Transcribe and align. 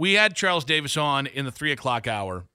We 0.00 0.14
had 0.14 0.34
Charles 0.34 0.64
Davis 0.64 0.96
on 0.96 1.26
in 1.26 1.44
the 1.44 1.52
three 1.52 1.72
o'clock 1.72 2.06
hour. 2.06 2.46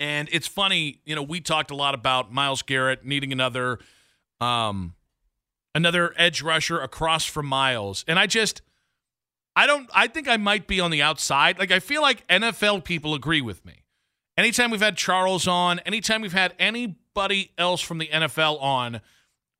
And 0.00 0.30
it's 0.32 0.46
funny, 0.46 1.02
you 1.04 1.14
know, 1.14 1.22
we 1.22 1.42
talked 1.42 1.70
a 1.70 1.74
lot 1.74 1.94
about 1.94 2.32
Myles 2.32 2.62
Garrett 2.62 3.04
needing 3.04 3.32
another 3.32 3.80
um 4.40 4.94
another 5.74 6.14
edge 6.16 6.40
rusher 6.40 6.80
across 6.80 7.26
from 7.26 7.44
Myles. 7.44 8.02
And 8.08 8.18
I 8.18 8.26
just 8.26 8.62
I 9.56 9.66
don't 9.66 9.90
I 9.92 10.06
think 10.06 10.26
I 10.26 10.38
might 10.38 10.66
be 10.66 10.80
on 10.80 10.90
the 10.90 11.02
outside. 11.02 11.58
Like 11.58 11.70
I 11.70 11.80
feel 11.80 12.00
like 12.00 12.26
NFL 12.28 12.82
people 12.82 13.12
agree 13.12 13.42
with 13.42 13.66
me. 13.66 13.82
Anytime 14.38 14.70
we've 14.70 14.80
had 14.80 14.96
Charles 14.96 15.46
on, 15.46 15.80
anytime 15.80 16.22
we've 16.22 16.32
had 16.32 16.54
anybody 16.58 17.52
else 17.58 17.82
from 17.82 17.98
the 17.98 18.06
NFL 18.06 18.58
on, 18.62 19.02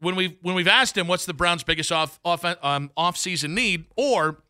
when 0.00 0.16
we've 0.16 0.38
when 0.40 0.54
we've 0.54 0.66
asked 0.66 0.96
him 0.96 1.06
what's 1.06 1.26
the 1.26 1.34
Browns' 1.34 1.64
biggest 1.64 1.92
off 1.92 2.18
off 2.24 2.46
um, 2.62 2.90
off 2.96 3.18
season 3.18 3.54
need, 3.54 3.84
or 3.94 4.42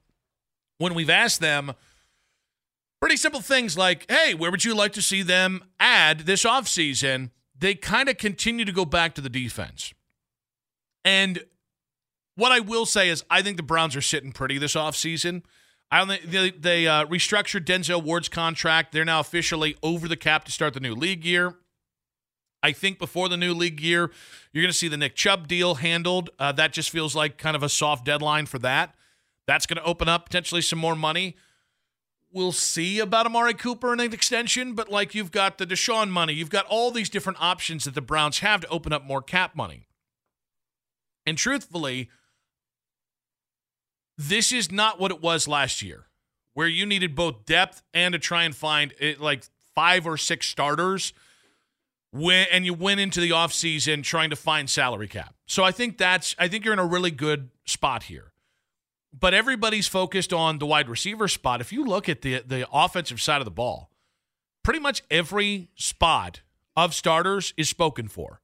when 0.77 0.95
we've 0.95 1.11
asked 1.11 1.41
them 1.41 1.75
pretty 3.01 3.17
simple 3.17 3.41
things 3.41 3.77
like, 3.77 4.11
hey, 4.11 4.35
where 4.35 4.51
would 4.51 4.65
you 4.65 4.75
like 4.75 4.93
to 4.95 5.03
see 5.03 5.23
them 5.23 5.63
add 5.79 6.21
this 6.21 6.45
offseason? 6.45 7.31
They 7.59 7.75
kind 7.75 8.09
of 8.09 8.19
continue 8.19 8.65
to 8.65 8.73
go 8.73 8.85
back 8.85 9.15
to 9.15 9.21
the 9.21 9.29
defense. 9.29 9.93
And 11.05 11.45
what 12.37 12.53
I 12.53 12.61
will 12.61 12.87
say 12.87 13.09
is, 13.09 13.25
I 13.31 13.43
think 13.43 13.57
the 13.57 13.63
Browns 13.63 13.97
are 13.97 14.01
sitting 14.01 14.33
pretty 14.33 14.59
this 14.59 14.75
offseason. 14.75 15.43
I 15.91 15.99
don't 15.99 16.09
think 16.09 16.23
they, 16.25 16.51
they 16.51 16.87
uh, 16.87 17.07
restructured 17.07 17.65
Denzel 17.65 18.03
Ward's 18.03 18.29
contract. 18.29 18.93
They're 18.93 19.05
now 19.05 19.21
officially 19.21 19.77
over 19.83 20.07
the 20.07 20.17
cap 20.17 20.45
to 20.45 20.53
start 20.53 20.75
the 20.75 20.81
new 20.81 20.95
league 20.95 21.25
year. 21.25 21.57
I 22.63 22.73
think 22.73 22.99
before 22.99 23.29
the 23.29 23.37
new 23.37 23.55
league 23.55 23.81
year, 23.81 24.11
you're 24.53 24.63
going 24.63 24.73
to 24.73 24.77
see 24.77 24.89
the 24.89 24.97
Nick 24.97 25.15
Chubb 25.15 25.49
deal 25.49 25.77
handled. 25.77 26.31
Uh, 26.39 26.53
that 26.53 26.73
just 26.73 26.91
feels 26.91 27.15
like 27.15 27.39
kind 27.39 27.57
of 27.57 27.63
a 27.63 27.69
soft 27.69 28.05
deadline 28.05 28.47
for 28.47 28.59
that. 28.59 28.95
That's 29.47 29.65
going 29.65 29.79
to 29.79 29.85
open 29.85 30.09
up 30.09 30.27
potentially 30.27 30.61
some 30.61 30.79
more 30.79 30.97
money. 30.97 31.37
We'll 32.39 32.53
see 32.53 33.01
about 33.01 33.27
Amari 33.27 33.53
Cooper 33.53 33.91
and 33.91 34.01
an 34.01 34.13
extension, 34.13 34.75
but 34.75 34.89
like 34.89 35.13
you've 35.13 35.33
got 35.33 35.59
the 35.59 35.67
Deshaun 35.67 36.09
money, 36.09 36.35
you've 36.35 36.51
got 36.51 36.67
all 36.67 36.93
these 36.93 37.11
different 37.11 37.43
options 37.43 37.83
that 37.83 37.97
the 37.97 38.01
Browns 38.01 38.39
have 38.39 38.61
to 38.61 38.69
open 38.69 38.93
up 38.93 39.05
more 39.05 39.21
cap 39.21 39.57
money. 39.57 39.89
And 41.27 41.37
truthfully, 41.37 42.11
this 44.17 44.53
is 44.53 44.71
not 44.71 45.01
what 45.01 45.11
it 45.11 45.21
was 45.21 45.49
last 45.49 45.83
year, 45.83 46.07
where 46.55 46.69
you 46.69 46.87
needed 46.87 47.17
both 47.17 47.45
depth 47.45 47.83
and 47.93 48.13
to 48.13 48.21
try 48.21 48.45
and 48.45 48.55
find 48.55 48.95
it, 49.01 49.21
like 49.21 49.43
five 49.75 50.07
or 50.07 50.17
six 50.17 50.47
starters. 50.47 51.13
When, 52.13 52.47
and 52.53 52.65
you 52.65 52.73
went 52.73 53.01
into 53.01 53.21
the 53.21 53.31
offseason 53.31 54.05
trying 54.05 54.31
to 54.31 54.37
find 54.37 54.71
salary 54.71 55.09
cap. 55.09 55.35
So 55.47 55.65
I 55.65 55.73
think 55.73 55.99
that's 55.99 56.37
I 56.39 56.47
think 56.47 56.65
you're 56.65 56.73
in 56.73 56.79
a 56.79 56.87
really 56.87 57.11
good 57.11 57.51
spot 57.65 58.05
here. 58.05 58.31
But 59.13 59.35
everybody's 59.35 59.89
focused 59.89 60.33
on 60.33 60.59
the 60.59 60.67
wide 60.67 60.89
receiver 60.89 61.29
spot. 61.29 61.61
If 61.61 61.73
you 61.73 61.85
look 61.85 62.09
at 62.09 62.23
the 62.23 62.43
the 62.47 62.69
offensive 62.73 63.21
side 63.21 63.41
of 63.41 63.45
the 63.45 63.51
ball, 63.51 63.91
pretty 64.63 64.81
much 64.81 65.03
every 65.11 65.71
spot 65.77 66.43
of 66.77 66.95
starters 66.95 67.55
is 67.57 67.69
spoken 67.69 68.09
for. 68.09 68.41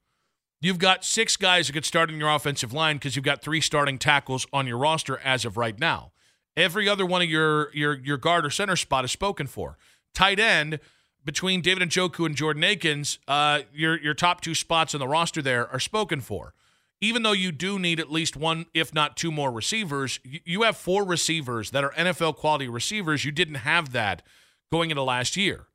You've 0.60 0.78
got 0.78 1.04
six 1.04 1.36
guys 1.36 1.66
that 1.66 1.74
could 1.74 1.84
start 1.84 2.10
in 2.10 2.18
your 2.18 2.30
offensive 2.30 2.72
line 2.72 2.96
because 2.96 3.14
you've 3.16 3.24
got 3.24 3.42
three 3.42 3.60
starting 3.60 3.98
tackles 3.98 4.46
on 4.50 4.66
your 4.66 4.78
roster 4.78 5.18
as 5.18 5.44
of 5.44 5.58
right 5.58 5.78
now. 5.78 6.12
Every 6.56 6.88
other 6.88 7.04
one 7.04 7.20
of 7.20 7.28
your 7.28 7.70
your 7.74 7.94
your 7.94 8.16
guard 8.16 8.46
or 8.46 8.50
center 8.50 8.76
spot 8.76 9.04
is 9.04 9.12
spoken 9.12 9.46
for. 9.46 9.76
Tight 10.14 10.40
end 10.40 10.80
between 11.24 11.60
David 11.60 11.88
Njoku 11.88 12.24
and 12.26 12.34
Jordan 12.34 12.64
Akins, 12.64 13.18
uh, 13.28 13.60
your 13.74 14.00
your 14.00 14.14
top 14.14 14.40
two 14.40 14.54
spots 14.54 14.94
on 14.94 15.00
the 15.00 15.08
roster 15.08 15.42
there 15.42 15.68
are 15.68 15.80
spoken 15.80 16.20
for. 16.20 16.54
Even 17.04 17.22
though 17.22 17.32
you 17.32 17.52
do 17.52 17.78
need 17.78 18.00
at 18.00 18.10
least 18.10 18.34
one, 18.34 18.64
if 18.72 18.94
not 18.94 19.14
two 19.14 19.30
more 19.30 19.52
receivers, 19.52 20.20
you, 20.24 20.62
have 20.62 20.74
four 20.74 21.04
receivers 21.04 21.70
that 21.72 21.84
are 21.84 21.90
NFL 21.90 22.36
quality 22.36 22.66
receivers. 22.66 23.26
You 23.26 23.30
didn't 23.30 23.56
have 23.56 23.92
that 23.92 24.22
going 24.72 24.88
into 24.88 25.02
last 25.02 25.36
year. 25.36 25.66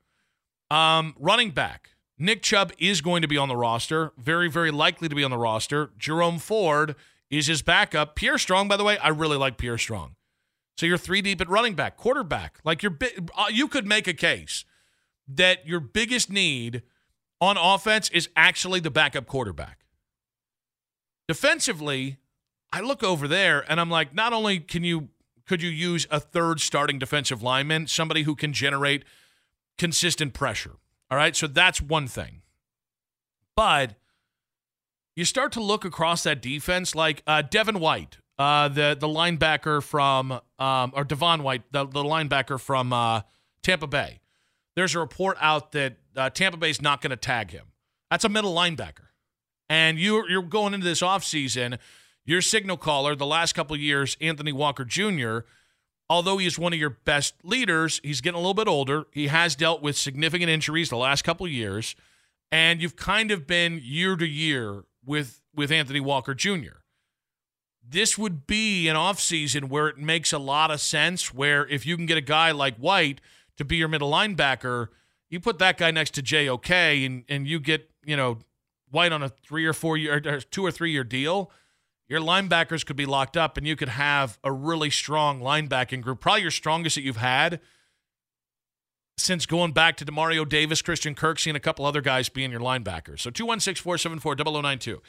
Um, 0.71 1.13
running 1.19 1.51
back, 1.51 1.91
Nick 2.17 2.41
Chubb 2.41 2.71
is 2.79 3.01
going 3.01 3.21
to 3.21 3.27
be 3.27 3.37
on 3.37 3.47
the 3.47 3.55
roster, 3.55 4.11
very, 4.17 4.49
very 4.49 4.71
likely 4.71 5.07
to 5.07 5.13
be 5.13 5.23
on 5.23 5.29
the 5.29 5.37
roster. 5.37 5.91
Jerome 5.99 6.39
Ford 6.39 6.95
is 7.29 7.45
his 7.45 7.61
backup. 7.61 8.15
Pierre 8.15 8.39
Strong, 8.39 8.67
by 8.67 8.75
the 8.75 8.83
way, 8.83 8.97
I 8.97 9.09
really 9.09 9.37
like 9.37 9.59
Pierre 9.59 9.77
Strong. 9.77 10.15
So 10.77 10.87
you're 10.87 10.97
three 10.97 11.21
deep 11.21 11.41
at 11.41 11.47
running 11.47 11.75
back, 11.75 11.95
quarterback. 11.95 12.59
Like 12.63 12.81
you're, 12.81 12.97
uh, 13.37 13.45
you 13.51 13.67
could 13.67 13.85
make 13.85 14.07
a 14.07 14.15
case 14.15 14.65
that 15.27 15.67
your 15.67 15.79
biggest 15.79 16.31
need 16.31 16.81
on 17.39 17.55
offense 17.55 18.09
is 18.09 18.29
actually 18.35 18.79
the 18.79 18.89
backup 18.89 19.27
quarterback. 19.27 19.78
Defensively, 21.29 22.17
I 22.73 22.81
look 22.81 23.03
over 23.03 23.27
there 23.27 23.63
and 23.69 23.79
I'm 23.79 23.91
like, 23.91 24.15
not 24.15 24.33
only 24.33 24.59
can 24.59 24.83
you 24.83 25.09
could 25.45 25.61
you 25.61 25.69
use 25.69 26.07
a 26.09 26.19
third 26.19 26.59
starting 26.59 26.97
defensive 26.97 27.43
lineman, 27.43 27.85
somebody 27.85 28.23
who 28.23 28.35
can 28.35 28.51
generate 28.51 29.03
consistent 29.77 30.33
pressure. 30.33 30.77
All 31.11 31.17
right, 31.19 31.35
so 31.35 31.45
that's 31.45 31.79
one 31.79 32.07
thing. 32.07 32.41
But 33.55 33.93
you 35.15 35.23
start 35.23 35.51
to 35.51 35.61
look 35.61 35.85
across 35.85 36.23
that 36.23 36.41
defense, 36.41 36.95
like 36.95 37.21
uh, 37.27 37.43
Devin 37.43 37.79
White, 37.79 38.17
uh, 38.39 38.67
the 38.67 38.97
the 38.99 39.07
linebacker 39.07 39.83
from, 39.83 40.31
um, 40.57 40.91
or 40.95 41.03
Devon 41.03 41.43
White, 41.43 41.61
the, 41.71 41.85
the 41.85 42.01
linebacker 42.03 42.59
from 42.59 42.91
uh, 42.91 43.21
Tampa 43.61 43.85
Bay. 43.85 44.19
There's 44.75 44.95
a 44.95 44.99
report 44.99 45.37
out 45.39 45.73
that 45.73 45.97
uh, 46.15 46.31
Tampa 46.31 46.57
Bay's 46.57 46.81
not 46.81 47.01
going 47.01 47.11
to 47.11 47.17
tag 47.17 47.51
him. 47.51 47.67
That's 48.09 48.23
a 48.23 48.29
middle 48.29 48.55
linebacker. 48.55 49.08
And 49.69 49.99
you're, 49.99 50.29
you're 50.29 50.41
going 50.41 50.73
into 50.73 50.85
this 50.85 51.01
offseason, 51.01 51.77
your 52.25 52.41
signal 52.41 52.77
caller 52.77 53.15
the 53.15 53.25
last 53.25 53.53
couple 53.53 53.75
years, 53.77 54.17
Anthony 54.19 54.51
Walker 54.51 54.83
Jr., 54.83 55.39
although 56.09 56.37
he 56.37 56.47
is 56.47 56.57
one 56.57 56.73
of 56.73 56.79
your 56.79 56.89
best 56.89 57.35
leaders, 57.43 58.01
he's 58.03 58.21
getting 58.21 58.37
a 58.37 58.39
little 58.39 58.55
bit 58.55 58.67
older. 58.67 59.05
He 59.11 59.27
has 59.27 59.55
dealt 59.55 59.81
with 59.81 59.95
significant 59.95 60.49
injuries 60.49 60.89
the 60.89 60.97
last 60.97 61.23
couple 61.23 61.47
years. 61.47 61.95
And 62.51 62.81
you've 62.81 62.95
kind 62.95 63.29
of 63.29 63.45
been 63.45 63.79
year 63.83 64.15
to 64.15 64.25
year 64.25 64.85
with, 65.05 65.41
with 65.53 65.71
Anthony 65.71 65.99
Walker 65.99 66.33
Jr. 66.33 66.79
This 67.87 68.17
would 68.17 68.47
be 68.47 68.87
an 68.87 68.95
offseason 68.95 69.65
where 69.65 69.87
it 69.87 69.99
makes 69.99 70.33
a 70.33 70.39
lot 70.39 70.71
of 70.71 70.81
sense, 70.81 71.31
where 71.31 71.67
if 71.67 71.85
you 71.85 71.95
can 71.95 72.07
get 72.07 72.17
a 72.17 72.21
guy 72.21 72.51
like 72.51 72.77
White– 72.77 73.21
to 73.59 73.65
be 73.65 73.75
your 73.75 73.89
middle 73.89 74.09
linebacker, 74.09 74.87
you 75.29 75.39
put 75.39 75.59
that 75.59 75.77
guy 75.77 75.91
next 75.91 76.11
to 76.11 76.23
JOK 76.23 76.71
and, 76.71 77.25
and 77.27 77.45
you 77.45 77.59
get, 77.59 77.89
you 78.05 78.15
know, 78.15 78.39
White 78.91 79.11
on 79.11 79.23
a 79.23 79.29
three 79.29 79.65
or 79.65 79.73
four 79.73 79.97
year, 79.97 80.21
or 80.25 80.41
two 80.41 80.65
or 80.65 80.71
three 80.71 80.91
year 80.91 81.03
deal, 81.03 81.51
your 82.07 82.19
linebackers 82.19 82.85
could 82.85 82.95
be 82.95 83.05
locked 83.05 83.37
up 83.37 83.57
and 83.57 83.67
you 83.67 83.75
could 83.75 83.89
have 83.89 84.39
a 84.43 84.51
really 84.51 84.89
strong 84.89 85.39
linebacking 85.39 86.01
group, 86.01 86.19
probably 86.19 86.41
your 86.41 86.51
strongest 86.51 86.95
that 86.95 87.03
you've 87.03 87.17
had 87.17 87.59
since 89.17 89.45
going 89.45 89.73
back 89.73 89.97
to 89.97 90.05
Demario 90.05 90.47
Davis, 90.47 90.81
Christian 90.81 91.13
Kirksey, 91.13 91.47
and 91.47 91.57
a 91.57 91.59
couple 91.59 91.85
other 91.85 92.01
guys 92.01 92.29
being 92.29 92.51
your 92.51 92.61
linebackers. 92.61 93.19
So 93.19 93.29
216 93.29 93.83
474 93.83 94.35
0092. 94.35 95.01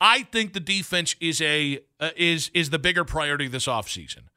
I 0.00 0.22
think 0.22 0.54
the 0.54 0.60
defense 0.60 1.14
is 1.20 1.42
a 1.42 1.80
uh, 1.98 2.10
is 2.16 2.50
is 2.54 2.70
the 2.70 2.78
bigger 2.78 3.04
priority 3.04 3.48
this 3.48 3.66
offseason. 3.66 4.28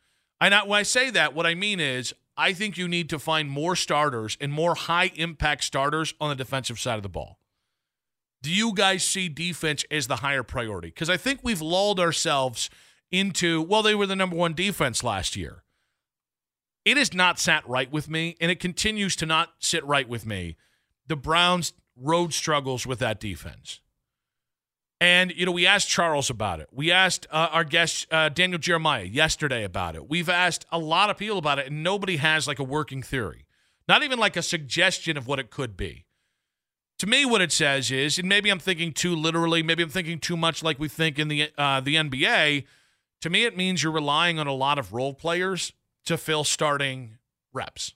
And 0.41 0.53
I, 0.53 0.59
not 0.59 0.67
when 0.67 0.79
I 0.79 0.83
say 0.83 1.09
that, 1.11 1.33
what 1.33 1.45
I 1.45 1.55
mean 1.55 1.79
is 1.79 2.13
I 2.35 2.51
think 2.51 2.77
you 2.77 2.87
need 2.87 3.09
to 3.11 3.19
find 3.19 3.49
more 3.49 3.75
starters 3.75 4.37
and 4.41 4.51
more 4.51 4.75
high 4.75 5.11
impact 5.15 5.63
starters 5.63 6.13
on 6.19 6.29
the 6.29 6.35
defensive 6.35 6.79
side 6.79 6.97
of 6.97 7.03
the 7.03 7.09
ball. 7.09 7.39
Do 8.43 8.53
you 8.53 8.73
guys 8.73 9.03
see 9.05 9.29
defense 9.29 9.85
as 9.89 10.07
the 10.07 10.17
higher 10.17 10.43
priority? 10.43 10.89
Because 10.89 11.09
I 11.09 11.15
think 11.17 11.39
we've 11.41 11.61
lulled 11.61 11.99
ourselves 11.99 12.69
into, 13.09 13.61
well, 13.61 13.81
they 13.81 13.95
were 13.95 14.05
the 14.05 14.17
number 14.17 14.35
one 14.35 14.53
defense 14.53 15.01
last 15.03 15.35
year. 15.35 15.63
it 16.85 16.97
has 16.97 17.13
not 17.13 17.39
sat 17.39 17.67
right 17.67 17.89
with 17.91 18.09
me, 18.09 18.35
and 18.41 18.51
it 18.51 18.59
continues 18.59 19.15
to 19.15 19.25
not 19.25 19.53
sit 19.59 19.85
right 19.85 20.07
with 20.07 20.25
me. 20.25 20.57
The 21.07 21.15
Browns' 21.15 21.73
road 21.95 22.33
struggles 22.33 22.85
with 22.85 22.99
that 22.99 23.19
defense. 23.19 23.79
And, 24.99 25.33
you 25.35 25.45
know, 25.45 25.51
we 25.51 25.65
asked 25.65 25.89
Charles 25.89 26.29
about 26.29 26.59
it. 26.59 26.69
We 26.71 26.91
asked 26.91 27.27
uh, 27.29 27.49
our 27.51 27.63
guest, 27.63 28.07
uh, 28.11 28.29
Daniel 28.29 28.59
Jeremiah, 28.59 29.03
yesterday 29.03 29.63
about 29.63 29.95
it. 29.95 30.09
We've 30.09 30.29
asked 30.29 30.65
a 30.71 30.79
lot 30.79 31.09
of 31.09 31.17
people 31.17 31.37
about 31.37 31.59
it, 31.59 31.67
and 31.67 31.83
nobody 31.83 32.17
has 32.17 32.47
like 32.47 32.59
a 32.59 32.63
working 32.63 33.03
theory, 33.03 33.45
not 33.87 34.03
even 34.03 34.19
like 34.19 34.37
a 34.37 34.41
suggestion 34.41 35.17
of 35.17 35.27
what 35.27 35.39
it 35.39 35.49
could 35.49 35.75
be. 35.75 36.05
To 37.03 37.09
me, 37.09 37.25
what 37.25 37.41
it 37.41 37.51
says 37.51 37.91
is, 37.91 38.17
and 38.17 38.29
maybe 38.29 38.49
I'm 38.49 38.59
thinking 38.59 38.93
too 38.93 39.13
literally, 39.13 39.61
maybe 39.61 39.83
I'm 39.83 39.89
thinking 39.89 40.19
too 40.19 40.37
much 40.37 40.63
like 40.63 40.79
we 40.79 40.87
think 40.87 41.19
in 41.19 41.27
the 41.27 41.51
uh, 41.57 41.81
the 41.81 41.95
NBA. 41.95 42.63
To 43.19 43.29
me, 43.29 43.43
it 43.43 43.57
means 43.57 43.83
you're 43.83 43.91
relying 43.91 44.39
on 44.39 44.47
a 44.47 44.53
lot 44.53 44.79
of 44.79 44.93
role 44.93 45.13
players 45.13 45.73
to 46.05 46.17
fill 46.17 46.45
starting 46.45 47.17
reps, 47.51 47.93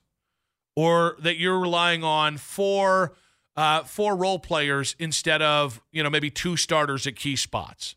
or 0.76 1.16
that 1.20 1.38
you're 1.38 1.58
relying 1.58 2.04
on 2.04 2.36
four 2.36 3.14
uh, 3.56 3.82
four 3.84 4.14
role 4.14 4.38
players 4.38 4.94
instead 4.98 5.40
of 5.40 5.80
you 5.90 6.02
know 6.02 6.10
maybe 6.10 6.28
two 6.28 6.58
starters 6.58 7.06
at 7.06 7.16
key 7.16 7.34
spots. 7.34 7.96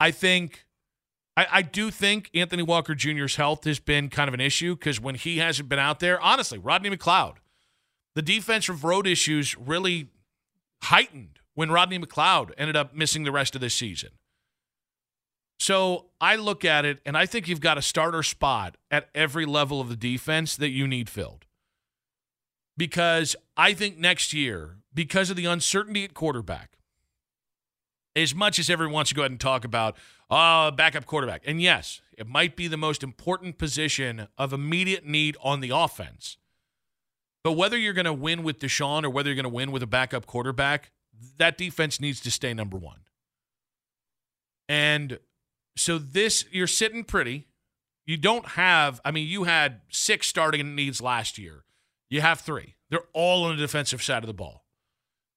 I 0.00 0.12
think. 0.12 0.64
I, 1.36 1.46
I 1.52 1.60
do 1.60 1.90
think 1.90 2.30
Anthony 2.32 2.62
Walker 2.62 2.94
Jr.'s 2.94 3.36
health 3.36 3.64
has 3.64 3.80
been 3.80 4.08
kind 4.08 4.28
of 4.28 4.32
an 4.32 4.40
issue 4.40 4.76
because 4.76 4.98
when 4.98 5.14
he 5.14 5.36
hasn't 5.36 5.68
been 5.68 5.78
out 5.78 6.00
there, 6.00 6.18
honestly, 6.22 6.56
Rodney 6.56 6.88
McLeod, 6.88 7.34
the 8.16 8.22
defensive 8.22 8.82
road 8.82 9.06
issues 9.06 9.56
really 9.58 10.08
heightened 10.84 11.38
when 11.54 11.70
Rodney 11.70 11.98
McLeod 11.98 12.50
ended 12.56 12.74
up 12.74 12.94
missing 12.94 13.24
the 13.24 13.30
rest 13.30 13.54
of 13.54 13.60
this 13.60 13.74
season. 13.74 14.10
So 15.60 16.06
I 16.18 16.36
look 16.36 16.64
at 16.64 16.86
it 16.86 17.00
and 17.04 17.16
I 17.16 17.26
think 17.26 17.46
you've 17.46 17.60
got 17.60 17.76
a 17.76 17.82
starter 17.82 18.22
spot 18.22 18.78
at 18.90 19.10
every 19.14 19.44
level 19.44 19.82
of 19.82 19.90
the 19.90 19.96
defense 19.96 20.56
that 20.56 20.70
you 20.70 20.88
need 20.88 21.10
filled. 21.10 21.44
Because 22.74 23.36
I 23.54 23.74
think 23.74 23.98
next 23.98 24.32
year, 24.32 24.78
because 24.94 25.28
of 25.28 25.36
the 25.36 25.44
uncertainty 25.44 26.02
at 26.02 26.14
quarterback, 26.14 26.78
as 28.14 28.34
much 28.34 28.58
as 28.58 28.70
everyone 28.70 28.94
wants 28.94 29.10
to 29.10 29.14
go 29.14 29.22
ahead 29.22 29.30
and 29.30 29.40
talk 29.40 29.64
about, 29.64 29.94
uh, 30.30 30.70
backup 30.70 31.04
quarterback, 31.04 31.42
and 31.44 31.60
yes, 31.60 32.00
it 32.16 32.26
might 32.26 32.56
be 32.56 32.66
the 32.66 32.78
most 32.78 33.02
important 33.02 33.58
position 33.58 34.28
of 34.38 34.54
immediate 34.54 35.04
need 35.04 35.36
on 35.42 35.60
the 35.60 35.70
offense. 35.70 36.38
But 37.46 37.52
whether 37.52 37.78
you're 37.78 37.92
going 37.92 38.06
to 38.06 38.12
win 38.12 38.42
with 38.42 38.58
Deshaun 38.58 39.04
or 39.04 39.10
whether 39.10 39.28
you're 39.28 39.36
going 39.36 39.44
to 39.44 39.48
win 39.48 39.70
with 39.70 39.80
a 39.80 39.86
backup 39.86 40.26
quarterback, 40.26 40.90
that 41.38 41.56
defense 41.56 42.00
needs 42.00 42.20
to 42.22 42.30
stay 42.32 42.52
number 42.52 42.76
one. 42.76 43.02
And 44.68 45.20
so 45.76 45.96
this, 45.96 46.44
you're 46.50 46.66
sitting 46.66 47.04
pretty. 47.04 47.46
You 48.04 48.16
don't 48.16 48.48
have, 48.48 49.00
I 49.04 49.12
mean, 49.12 49.28
you 49.28 49.44
had 49.44 49.82
six 49.90 50.26
starting 50.26 50.74
needs 50.74 51.00
last 51.00 51.38
year. 51.38 51.62
You 52.10 52.20
have 52.20 52.40
three. 52.40 52.74
They're 52.90 53.06
all 53.12 53.44
on 53.44 53.54
the 53.54 53.62
defensive 53.62 54.02
side 54.02 54.24
of 54.24 54.26
the 54.26 54.34
ball. 54.34 54.64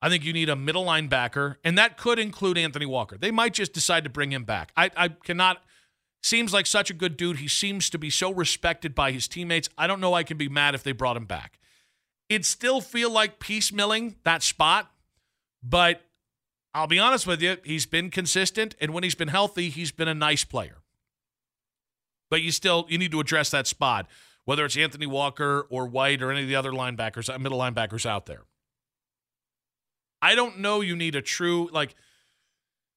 I 0.01 0.09
think 0.09 0.25
you 0.25 0.33
need 0.33 0.49
a 0.49 0.55
middle 0.55 0.85
linebacker, 0.85 1.57
and 1.63 1.77
that 1.77 1.95
could 1.95 2.17
include 2.17 2.57
Anthony 2.57 2.87
Walker. 2.87 3.19
They 3.19 3.29
might 3.29 3.53
just 3.53 3.71
decide 3.71 4.03
to 4.05 4.09
bring 4.09 4.31
him 4.31 4.45
back. 4.45 4.71
I, 4.75 4.89
I 4.97 5.09
cannot. 5.09 5.61
Seems 6.23 6.53
like 6.53 6.65
such 6.65 6.89
a 6.89 6.95
good 6.95 7.17
dude. 7.17 7.37
He 7.37 7.47
seems 7.47 7.87
to 7.91 7.99
be 7.99 8.09
so 8.09 8.33
respected 8.33 8.95
by 8.95 9.11
his 9.11 9.27
teammates. 9.27 9.69
I 9.77 9.85
don't 9.85 10.01
know 10.01 10.15
I 10.15 10.23
can 10.23 10.37
be 10.37 10.49
mad 10.49 10.73
if 10.73 10.81
they 10.81 10.91
brought 10.91 11.15
him 11.15 11.25
back 11.25 11.59
it 12.29 12.45
still 12.45 12.79
feel 12.79 13.11
like 13.11 13.39
piecemealing 13.39 14.15
that 14.23 14.43
spot, 14.43 14.91
but 15.63 16.01
I'll 16.73 16.87
be 16.87 16.99
honest 16.99 17.25
with 17.25 17.41
you, 17.41 17.57
he's 17.63 17.87
been 17.87 18.11
consistent, 18.11 18.75
and 18.79 18.93
when 18.93 19.03
he's 19.03 19.15
been 19.15 19.29
healthy, 19.29 19.69
he's 19.69 19.91
been 19.91 20.07
a 20.07 20.13
nice 20.13 20.43
player. 20.43 20.77
But 22.29 22.43
you 22.43 22.51
still 22.51 22.85
you 22.87 22.99
need 22.99 23.11
to 23.11 23.19
address 23.19 23.49
that 23.49 23.65
spot, 23.65 24.07
whether 24.45 24.63
it's 24.63 24.77
Anthony 24.77 25.07
Walker 25.07 25.65
or 25.71 25.87
White 25.87 26.21
or 26.21 26.31
any 26.31 26.43
of 26.43 26.47
the 26.47 26.55
other 26.55 26.71
linebackers, 26.71 27.33
uh, 27.33 27.39
middle 27.39 27.57
linebackers 27.57 28.05
out 28.05 28.27
there. 28.27 28.43
I 30.21 30.35
don't 30.35 30.59
know. 30.59 30.81
You 30.81 30.95
need 30.95 31.15
a 31.15 31.21
true 31.21 31.69
like. 31.71 31.95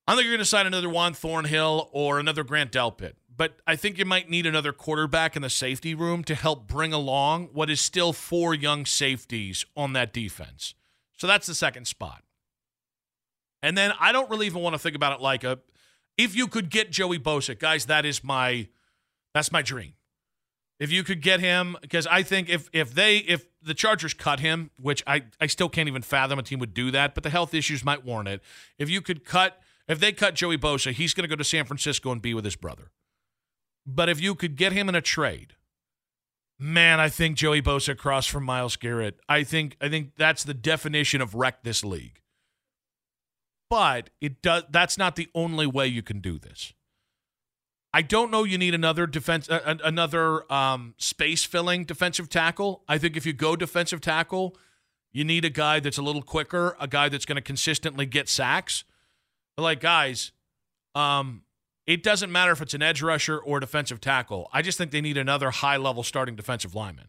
I 0.06 0.12
don't 0.12 0.19
think 0.19 0.26
you're 0.26 0.35
going 0.35 0.40
to 0.40 0.44
sign 0.44 0.67
another 0.67 0.88
Juan 0.88 1.14
Thornhill 1.14 1.88
or 1.93 2.19
another 2.19 2.43
Grant 2.43 2.73
Delpit 2.73 3.12
but 3.37 3.61
I 3.67 3.76
think 3.76 3.99
you 3.99 4.05
might 4.05 4.29
need 4.29 4.46
another 4.46 4.73
quarterback 4.73 5.37
in 5.37 5.43
the 5.43 5.50
safety 5.50 5.94
room 5.94 6.25
to 6.25 6.34
help 6.34 6.67
bring 6.67 6.93
along 6.93 7.50
what 7.52 7.70
is 7.70 7.81
still 7.81 8.12
four 8.12 8.55
young 8.55 8.87
safeties 8.87 9.64
on 9.76 9.93
that 9.94 10.12
defense. 10.12 10.75
So 11.17 11.26
that's 11.26 11.46
the 11.46 11.55
second 11.55 11.87
spot. 11.87 12.23
And 13.62 13.79
then 13.79 13.93
I 14.00 14.12
don't 14.12 14.29
really 14.29 14.46
even 14.46 14.62
want 14.62 14.75
to 14.75 14.79
think 14.79 14.96
about 14.96 15.19
it 15.19 15.23
like 15.23 15.44
a 15.44 15.61
if 16.19 16.37
you 16.37 16.46
could 16.46 16.69
get 16.69 16.90
Joey 16.90 17.19
Bosa, 17.19 17.58
guys, 17.58 17.87
that 17.87 18.05
is 18.05 18.23
my 18.23 18.69
that's 19.35 19.52
my 19.52 19.62
dream. 19.62 19.94
If 20.78 20.90
you 20.90 21.05
could 21.05 21.23
get 21.23 21.40
him, 21.40 21.76
because 21.81 22.06
I 22.08 22.23
think 22.23 22.49
if 22.49 22.69
if 22.73 22.93
they 22.93 23.19
if 23.19 23.46
the 23.62 23.75
Chargers 23.75 24.14
cut 24.14 24.40
him, 24.40 24.70
which 24.81 25.02
I, 25.06 25.23
I 25.40 25.46
still 25.46 25.69
can't 25.69 25.88
even 25.88 26.02
fathom 26.02 26.38
a 26.38 26.43
team 26.43 26.58
would 26.58 26.75
do 26.75 26.90
that, 26.90 27.14
but 27.14 27.23
the 27.23 27.31
health 27.31 27.55
issues 27.55 27.85
might 27.85 28.05
warrant 28.05 28.28
it. 28.28 28.43
If 28.78 28.90
you 28.90 29.00
could 29.00 29.25
cut 29.25 29.61
if 29.88 30.00
they 30.00 30.12
cut 30.12 30.35
Joey 30.35 30.58
Bosa, 30.58 30.93
he's 30.93 31.14
going 31.14 31.25
to 31.25 31.28
go 31.28 31.37
to 31.37 31.44
San 31.44 31.64
Francisco 31.64 32.11
and 32.11 32.20
be 32.20 32.35
with 32.35 32.44
his 32.44 32.56
brother. 32.56 32.90
But 33.87 34.08
if 34.08 34.20
you 34.20 34.34
could 34.34 34.56
get 34.56 34.73
him 34.73 34.88
in 34.88 34.94
a 34.94 35.00
trade, 35.00 35.55
man, 36.58 37.00
I 37.00 37.08
think 37.08 37.37
Joey 37.37 37.61
Bosa 37.61 37.90
across 37.90 38.26
from 38.26 38.44
Myles 38.44 38.76
Garrett. 38.76 39.19
I 39.29 39.43
think 39.43 39.76
I 39.81 39.88
think 39.88 40.17
that's 40.17 40.44
the 40.44 40.55
definition 40.55 41.20
of 41.20 41.34
wreck 41.34 41.62
this 41.62 41.84
league. 41.84 42.20
But 43.69 44.11
it 44.20 44.43
does 44.43 44.64
that's 44.70 44.96
not 44.96 45.17
the 45.17 45.29
only 45.34 45.67
way 45.67 45.87
you 45.87 46.02
can 46.02 46.20
do 46.20 46.38
this. 46.38 46.73
I 47.94 48.02
don't 48.02 48.31
know 48.31 48.44
you 48.44 48.56
need 48.56 48.75
another 48.75 49.06
defense 49.06 49.50
uh, 49.50 49.76
another 49.82 50.50
um, 50.52 50.94
space 50.99 51.44
filling 51.44 51.85
defensive 51.85 52.28
tackle. 52.28 52.85
I 52.88 52.99
think 52.99 53.17
if 53.17 53.26
you 53.26 53.32
go 53.32 53.56
defensive 53.56 54.00
tackle, 54.00 54.56
you 55.11 55.25
need 55.25 55.44
a 55.44 55.50
guy 55.50 55.81
that's 55.81 55.99
a 55.99 56.02
little 56.02 56.23
quicker, 56.23 56.76
a 56.81 56.88
guy 56.88 57.08
that's 57.08 57.26
going 57.26 57.37
to 57.37 57.43
consistently 57.43 58.06
get 58.06 58.28
sacks. 58.28 58.85
But 59.56 59.64
like 59.64 59.81
guys, 59.81 60.32
um, 60.94 61.43
it 61.87 62.02
doesn't 62.02 62.31
matter 62.31 62.52
if 62.52 62.62
it's 62.62 62.75
an 62.75 62.82
edge 62.82 63.02
rusher 63.02 63.38
or 63.38 63.58
defensive 63.61 64.00
tackle. 64.00 64.49
I 64.52 64.62
just 64.62 64.79
think 64.79 64.90
they 64.90 65.00
need 65.00 65.17
another 65.17 65.50
high 65.50 65.76
level 65.76 66.02
starting 66.02 66.37
defensive 66.37 66.75
lineman. 66.75 67.08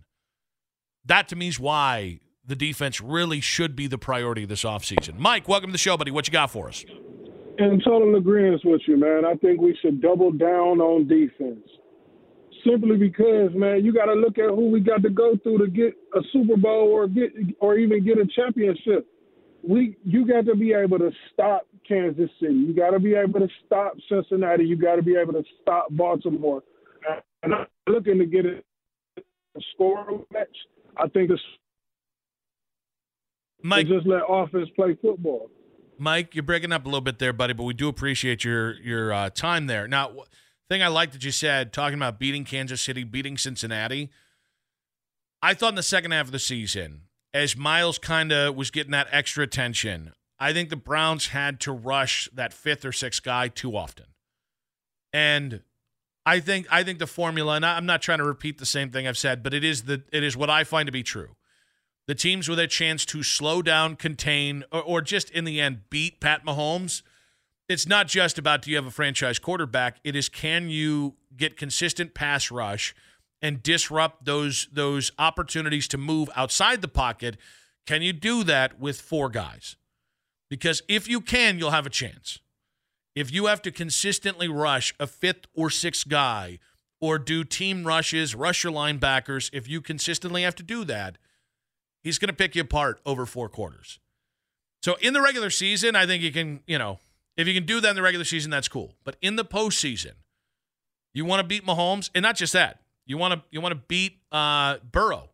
That 1.06 1.28
to 1.30 1.36
me 1.36 1.50
is 1.50 1.60
why 1.60 2.20
the 2.46 2.56
defense 2.56 3.00
really 3.00 3.40
should 3.40 3.76
be 3.76 3.88
the 3.88 3.98
priority 3.98 4.46
this 4.46 4.64
offseason. 4.64 5.18
Mike, 5.18 5.48
welcome 5.48 5.70
to 5.70 5.72
the 5.72 5.78
show, 5.78 5.96
buddy. 5.96 6.12
What 6.12 6.28
you 6.28 6.32
got 6.32 6.50
for 6.50 6.68
us? 6.68 6.84
In 7.60 7.82
total 7.86 8.16
agreement 8.16 8.62
with 8.66 8.82
you, 8.88 8.98
man. 8.98 9.26
I 9.26 9.36
think 9.36 9.62
we 9.62 9.78
should 9.82 10.02
double 10.02 10.32
down 10.32 10.82
on 10.82 11.08
defense. 11.08 11.68
Simply 12.66 12.98
because, 12.98 13.52
man, 13.54 13.84
you 13.86 13.94
got 13.94 14.06
to 14.06 14.14
look 14.14 14.40
at 14.40 14.50
who 14.50 14.72
we 14.72 14.80
got 14.80 15.04
to 15.04 15.10
go 15.10 15.38
through 15.44 15.60
to 15.60 15.68
get 15.68 15.94
a 16.16 16.22
Super 16.32 16.58
Bowl 16.58 16.88
or 16.88 17.08
get 17.08 17.32
or 17.60 17.78
even 17.78 18.04
get 18.04 18.18
a 18.18 18.26
championship 18.36 19.06
we 19.64 19.98
you 20.04 20.28
got 20.28 20.46
to 20.46 20.56
be 20.56 20.74
able 20.74 21.00
to 21.00 21.10
stop 21.32 21.66
Kansas 21.88 22.30
City. 22.40 22.54
You 22.54 22.74
got 22.74 22.92
to 22.92 23.00
be 23.00 23.16
able 23.16 23.40
to 23.40 23.48
stop 23.66 23.94
Cincinnati. 24.10 24.66
You 24.66 24.76
got 24.76 24.96
to 24.96 25.04
be 25.04 25.16
able 25.16 25.34
to 25.34 25.44
stop 25.62 25.88
Baltimore. 25.92 26.64
And 27.44 27.54
I'm 27.54 27.66
looking 27.88 28.20
to 28.20 28.26
get 28.26 28.46
a 28.46 28.62
score 29.74 30.26
match. 30.32 30.56
I 30.98 31.08
think 31.10 31.32
it's 31.32 31.42
Mike 33.62 33.88
just 33.88 34.06
let 34.06 34.22
offense 34.28 34.70
play 34.76 34.98
football. 35.02 35.50
Mike, 35.98 36.36
you're 36.36 36.44
breaking 36.44 36.72
up 36.72 36.86
a 36.86 36.88
little 36.88 37.02
bit 37.02 37.20
there, 37.20 37.34
buddy, 37.34 37.54
but 37.54 37.64
we 37.64 37.74
do 37.74 37.88
appreciate 37.88 38.44
your 38.44 38.74
your 38.82 39.14
uh, 39.14 39.30
time 39.30 39.68
there. 39.68 39.88
Now, 39.88 40.12
thing 40.70 40.84
I 40.84 40.88
like 40.88 41.12
that 41.14 41.24
you 41.24 41.32
said, 41.32 41.72
talking 41.72 41.98
about 41.98 42.20
beating 42.20 42.44
Kansas 42.44 42.82
City, 42.82 43.04
beating 43.04 43.38
Cincinnati. 43.38 44.10
I 45.42 45.54
thought 45.54 45.70
in 45.70 45.76
the 45.76 45.84
second 45.84 46.12
half 46.12 46.28
of 46.28 46.32
the 46.32 46.40
season, 46.40 47.02
as 47.34 47.58
Myles 47.58 47.98
kind 47.98 48.32
of 48.32 48.56
was 48.56 48.72
getting 48.72 48.92
that 48.92 49.08
extra 49.12 49.44
attention, 49.44 50.14
I 50.44 50.52
think 50.52 50.70
the 50.70 50.76
Browns 50.76 51.28
had 51.28 51.62
to 51.62 51.72
rush 51.72 52.28
that 52.34 52.52
fifth 52.52 52.84
or 52.84 52.92
sixth 52.92 53.24
guy 53.24 53.48
too 53.48 53.78
often. 53.78 54.08
And 55.14 55.62
I 56.26 56.42
think 56.42 56.68
I 56.70 56.84
think 56.84 57.00
the 57.00 57.08
formula, 57.08 57.56
and 57.56 57.66
I'm 57.66 57.86
not 57.86 58.02
trying 58.02 58.18
to 58.18 58.26
repeat 58.26 58.58
the 58.58 58.66
same 58.66 58.92
thing 58.92 59.08
I've 59.08 59.18
said, 59.18 59.42
but 59.42 59.54
it 59.54 59.64
is 59.64 59.84
the 59.84 60.04
it 60.12 60.22
is 60.22 60.36
what 60.36 60.50
I 60.50 60.66
find 60.66 60.86
to 60.88 60.92
be 60.92 61.02
true. 61.02 61.38
The 62.08 62.16
teams 62.16 62.50
with 62.50 62.60
a 62.60 62.68
chance 62.68 63.06
to 63.06 63.24
slow 63.24 63.62
down, 63.62 63.96
contain, 63.96 64.66
or, 64.70 64.82
or 64.82 65.02
just 65.02 65.30
in 65.30 65.46
the 65.46 65.62
end 65.62 65.90
beat 65.90 66.20
Pat 66.20 66.46
Mahomes. 66.46 67.04
It's 67.70 67.88
not 67.88 68.10
just 68.10 68.38
about 68.38 68.64
do 68.64 68.70
you 68.70 68.76
have 68.76 68.86
a 68.86 68.92
franchise 68.92 69.40
quarterback. 69.40 70.02
It 70.04 70.14
is 70.14 70.28
can 70.28 70.70
you 70.70 71.16
get 71.38 71.56
consistent 71.56 72.14
pass 72.14 72.52
rush 72.52 72.94
and 73.42 73.64
disrupt 73.64 74.26
those 74.26 74.68
those 74.74 75.10
opportunities 75.18 75.88
to 75.88 75.98
move 75.98 76.30
outside 76.36 76.82
the 76.82 76.90
pocket, 76.90 77.38
can 77.88 78.02
you 78.02 78.12
do 78.12 78.44
that 78.44 78.78
with 78.78 79.00
four 79.00 79.30
guys? 79.30 79.78
Because 80.54 80.84
if 80.88 81.08
you 81.08 81.20
can, 81.20 81.58
you'll 81.58 81.72
have 81.72 81.88
a 81.88 81.90
chance. 81.90 82.38
If 83.16 83.34
you 83.34 83.48
have 83.48 83.60
to 83.64 83.72
consistently 83.72 84.48
rush 84.48 84.94
a 85.00 85.08
fifth 85.08 85.48
or 85.56 85.72
sixth 85.72 86.08
guy 86.08 86.60
or 87.02 87.18
do 87.18 87.44
team 87.44 87.86
rushes, 87.86 88.36
rush 88.36 88.64
your 88.64 88.72
linebackers, 88.72 89.50
if 89.52 89.68
you 89.68 89.82
consistently 89.82 90.44
have 90.44 90.54
to 90.58 90.62
do 90.62 90.84
that, 90.84 91.18
he's 92.04 92.20
going 92.20 92.28
to 92.28 92.36
pick 92.36 92.56
you 92.56 92.62
apart 92.62 93.02
over 93.04 93.26
four 93.26 93.50
quarters. 93.50 93.98
So 94.84 94.94
in 95.02 95.14
the 95.14 95.24
regular 95.24 95.50
season, 95.50 95.96
I 95.96 96.06
think 96.06 96.22
you 96.22 96.32
can, 96.32 96.60
you 96.68 96.78
know, 96.78 97.00
if 97.36 97.48
you 97.48 97.56
can 97.56 97.66
do 97.66 97.82
that 97.82 97.90
in 97.90 97.96
the 97.96 98.04
regular 98.04 98.24
season, 98.24 98.52
that's 98.52 98.68
cool. 98.68 98.94
But 99.04 99.16
in 99.24 99.38
the 99.38 99.46
postseason, 99.46 100.12
you 101.16 101.26
want 101.26 101.40
to 101.40 101.48
beat 101.48 101.66
Mahomes, 101.66 102.12
and 102.14 102.22
not 102.22 102.36
just 102.36 102.54
that. 102.54 102.80
You 103.08 103.18
want 103.18 103.34
to 103.34 103.42
you 103.50 103.60
want 103.60 103.74
to 103.74 103.82
beat 103.88 104.20
uh, 104.32 104.78
Burrow. 104.92 105.32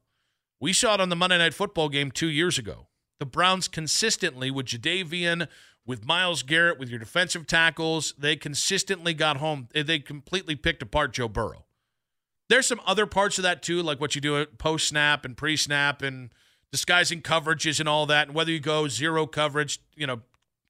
We 0.62 0.72
saw 0.72 0.94
it 0.94 1.02
on 1.02 1.10
the 1.10 1.18
Monday 1.18 1.40
Night 1.40 1.54
Football 1.54 1.90
game 1.90 2.10
two 2.10 2.30
years 2.30 2.58
ago. 2.58 2.86
The 3.20 3.26
Browns 3.26 3.68
consistently 3.68 4.50
with 4.50 4.68
Jadeveon, 4.68 5.48
with 5.86 6.06
Myles 6.06 6.44
Garrett, 6.44 6.80
with 6.80 6.90
your 6.90 7.00
defensive 7.00 7.48
tackles, 7.48 8.14
they 8.18 8.36
consistently 8.36 9.14
got 9.14 9.38
home. 9.38 9.68
They 9.74 10.00
completely 10.00 10.56
picked 10.56 10.82
apart 10.82 11.14
Joe 11.14 11.28
Burrow. 11.28 11.66
There's 12.48 12.68
some 12.68 12.82
other 12.86 13.06
parts 13.06 13.38
of 13.38 13.44
that 13.44 13.62
too, 13.62 13.84
like 13.84 14.00
what 14.00 14.16
you 14.16 14.22
do 14.22 14.38
at 14.40 14.58
post 14.58 14.88
snap 14.88 15.26
and 15.26 15.36
pre 15.36 15.58
snap 15.58 16.02
and 16.02 16.32
disguising 16.72 17.22
coverages 17.22 17.80
and 17.80 17.90
all 17.90 18.06
that, 18.06 18.28
and 18.28 18.36
whether 18.36 18.52
you 18.52 18.60
go 18.60 18.88
zero 18.88 19.26
coverage, 19.26 19.80
you 19.96 20.08
know, 20.08 20.22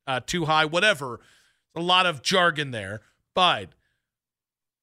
uh, 0.07 0.19
too 0.25 0.45
high, 0.45 0.65
whatever. 0.65 1.19
A 1.75 1.81
lot 1.81 2.05
of 2.05 2.21
jargon 2.21 2.71
there, 2.71 3.01
but 3.35 3.69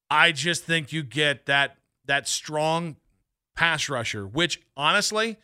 I 0.09 0.33
just 0.33 0.65
think 0.65 0.93
you 0.93 1.03
get 1.03 1.47
that 1.47 1.79
that 2.07 2.29
strong 2.29 2.97
pass 3.57 3.89
rusher, 3.89 4.27
which 4.27 4.63
honestly, 4.77 5.37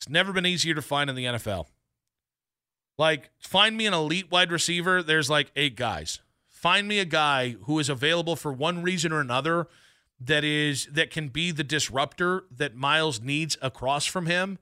it's 0.00 0.08
never 0.08 0.32
been 0.32 0.46
easier 0.46 0.74
to 0.74 0.80
find 0.80 1.10
in 1.10 1.16
the 1.16 1.26
NFL. 1.26 1.66
Like, 2.96 3.28
find 3.38 3.76
me 3.76 3.84
an 3.84 3.92
elite 3.92 4.30
wide 4.30 4.50
receiver. 4.50 5.02
There's 5.02 5.28
like 5.28 5.52
eight 5.56 5.76
guys. 5.76 6.20
Find 6.48 6.88
me 6.88 7.00
a 7.00 7.04
guy 7.04 7.56
who 7.64 7.78
is 7.78 7.90
available 7.90 8.34
for 8.34 8.50
one 8.50 8.82
reason 8.82 9.12
or 9.12 9.20
another 9.20 9.68
that 10.18 10.42
is 10.42 10.86
that 10.86 11.10
can 11.10 11.28
be 11.28 11.50
the 11.50 11.64
disruptor 11.64 12.44
that 12.50 12.74
Myles 12.74 13.20
needs 13.20 13.58
across 13.60 14.06
from 14.06 14.24
him. 14.24 14.58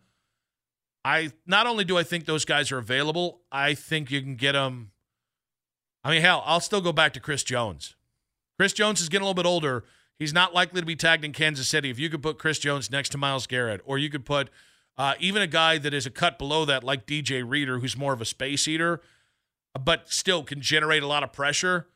I 1.04 1.30
not 1.46 1.68
only 1.68 1.84
do 1.84 1.96
I 1.96 2.02
think 2.02 2.24
those 2.24 2.44
guys 2.44 2.72
are 2.72 2.78
available, 2.78 3.42
I 3.52 3.74
think 3.74 4.10
you 4.10 4.20
can 4.20 4.34
get 4.34 4.52
them. 4.52 4.90
I 6.02 6.10
mean, 6.10 6.20
hell, 6.20 6.42
I'll 6.46 6.60
still 6.60 6.80
go 6.80 6.92
back 6.92 7.12
to 7.12 7.20
Chris 7.20 7.44
Jones. 7.44 7.94
Chris 8.58 8.72
Jones 8.72 9.00
is 9.00 9.08
getting 9.08 9.22
a 9.22 9.26
little 9.26 9.40
bit 9.40 9.48
older. 9.48 9.84
He's 10.18 10.32
not 10.32 10.52
likely 10.52 10.80
to 10.80 10.86
be 10.86 10.96
tagged 10.96 11.24
in 11.24 11.32
Kansas 11.32 11.68
City. 11.68 11.90
If 11.90 11.98
you 12.00 12.10
could 12.10 12.22
put 12.22 12.38
Chris 12.38 12.58
Jones 12.58 12.90
next 12.90 13.10
to 13.10 13.18
Myles 13.18 13.46
Garrett, 13.46 13.80
or 13.84 13.98
you 13.98 14.10
could 14.10 14.24
put 14.24 14.50
uh, 14.98 15.14
even 15.20 15.40
a 15.40 15.46
guy 15.46 15.78
that 15.78 15.94
is 15.94 16.04
a 16.06 16.10
cut 16.10 16.38
below 16.38 16.64
that, 16.64 16.82
like 16.82 17.06
DJ 17.06 17.48
Reader, 17.48 17.78
who's 17.78 17.96
more 17.96 18.12
of 18.12 18.20
a 18.20 18.24
space 18.24 18.66
eater, 18.66 19.00
but 19.78 20.10
still 20.12 20.42
can 20.42 20.60
generate 20.60 21.02
a 21.02 21.06
lot 21.06 21.22
of 21.22 21.32
pressure. 21.32 21.86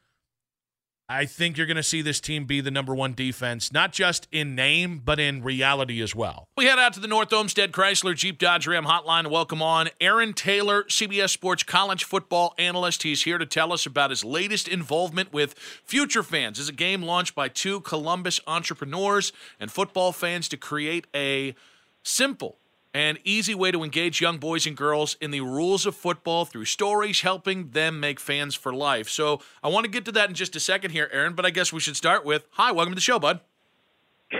I 1.08 1.26
think 1.26 1.58
you're 1.58 1.66
going 1.66 1.76
to 1.76 1.82
see 1.82 2.00
this 2.00 2.20
team 2.20 2.46
be 2.46 2.62
the 2.62 2.70
number 2.70 2.94
one 2.94 3.12
defense, 3.12 3.70
not 3.70 3.92
just 3.92 4.28
in 4.32 4.54
name, 4.54 5.02
but 5.04 5.20
in 5.20 5.42
reality 5.42 6.00
as 6.00 6.14
well. 6.14 6.48
We 6.56 6.64
head 6.64 6.78
out 6.78 6.94
to 6.94 7.00
the 7.00 7.08
North 7.08 7.32
Olmsted 7.32 7.72
Chrysler 7.72 8.14
Jeep 8.14 8.38
Dodge 8.38 8.66
Ram 8.66 8.86
hotline 8.86 9.30
welcome 9.30 9.60
on 9.60 9.90
Aaron 10.00 10.32
Taylor, 10.32 10.84
CBS 10.84 11.30
Sports 11.30 11.64
college 11.64 12.04
football 12.04 12.54
analyst. 12.56 13.02
He's 13.02 13.24
here 13.24 13.36
to 13.36 13.44
tell 13.44 13.74
us 13.74 13.84
about 13.84 14.08
his 14.08 14.24
latest 14.24 14.68
involvement 14.68 15.34
with 15.34 15.52
Future 15.54 16.22
Fans. 16.22 16.58
Is 16.58 16.70
a 16.70 16.72
game 16.72 17.02
launched 17.02 17.34
by 17.34 17.48
two 17.48 17.80
Columbus 17.80 18.40
entrepreneurs 18.46 19.32
and 19.60 19.70
football 19.70 20.12
fans 20.12 20.48
to 20.48 20.56
create 20.56 21.08
a 21.14 21.54
simple 22.02 22.58
an 22.94 23.18
easy 23.24 23.54
way 23.54 23.70
to 23.70 23.82
engage 23.82 24.20
young 24.20 24.38
boys 24.38 24.66
and 24.66 24.76
girls 24.76 25.16
in 25.20 25.30
the 25.30 25.40
rules 25.40 25.86
of 25.86 25.96
football 25.96 26.44
through 26.44 26.66
stories, 26.66 27.22
helping 27.22 27.70
them 27.70 28.00
make 28.00 28.20
fans 28.20 28.54
for 28.54 28.72
life. 28.74 29.08
So 29.08 29.40
I 29.62 29.68
want 29.68 29.84
to 29.84 29.90
get 29.90 30.04
to 30.06 30.12
that 30.12 30.28
in 30.28 30.34
just 30.34 30.54
a 30.56 30.60
second 30.60 30.90
here, 30.90 31.08
Aaron, 31.12 31.34
but 31.34 31.46
I 31.46 31.50
guess 31.50 31.72
we 31.72 31.80
should 31.80 31.96
start 31.96 32.24
with 32.24 32.46
Hi, 32.52 32.70
welcome 32.72 32.92
to 32.92 32.96
the 32.96 33.00
show, 33.00 33.18
bud. 33.18 33.40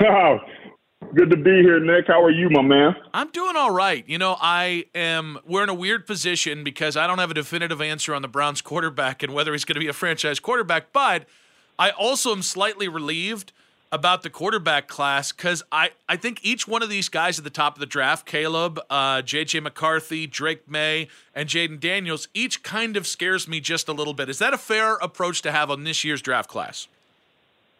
Oh, 0.03 0.39
good 1.15 1.29
to 1.31 1.37
be 1.37 1.51
here, 1.51 1.79
Nick. 1.79 2.07
How 2.07 2.23
are 2.23 2.31
you, 2.31 2.49
my 2.49 2.63
man? 2.63 2.97
I'm 3.13 3.31
doing 3.31 3.57
all 3.57 3.71
right. 3.71 4.03
You 4.09 4.17
know, 4.17 4.37
I 4.41 4.87
am, 4.95 5.39
we're 5.47 5.63
in 5.63 5.69
a 5.69 5.75
weird 5.75 6.07
position 6.07 6.65
because 6.65 6.97
I 6.97 7.07
don't 7.07 7.19
have 7.19 7.31
a 7.31 7.35
definitive 7.35 7.83
answer 7.83 8.15
on 8.15 8.23
the 8.23 8.29
Browns 8.29 8.63
quarterback 8.63 9.23
and 9.23 9.35
whether 9.35 9.53
he's 9.53 9.67
going 9.67 9.75
to 9.75 9.81
be 9.81 9.89
a 9.89 9.93
franchise 9.93 10.41
quarterback, 10.41 10.93
but 10.93 11.27
I 11.79 11.91
also 11.91 12.33
am 12.33 12.43
slightly 12.43 12.89
relieved 12.89 13.53
about 13.93 14.23
the 14.23 14.31
quarterback 14.31 14.89
class 14.89 15.31
because 15.31 15.63
I, 15.71 15.91
I 16.09 16.17
think 16.17 16.41
each 16.43 16.67
one 16.67 16.83
of 16.83 16.89
these 16.89 17.11
guys 17.11 17.39
at 17.39 17.45
the 17.45 17.51
top 17.51 17.77
of 17.77 17.81
the 17.81 17.87
draft, 17.87 18.27
Caleb, 18.27 18.81
uh, 18.89 19.21
J.J. 19.21 19.61
McCarthy, 19.61 20.27
Drake 20.27 20.69
Maye, 20.69 21.09
and 21.35 21.49
Jayden 21.49 21.79
Daniels, 21.79 22.27
each 22.33 22.63
kind 22.63 22.97
of 22.97 23.07
scares 23.07 23.47
me 23.47 23.61
just 23.61 23.89
a 23.89 23.93
little 23.93 24.15
bit. 24.15 24.31
Is 24.31 24.39
that 24.39 24.55
a 24.55 24.59
fair 24.59 24.95
approach 24.95 25.43
to 25.43 25.53
have 25.53 25.71
on 25.71 25.85
this 25.85 26.03
year's 26.03 26.23
draft 26.23 26.49
class? 26.49 26.89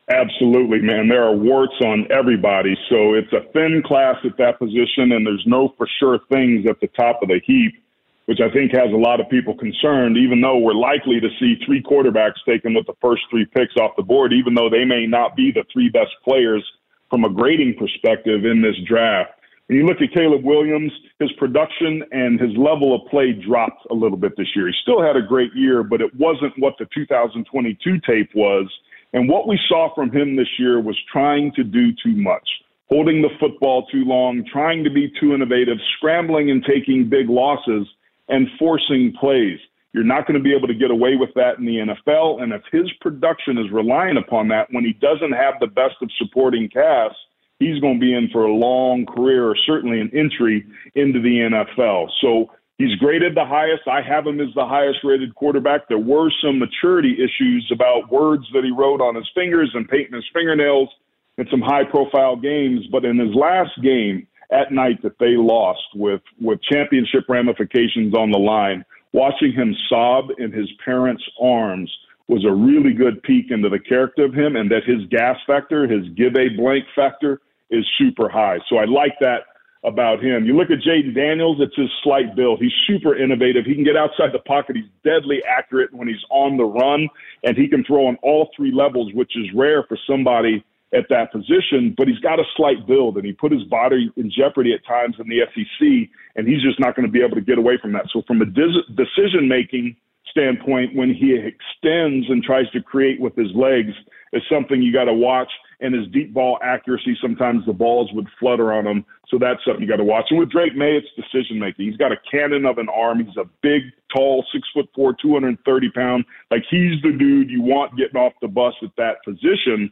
Absolutely, 0.09 0.81
man. 0.81 1.09
There 1.09 1.25
are 1.25 1.35
warts 1.35 1.75
on 1.81 2.07
everybody. 2.11 2.77
So 2.91 3.15
it's 3.15 3.33
a 3.33 3.41
thin 3.53 3.83
class 3.85 4.17
at 4.25 4.37
that 4.37 4.59
position, 4.59 5.13
and 5.13 5.27
there's 5.27 5.45
no 5.47 5.73
for 5.79 5.89
sure 5.99 6.19
things 6.31 6.67
at 6.69 6.81
the 6.81 6.89
top 6.89 7.23
of 7.23 7.29
the 7.29 7.41
heap 7.47 7.82
which 8.27 8.39
I 8.41 8.53
think 8.53 8.73
has 8.73 8.93
a 8.93 8.97
lot 8.97 9.21
of 9.21 9.29
people 9.29 9.57
concerned, 9.57 10.17
even 10.17 10.41
though 10.41 10.59
we're 10.59 10.75
likely 10.75 11.21
to 11.21 11.29
see 11.41 11.57
three 11.67 11.83
quarterbacks 11.83 12.39
taken 12.47 12.75
with 12.75 12.87
the 12.87 12.95
first 13.01 13.23
three 13.31 13.45
picks 13.45 13.77
off 13.77 13.97
the 13.97 14.03
board, 14.03 14.33
even 14.33 14.55
though 14.55 14.71
they 14.71 14.85
may 14.85 15.07
not 15.07 15.35
be 15.35 15.51
the 15.51 15.65
three 15.73 15.89
best 15.89 16.13
players 16.25 16.65
from 17.11 17.25
a 17.25 17.31
grading 17.31 17.75
perspective 17.79 18.45
in 18.45 18.63
this 18.63 18.77
draft. 18.87 19.33
When 19.67 19.79
you 19.79 19.87
look 19.87 20.01
at 20.01 20.13
Caleb 20.13 20.45
Williams, 20.45 20.93
his 21.19 21.33
production 21.33 22.03
and 22.13 22.39
his 22.39 22.57
level 22.57 22.95
of 22.95 23.11
play 23.11 23.33
dropped 23.33 23.87
a 23.91 23.95
little 23.95 24.17
bit 24.17 24.37
this 24.37 24.49
year. 24.55 24.67
He 24.67 24.75
still 24.83 25.03
had 25.03 25.17
a 25.17 25.23
great 25.23 25.55
year, 25.55 25.83
but 25.83 26.01
it 26.01 26.15
wasn't 26.17 26.53
what 26.59 26.75
the 26.79 26.87
2022 26.95 28.01
tape 28.07 28.31
was. 28.35 28.71
And 29.13 29.29
what 29.29 29.49
we 29.49 29.59
saw 29.69 29.95
from 29.95 30.11
him 30.11 30.37
this 30.37 30.49
year 30.59 30.81
was 30.81 30.99
trying 31.13 31.53
to 31.53 31.65
do 31.65 31.93
too 32.03 32.17
much, 32.17 32.49
holding 32.89 33.23
the 33.23 33.29
football 33.41 33.87
too 33.87 34.05
long, 34.05 34.45
trying 34.51 34.85
to 34.85 34.91
be 34.91 35.13
too 35.21 35.35
innovative, 35.35 35.79
scrambling 35.97 36.51
and 36.51 36.65
taking 36.65 37.09
big 37.09 37.29
losses 37.29 37.87
and 38.29 38.49
forcing 38.59 39.13
plays. 39.19 39.59
You're 39.93 40.05
not 40.05 40.27
going 40.27 40.39
to 40.39 40.43
be 40.43 40.55
able 40.55 40.69
to 40.69 40.75
get 40.75 40.91
away 40.91 41.17
with 41.17 41.31
that 41.35 41.59
in 41.59 41.67
the 41.67 41.77
NFL. 41.77 42.43
And 42.43 42.53
if 42.53 42.63
his 42.73 42.91
production 43.01 43.59
is 43.59 43.71
relying 43.71 44.17
upon 44.17 44.49
that 44.49 44.69
when 44.71 44.85
he 44.85 44.95
doesn't 44.95 45.33
have 45.33 45.55
the 45.61 45.67
best 45.67 45.97
of 46.01 46.11
supporting 46.17 46.69
cast, 46.71 47.17
he's 47.59 47.79
going 47.81 48.01
to 48.01 48.01
be 48.01 48.15
in 48.15 48.29
for 48.33 48.45
a 48.45 48.53
long 48.53 49.05
career 49.05 49.49
or 49.49 49.57
certainly 49.67 50.01
an 50.01 50.11
entry 50.15 50.65
into 50.95 51.21
the 51.21 51.49
NFL. 51.51 52.09
So 52.23 52.51
he's 52.79 52.97
graded 52.97 53.35
the 53.35 53.45
highest. 53.45 53.83
I 53.87 54.01
have 54.01 54.27
him 54.27 54.41
as 54.41 54.55
the 54.55 54.67
highest 54.67 55.01
rated 55.05 55.35
quarterback. 55.35 55.89
There 55.89 55.99
were 55.99 56.31
some 56.43 56.59
maturity 56.59 57.19
issues 57.23 57.71
about 57.71 58.11
words 58.11 58.47
that 58.55 58.65
he 58.65 58.71
wrote 58.71 59.03
on 59.03 59.15
his 59.15 59.29
fingers 59.35 59.71
and 59.75 59.87
painting 59.87 60.15
his 60.15 60.25
fingernails 60.33 60.89
in 61.37 61.47
some 61.51 61.61
high 61.61 61.85
profile 61.85 62.37
games. 62.37 62.87
But 62.91 63.05
in 63.05 63.19
his 63.19 63.35
last 63.35 63.73
game, 63.83 64.27
at 64.53 64.73
night 64.73 65.03
that 65.03 65.19
they 65.19 65.37
lost 65.37 65.83
with 65.95 66.21
with 66.41 66.61
championship 66.63 67.25
ramifications 67.29 68.15
on 68.15 68.31
the 68.31 68.39
line, 68.39 68.85
watching 69.13 69.53
him 69.53 69.75
sob 69.89 70.31
in 70.39 70.53
his 70.53 70.71
parents' 70.85 71.25
arms 71.41 71.91
was 72.29 72.45
a 72.45 72.53
really 72.53 72.93
good 72.93 73.23
peek 73.23 73.51
into 73.51 73.69
the 73.69 73.79
character 73.79 74.25
of 74.25 74.33
him 74.33 74.57
and 74.57 74.71
that 74.71 74.85
his 74.85 75.05
gas 75.11 75.37
factor, 75.47 75.87
his 75.87 76.09
give 76.11 76.37
a 76.37 76.49
blank 76.57 76.85
factor 76.95 77.41
is 77.71 77.85
super 77.99 78.29
high. 78.29 78.59
So 78.69 78.77
I 78.77 78.85
like 78.85 79.15
that 79.21 79.43
about 79.85 80.23
him. 80.23 80.45
You 80.45 80.57
look 80.57 80.71
at 80.71 80.79
Jayden 80.79 81.15
Daniels, 81.15 81.59
it's 81.61 81.75
his 81.75 81.91
slight 82.03 82.37
build. 82.37 82.61
He's 82.61 82.73
super 82.87 83.17
innovative. 83.17 83.65
He 83.65 83.75
can 83.75 83.85
get 83.85 83.97
outside 83.97 84.33
the 84.33 84.39
pocket. 84.39 84.77
He's 84.77 84.85
deadly 85.05 85.43
accurate 85.45 85.93
when 85.93 86.07
he's 86.07 86.25
on 86.31 86.57
the 86.57 86.65
run, 86.65 87.09
and 87.43 87.57
he 87.57 87.67
can 87.67 87.85
throw 87.85 88.07
on 88.07 88.17
all 88.23 88.51
three 88.57 88.73
levels, 88.73 89.13
which 89.13 89.37
is 89.37 89.47
rare 89.55 89.83
for 89.89 89.99
somebody 90.07 90.65
at 90.95 91.09
that 91.09 91.33
position, 91.33 91.95
but 91.97 92.07
he's 92.07 92.19
got 92.19 92.39
a 92.39 92.45
slight 92.57 92.87
build 92.87 93.17
and 93.17 93.25
he 93.25 93.33
put 93.33 93.51
his 93.51 93.65
body 93.65 94.13
in 94.17 94.31
jeopardy 94.31 94.75
at 94.75 94.85
times 94.87 95.17
in 95.19 95.29
the 95.29 95.41
SEC, 95.55 96.11
and 96.37 96.47
he's 96.47 96.63
just 96.63 96.79
not 96.79 96.95
going 96.95 97.07
to 97.07 97.13
be 97.13 97.23
able 97.23 97.35
to 97.35 97.41
get 97.41 97.59
away 97.59 97.79
from 97.81 97.93
that. 97.93 98.07
So, 98.13 98.23
from 98.27 98.43
a 98.43 98.47
decision 98.47 99.49
making 99.49 99.97
standpoint, 100.31 100.95
when 100.95 101.15
he 101.15 101.35
extends 101.35 102.29
and 102.29 102.43
tries 102.43 102.69
to 102.71 102.83
create 102.83 103.21
with 103.21 103.35
his 103.37 103.51
legs, 103.55 103.93
is 104.33 104.43
something 104.51 104.83
you 104.83 104.93
got 104.93 105.05
to 105.05 105.15
watch. 105.15 105.51
And 105.81 105.95
his 105.95 106.07
deep 106.13 106.33
ball 106.33 106.59
accuracy, 106.63 107.17
sometimes 107.21 107.67
the 107.67 107.73
balls 107.73 108.11
would 108.13 108.29
flutter 108.39 108.73
on 108.73 108.87
him. 108.87 109.05
So 109.29 109.39
that's 109.39 109.59
something 109.65 109.83
you 109.83 109.89
got 109.89 109.97
to 109.97 110.05
watch. 110.05 110.27
And 110.31 110.39
with 110.39 110.51
Drake 110.51 110.77
Maye, 110.77 111.01
it's 111.03 111.09
decision 111.17 111.59
making. 111.59 111.87
He's 111.87 111.97
got 111.97 112.13
a 112.13 112.17
cannon 112.31 112.65
of 112.65 112.79
an 112.79 112.89
arm. 112.89 113.25
He's 113.25 113.37
a 113.37 113.49
big, 113.63 113.83
tall, 114.15 114.45
six 114.53 114.67
foot 114.73 114.89
four, 114.95 115.15
230 115.21 115.91
pound. 115.91 116.25
Like 116.51 116.63
he's 116.71 117.03
the 117.03 117.13
dude 117.13 117.51
you 117.51 117.63
want 117.63 117.97
getting 117.97 118.17
off 118.17 118.33
the 118.41 118.49
bus 118.49 118.75
at 118.83 118.91
that 118.97 119.25
position. 119.25 119.91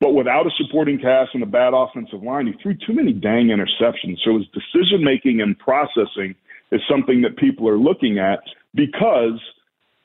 But 0.00 0.14
without 0.14 0.46
a 0.46 0.50
supporting 0.56 0.98
cast 0.98 1.34
and 1.34 1.42
a 1.42 1.46
bad 1.46 1.74
offensive 1.74 2.22
line, 2.22 2.46
he 2.46 2.54
threw 2.62 2.74
too 2.74 2.94
many 2.94 3.12
dang 3.12 3.48
interceptions. 3.48 4.18
So 4.24 4.38
his 4.38 4.46
decision 4.48 5.04
making 5.04 5.42
and 5.42 5.58
processing 5.58 6.34
is 6.72 6.80
something 6.88 7.20
that 7.22 7.36
people 7.36 7.68
are 7.68 7.76
looking 7.76 8.18
at 8.18 8.40
because 8.74 9.38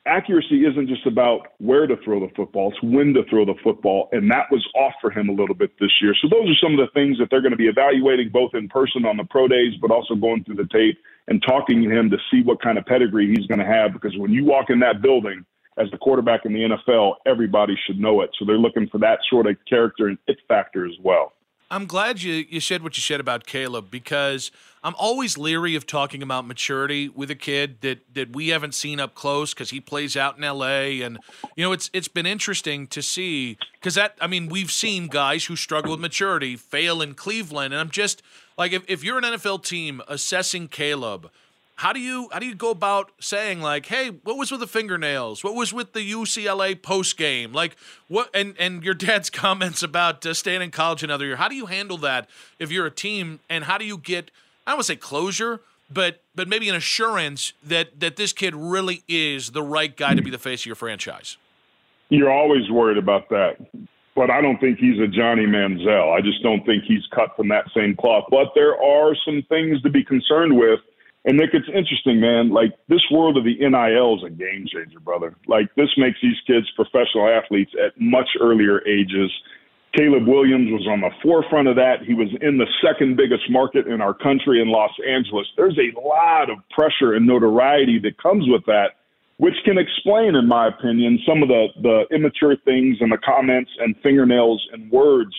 accuracy 0.04 0.64
isn't 0.66 0.88
just 0.88 1.06
about 1.06 1.48
where 1.58 1.86
to 1.86 1.96
throw 2.04 2.20
the 2.20 2.32
football, 2.36 2.70
it's 2.70 2.82
when 2.82 3.14
to 3.14 3.24
throw 3.30 3.44
the 3.44 3.54
football. 3.64 4.08
And 4.12 4.30
that 4.30 4.50
was 4.50 4.66
off 4.74 4.92
for 5.00 5.10
him 5.10 5.28
a 5.30 5.32
little 5.32 5.54
bit 5.54 5.72
this 5.80 5.90
year. 6.02 6.14
So 6.20 6.28
those 6.28 6.48
are 6.50 6.58
some 6.62 6.78
of 6.78 6.78
the 6.78 6.92
things 6.92 7.18
that 7.18 7.28
they're 7.30 7.40
going 7.40 7.52
to 7.52 7.56
be 7.56 7.68
evaluating 7.68 8.28
both 8.28 8.54
in 8.54 8.68
person 8.68 9.06
on 9.06 9.16
the 9.16 9.24
pro 9.24 9.48
days, 9.48 9.74
but 9.80 9.90
also 9.90 10.14
going 10.14 10.44
through 10.44 10.56
the 10.56 10.68
tape 10.70 10.98
and 11.28 11.42
talking 11.42 11.82
to 11.82 11.90
him 11.90 12.10
to 12.10 12.18
see 12.30 12.42
what 12.42 12.62
kind 12.62 12.78
of 12.78 12.84
pedigree 12.84 13.34
he's 13.34 13.46
going 13.46 13.60
to 13.60 13.66
have. 13.66 13.92
Because 13.92 14.16
when 14.16 14.30
you 14.30 14.44
walk 14.44 14.68
in 14.68 14.78
that 14.80 15.00
building, 15.00 15.44
as 15.78 15.90
the 15.90 15.98
quarterback 15.98 16.44
in 16.44 16.52
the 16.52 16.60
NFL, 16.60 17.16
everybody 17.26 17.76
should 17.86 17.98
know 17.98 18.20
it. 18.22 18.30
So 18.38 18.44
they're 18.44 18.58
looking 18.58 18.88
for 18.88 18.98
that 18.98 19.18
sort 19.28 19.46
of 19.46 19.56
character 19.68 20.08
and 20.08 20.18
it 20.26 20.38
factor 20.48 20.86
as 20.86 20.94
well. 21.02 21.32
I'm 21.70 21.86
glad 21.86 22.22
you, 22.22 22.44
you 22.48 22.60
said 22.60 22.82
what 22.82 22.96
you 22.96 23.00
said 23.00 23.18
about 23.18 23.44
Caleb 23.44 23.90
because 23.90 24.52
I'm 24.84 24.94
always 24.96 25.36
leery 25.36 25.74
of 25.74 25.84
talking 25.84 26.22
about 26.22 26.46
maturity 26.46 27.08
with 27.08 27.28
a 27.28 27.34
kid 27.34 27.80
that 27.80 28.14
that 28.14 28.34
we 28.36 28.48
haven't 28.48 28.72
seen 28.72 29.00
up 29.00 29.14
close 29.14 29.52
because 29.52 29.70
he 29.70 29.80
plays 29.80 30.16
out 30.16 30.38
in 30.38 30.44
L.A. 30.44 31.02
and 31.02 31.18
you 31.56 31.64
know 31.64 31.72
it's 31.72 31.90
it's 31.92 32.06
been 32.06 32.26
interesting 32.26 32.86
to 32.88 33.02
see 33.02 33.58
because 33.80 33.96
that 33.96 34.16
I 34.20 34.28
mean 34.28 34.46
we've 34.46 34.70
seen 34.70 35.08
guys 35.08 35.46
who 35.46 35.56
struggle 35.56 35.90
with 35.90 36.00
maturity 36.00 36.54
fail 36.54 37.02
in 37.02 37.14
Cleveland 37.14 37.74
and 37.74 37.80
I'm 37.80 37.90
just 37.90 38.22
like 38.56 38.72
if, 38.72 38.84
if 38.86 39.02
you're 39.02 39.18
an 39.18 39.24
NFL 39.24 39.64
team 39.64 40.02
assessing 40.06 40.68
Caleb 40.68 41.32
how 41.76 41.92
do 41.92 42.00
you 42.00 42.28
how 42.32 42.38
do 42.38 42.46
you 42.46 42.54
go 42.54 42.70
about 42.70 43.12
saying 43.20 43.60
like, 43.60 43.86
hey, 43.86 44.08
what 44.08 44.38
was 44.38 44.50
with 44.50 44.60
the 44.60 44.66
fingernails? 44.66 45.44
What 45.44 45.54
was 45.54 45.72
with 45.72 45.92
the 45.92 46.10
UCLA 46.10 46.80
post 46.80 47.18
game? 47.18 47.52
Like 47.52 47.76
what? 48.08 48.30
And 48.34 48.54
and 48.58 48.82
your 48.82 48.94
dad's 48.94 49.30
comments 49.44 49.82
about 49.82 50.24
uh, 50.24 50.34
staying 50.34 50.62
in 50.62 50.70
college 50.70 51.02
another 51.02 51.26
year. 51.26 51.36
How 51.36 51.48
do 51.48 51.54
you 51.54 51.66
handle 51.66 51.98
that 51.98 52.28
if 52.58 52.72
you're 52.72 52.86
a 52.86 52.90
team? 52.90 53.40
And 53.50 53.64
how 53.64 53.78
do 53.78 53.84
you 53.84 53.98
get 53.98 54.30
I 54.66 54.70
don't 54.70 54.78
want 54.78 54.86
to 54.86 54.92
say 54.92 54.96
closure, 54.96 55.60
but 55.90 56.22
but 56.34 56.48
maybe 56.48 56.68
an 56.70 56.74
assurance 56.74 57.52
that 57.62 58.00
that 58.00 58.16
this 58.16 58.32
kid 58.32 58.54
really 58.54 59.04
is 59.06 59.50
the 59.50 59.62
right 59.62 59.94
guy 59.94 60.14
to 60.14 60.22
be 60.22 60.30
the 60.30 60.38
face 60.38 60.62
of 60.62 60.66
your 60.66 60.76
franchise. 60.76 61.36
You're 62.08 62.32
always 62.32 62.70
worried 62.70 62.98
about 62.98 63.28
that. 63.28 63.56
But 64.14 64.30
I 64.30 64.40
don't 64.40 64.58
think 64.58 64.78
he's 64.78 64.98
a 64.98 65.06
Johnny 65.06 65.44
Manziel. 65.44 66.16
I 66.16 66.22
just 66.22 66.42
don't 66.42 66.64
think 66.64 66.84
he's 66.84 67.02
cut 67.14 67.36
from 67.36 67.48
that 67.48 67.66
same 67.76 67.94
cloth. 67.94 68.24
But 68.30 68.52
there 68.54 68.82
are 68.82 69.14
some 69.26 69.42
things 69.50 69.82
to 69.82 69.90
be 69.90 70.02
concerned 70.02 70.56
with 70.56 70.80
and 71.26 71.36
Nick, 71.36 71.50
it's 71.54 71.66
interesting, 71.66 72.20
man. 72.20 72.50
Like 72.50 72.70
this 72.88 73.02
world 73.10 73.36
of 73.36 73.42
the 73.42 73.58
NIL 73.58 74.16
is 74.16 74.22
a 74.24 74.30
game 74.30 74.64
changer, 74.72 75.00
brother. 75.00 75.34
Like 75.48 75.74
this 75.74 75.90
makes 75.98 76.18
these 76.22 76.38
kids 76.46 76.70
professional 76.76 77.28
athletes 77.28 77.72
at 77.84 78.00
much 78.00 78.28
earlier 78.40 78.86
ages. 78.86 79.30
Caleb 79.96 80.28
Williams 80.28 80.70
was 80.70 80.86
on 80.86 81.00
the 81.00 81.10
forefront 81.22 81.66
of 81.66 81.74
that. 81.76 82.06
He 82.06 82.14
was 82.14 82.28
in 82.42 82.58
the 82.58 82.66
second 82.80 83.16
biggest 83.16 83.50
market 83.50 83.88
in 83.88 84.00
our 84.00 84.14
country 84.14 84.62
in 84.62 84.68
Los 84.68 84.92
Angeles. 85.08 85.48
There's 85.56 85.78
a 85.78 85.98
lot 85.98 86.48
of 86.48 86.58
pressure 86.70 87.14
and 87.14 87.26
notoriety 87.26 87.98
that 88.00 88.22
comes 88.22 88.44
with 88.46 88.64
that, 88.66 89.02
which 89.38 89.54
can 89.64 89.78
explain, 89.78 90.36
in 90.36 90.46
my 90.46 90.68
opinion, 90.68 91.18
some 91.26 91.42
of 91.42 91.48
the, 91.48 91.68
the 91.82 92.04
immature 92.14 92.56
things 92.64 92.98
and 93.00 93.10
the 93.10 93.18
comments 93.18 93.70
and 93.80 93.96
fingernails 94.02 94.64
and 94.72 94.92
words 94.92 95.34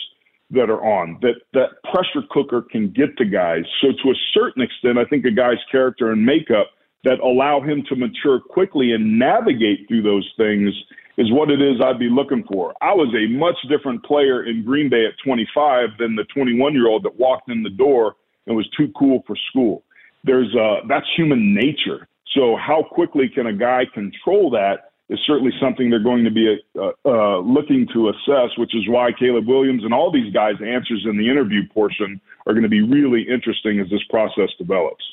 that 0.51 0.69
are 0.69 0.83
on 0.83 1.17
that 1.21 1.35
that 1.53 1.69
pressure 1.91 2.25
cooker 2.31 2.61
can 2.71 2.89
get 2.91 3.17
to 3.17 3.25
guys. 3.25 3.63
So 3.81 3.89
to 3.89 4.11
a 4.11 4.15
certain 4.33 4.61
extent, 4.61 4.97
I 4.97 5.05
think 5.05 5.25
a 5.25 5.31
guy's 5.31 5.57
character 5.71 6.11
and 6.11 6.25
makeup 6.25 6.67
that 7.03 7.19
allow 7.19 7.61
him 7.61 7.83
to 7.89 7.95
mature 7.95 8.39
quickly 8.39 8.93
and 8.93 9.19
navigate 9.19 9.87
through 9.87 10.03
those 10.03 10.29
things 10.37 10.73
is 11.17 11.31
what 11.31 11.49
it 11.49 11.61
is 11.61 11.81
I'd 11.83 11.99
be 11.99 12.09
looking 12.09 12.43
for. 12.51 12.73
I 12.81 12.93
was 12.93 13.13
a 13.15 13.27
much 13.31 13.55
different 13.69 14.03
player 14.03 14.45
in 14.45 14.63
Green 14.63 14.89
Bay 14.89 15.05
at 15.05 15.13
25 15.23 15.89
than 15.99 16.15
the 16.15 16.23
21 16.33 16.73
year 16.73 16.87
old 16.87 17.03
that 17.03 17.19
walked 17.19 17.49
in 17.49 17.63
the 17.63 17.69
door 17.69 18.15
and 18.45 18.55
was 18.55 18.69
too 18.77 18.91
cool 18.97 19.23
for 19.27 19.35
school. 19.49 19.83
There's 20.23 20.53
uh, 20.55 20.85
that's 20.87 21.05
human 21.15 21.53
nature. 21.53 22.07
So 22.35 22.55
how 22.55 22.83
quickly 22.83 23.29
can 23.33 23.47
a 23.47 23.53
guy 23.53 23.83
control 23.93 24.49
that 24.51 24.91
is 25.09 25.19
certainly 25.25 25.51
something 25.59 25.89
they're 25.89 25.99
going 25.99 26.23
to 26.25 26.31
be 26.31 26.57
uh, 26.77 26.91
uh, 27.05 27.39
looking 27.39 27.87
to 27.93 28.09
assess, 28.09 28.57
which 28.57 28.75
is 28.75 28.87
why 28.87 29.11
Caleb 29.17 29.47
Williams 29.47 29.83
and 29.83 29.93
all 29.93 30.11
these 30.11 30.33
guys' 30.33 30.55
answers 30.61 31.05
in 31.05 31.17
the 31.17 31.29
interview 31.29 31.67
portion 31.69 32.19
are 32.45 32.53
going 32.53 32.63
to 32.63 32.69
be 32.69 32.81
really 32.81 33.21
interesting 33.27 33.79
as 33.79 33.89
this 33.89 34.03
process 34.09 34.49
develops. 34.57 35.03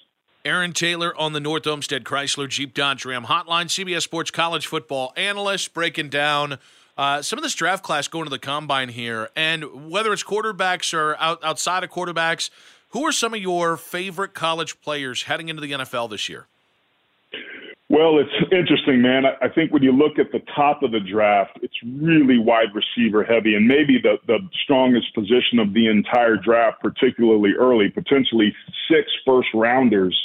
Aaron 0.44 0.72
Taylor 0.72 1.16
on 1.18 1.32
the 1.32 1.40
North 1.40 1.66
Olmsted 1.66 2.04
Chrysler 2.04 2.48
Jeep 2.48 2.74
Dodge 2.74 3.06
Ram 3.06 3.24
Hotline, 3.24 3.66
CBS 3.66 4.02
Sports 4.02 4.30
college 4.30 4.66
football 4.66 5.12
analyst, 5.16 5.72
breaking 5.72 6.10
down 6.10 6.58
uh, 6.98 7.22
some 7.22 7.38
of 7.38 7.42
this 7.42 7.54
draft 7.54 7.82
class 7.82 8.08
going 8.08 8.24
to 8.24 8.30
the 8.30 8.38
combine 8.38 8.90
here, 8.90 9.30
and 9.34 9.90
whether 9.90 10.12
it's 10.12 10.22
quarterbacks 10.22 10.92
or 10.92 11.16
out, 11.18 11.42
outside 11.42 11.82
of 11.82 11.90
quarterbacks, 11.90 12.50
who 12.90 13.04
are 13.04 13.12
some 13.12 13.32
of 13.32 13.40
your 13.40 13.76
favorite 13.76 14.34
college 14.34 14.80
players 14.80 15.22
heading 15.22 15.48
into 15.48 15.62
the 15.62 15.72
NFL 15.72 16.10
this 16.10 16.28
year? 16.28 16.46
Well, 17.94 18.18
it's 18.18 18.50
interesting, 18.50 19.00
man. 19.02 19.22
I 19.24 19.48
think 19.48 19.72
when 19.72 19.84
you 19.84 19.92
look 19.92 20.18
at 20.18 20.32
the 20.32 20.40
top 20.56 20.82
of 20.82 20.90
the 20.90 20.98
draft, 20.98 21.60
it's 21.62 21.78
really 21.86 22.40
wide 22.40 22.74
receiver 22.74 23.22
heavy 23.22 23.54
and 23.54 23.68
maybe 23.68 24.00
the, 24.02 24.16
the 24.26 24.40
strongest 24.64 25.14
position 25.14 25.60
of 25.60 25.72
the 25.74 25.86
entire 25.86 26.34
draft, 26.34 26.82
particularly 26.82 27.52
early. 27.56 27.90
Potentially 27.90 28.52
six 28.90 29.06
first 29.24 29.46
rounders 29.54 30.18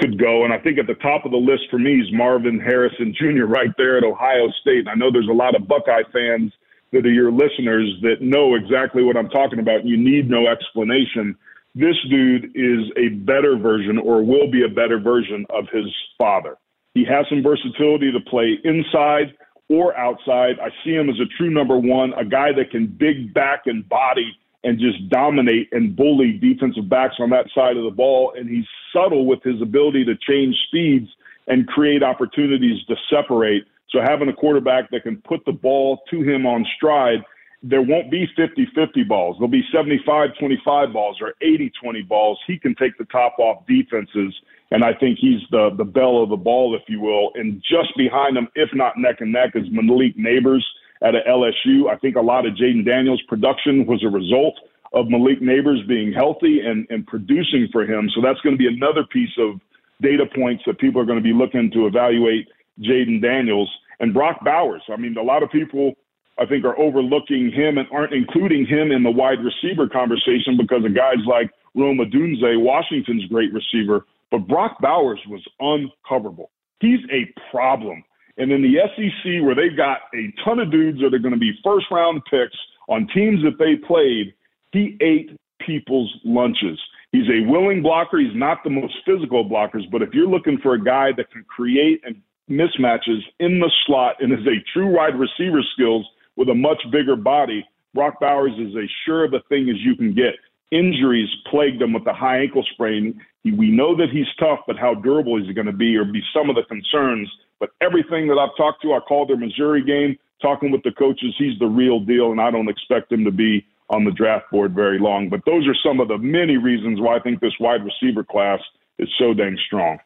could 0.00 0.18
go. 0.18 0.42
And 0.42 0.52
I 0.52 0.58
think 0.58 0.80
at 0.80 0.88
the 0.88 0.98
top 0.98 1.24
of 1.24 1.30
the 1.30 1.36
list 1.36 1.70
for 1.70 1.78
me 1.78 2.00
is 2.00 2.08
Marvin 2.10 2.58
Harrison 2.58 3.14
Jr. 3.14 3.44
right 3.44 3.70
there 3.78 3.96
at 3.98 4.02
Ohio 4.02 4.50
State. 4.60 4.80
And 4.80 4.88
I 4.88 4.94
know 4.94 5.12
there's 5.12 5.30
a 5.30 5.32
lot 5.32 5.54
of 5.54 5.68
Buckeye 5.68 6.02
fans 6.12 6.52
that 6.90 7.06
are 7.06 7.12
your 7.12 7.30
listeners 7.30 7.86
that 8.02 8.16
know 8.20 8.56
exactly 8.56 9.04
what 9.04 9.16
I'm 9.16 9.30
talking 9.30 9.60
about. 9.60 9.86
You 9.86 9.96
need 9.96 10.28
no 10.28 10.48
explanation. 10.48 11.38
This 11.76 11.94
dude 12.10 12.46
is 12.56 12.90
a 12.96 13.10
better 13.22 13.56
version 13.56 13.98
or 13.98 14.24
will 14.24 14.50
be 14.50 14.64
a 14.64 14.68
better 14.68 14.98
version 14.98 15.46
of 15.50 15.66
his 15.72 15.86
father. 16.18 16.58
He 16.94 17.04
has 17.04 17.26
some 17.28 17.42
versatility 17.42 18.12
to 18.12 18.20
play 18.20 18.58
inside 18.64 19.34
or 19.68 19.96
outside. 19.96 20.60
I 20.60 20.68
see 20.84 20.92
him 20.92 21.08
as 21.08 21.16
a 21.20 21.26
true 21.38 21.50
number 21.50 21.78
one, 21.78 22.12
a 22.14 22.24
guy 22.24 22.52
that 22.52 22.70
can 22.70 22.86
big 22.86 23.32
back 23.32 23.62
and 23.66 23.88
body 23.88 24.36
and 24.64 24.78
just 24.78 25.08
dominate 25.08 25.68
and 25.72 25.96
bully 25.96 26.38
defensive 26.38 26.88
backs 26.88 27.16
on 27.18 27.30
that 27.30 27.46
side 27.54 27.76
of 27.76 27.84
the 27.84 27.90
ball. 27.90 28.34
And 28.36 28.48
he's 28.48 28.66
subtle 28.92 29.26
with 29.26 29.42
his 29.42 29.60
ability 29.60 30.04
to 30.04 30.14
change 30.16 30.54
speeds 30.68 31.08
and 31.48 31.66
create 31.66 32.02
opportunities 32.02 32.84
to 32.86 32.96
separate. 33.10 33.64
So 33.90 34.00
having 34.00 34.28
a 34.28 34.32
quarterback 34.32 34.90
that 34.90 35.02
can 35.02 35.16
put 35.16 35.44
the 35.44 35.52
ball 35.52 36.00
to 36.10 36.22
him 36.22 36.46
on 36.46 36.64
stride, 36.76 37.22
there 37.62 37.82
won't 37.82 38.10
be 38.10 38.26
50 38.36 38.66
50 38.74 39.04
balls. 39.04 39.36
There'll 39.38 39.48
be 39.48 39.64
75 39.72 40.30
25 40.38 40.92
balls 40.92 41.18
or 41.20 41.34
80 41.40 41.72
20 41.80 42.02
balls. 42.02 42.38
He 42.46 42.58
can 42.58 42.74
take 42.74 42.96
the 42.98 43.04
top 43.06 43.38
off 43.38 43.66
defenses 43.66 44.34
and 44.72 44.82
I 44.82 44.94
think 44.94 45.18
he's 45.20 45.40
the 45.50 45.70
the 45.76 45.84
bell 45.84 46.22
of 46.22 46.30
the 46.30 46.36
ball, 46.36 46.74
if 46.74 46.82
you 46.88 47.00
will. 47.00 47.30
And 47.34 47.62
just 47.62 47.96
behind 47.96 48.36
him, 48.36 48.48
if 48.54 48.70
not 48.72 48.94
neck 48.96 49.20
and 49.20 49.30
neck, 49.30 49.50
is 49.54 49.66
Malik 49.70 50.16
Nabers 50.16 50.62
at 51.02 51.14
LSU. 51.28 51.90
I 51.90 51.96
think 51.98 52.16
a 52.16 52.20
lot 52.20 52.46
of 52.46 52.54
Jayden 52.54 52.84
Daniels' 52.84 53.22
production 53.28 53.86
was 53.86 54.02
a 54.02 54.08
result 54.08 54.54
of 54.94 55.08
Malik 55.08 55.40
Nabers 55.40 55.86
being 55.86 56.12
healthy 56.12 56.60
and, 56.60 56.86
and 56.90 57.06
producing 57.06 57.68
for 57.70 57.82
him. 57.84 58.10
So 58.14 58.20
that's 58.22 58.40
going 58.40 58.54
to 58.54 58.58
be 58.58 58.66
another 58.66 59.04
piece 59.04 59.32
of 59.38 59.60
data 60.00 60.24
points 60.34 60.62
that 60.66 60.78
people 60.78 61.00
are 61.00 61.04
going 61.04 61.18
to 61.18 61.22
be 61.22 61.32
looking 61.32 61.70
to 61.72 61.86
evaluate 61.86 62.48
Jayden 62.80 63.20
Daniels 63.20 63.70
and 64.00 64.14
Brock 64.14 64.44
Bowers. 64.44 64.82
I 64.90 64.96
mean, 64.96 65.16
a 65.16 65.22
lot 65.22 65.42
of 65.42 65.50
people 65.50 65.94
I 66.42 66.46
think 66.46 66.64
are 66.64 66.78
overlooking 66.78 67.52
him 67.52 67.78
and 67.78 67.86
aren't 67.92 68.12
including 68.12 68.66
him 68.66 68.90
in 68.90 69.04
the 69.04 69.10
wide 69.10 69.38
receiver 69.38 69.88
conversation 69.88 70.56
because 70.56 70.84
of 70.84 70.94
guys 70.94 71.22
like 71.24 71.50
Rome 71.76 71.98
Odunze, 71.98 72.60
Washington's 72.60 73.24
great 73.26 73.52
receiver, 73.52 74.06
but 74.32 74.48
Brock 74.48 74.78
Bowers 74.80 75.20
was 75.28 75.42
uncoverable. 75.60 76.50
He's 76.80 76.98
a 77.12 77.32
problem. 77.52 78.02
And 78.38 78.50
in 78.50 78.60
the 78.60 78.74
SEC, 78.96 79.44
where 79.44 79.54
they've 79.54 79.76
got 79.76 79.98
a 80.14 80.32
ton 80.44 80.58
of 80.58 80.72
dudes 80.72 81.00
that 81.00 81.14
are 81.14 81.20
going 81.20 81.34
to 81.34 81.38
be 81.38 81.52
first 81.62 81.86
round 81.92 82.22
picks 82.28 82.56
on 82.88 83.06
teams 83.14 83.40
that 83.44 83.58
they 83.58 83.76
played, 83.76 84.34
he 84.72 84.96
ate 85.00 85.38
people's 85.64 86.12
lunches. 86.24 86.78
He's 87.12 87.28
a 87.28 87.46
willing 87.48 87.82
blocker. 87.82 88.18
He's 88.18 88.34
not 88.34 88.64
the 88.64 88.70
most 88.70 88.94
physical 89.06 89.48
blockers, 89.48 89.88
but 89.92 90.02
if 90.02 90.08
you're 90.12 90.26
looking 90.28 90.58
for 90.58 90.74
a 90.74 90.82
guy 90.82 91.10
that 91.16 91.30
can 91.30 91.44
create 91.44 92.02
and 92.04 92.20
mismatches 92.50 93.20
in 93.38 93.60
the 93.60 93.70
slot 93.86 94.16
and 94.20 94.32
is 94.32 94.46
a 94.46 94.64
true 94.72 94.88
wide 94.96 95.18
receiver 95.18 95.62
skills 95.74 96.04
with 96.36 96.48
a 96.48 96.54
much 96.54 96.82
bigger 96.90 97.16
body, 97.16 97.66
Brock 97.94 98.20
Bowers 98.20 98.52
is 98.58 98.74
as 98.76 98.88
sure 99.04 99.24
of 99.24 99.34
a 99.34 99.40
thing 99.48 99.68
as 99.68 99.76
you 99.80 99.94
can 99.96 100.14
get. 100.14 100.34
Injuries 100.70 101.28
plagued 101.50 101.82
him 101.82 101.92
with 101.92 102.04
the 102.04 102.14
high 102.14 102.38
ankle 102.38 102.64
sprain. 102.72 103.20
We 103.44 103.70
know 103.70 103.94
that 103.96 104.08
he's 104.10 104.26
tough, 104.38 104.60
but 104.66 104.78
how 104.78 104.94
durable 104.94 105.38
is 105.38 105.46
he 105.46 105.52
going 105.52 105.66
to 105.66 105.72
be 105.72 105.96
or 105.96 106.04
be 106.04 106.22
some 106.34 106.48
of 106.48 106.56
the 106.56 106.62
concerns. 106.62 107.30
But 107.60 107.70
everything 107.80 108.26
that 108.28 108.38
I've 108.38 108.56
talked 108.56 108.82
to, 108.82 108.94
I 108.94 109.00
called 109.00 109.28
their 109.28 109.36
Missouri 109.36 109.84
game, 109.84 110.18
talking 110.40 110.72
with 110.72 110.82
the 110.82 110.92
coaches, 110.92 111.34
he's 111.38 111.58
the 111.58 111.66
real 111.66 112.00
deal, 112.00 112.32
and 112.32 112.40
I 112.40 112.50
don't 112.50 112.68
expect 112.68 113.12
him 113.12 113.24
to 113.24 113.30
be 113.30 113.66
on 113.90 114.04
the 114.04 114.10
draft 114.10 114.50
board 114.50 114.74
very 114.74 114.98
long. 114.98 115.28
But 115.28 115.44
those 115.44 115.66
are 115.68 115.76
some 115.84 116.00
of 116.00 116.08
the 116.08 116.18
many 116.18 116.56
reasons 116.56 117.00
why 117.00 117.16
I 117.16 117.20
think 117.20 117.40
this 117.40 117.52
wide 117.60 117.82
receiver 117.84 118.24
class 118.24 118.60
is 118.98 119.08
so 119.18 119.34
dang 119.34 119.58
strong. 119.66 119.98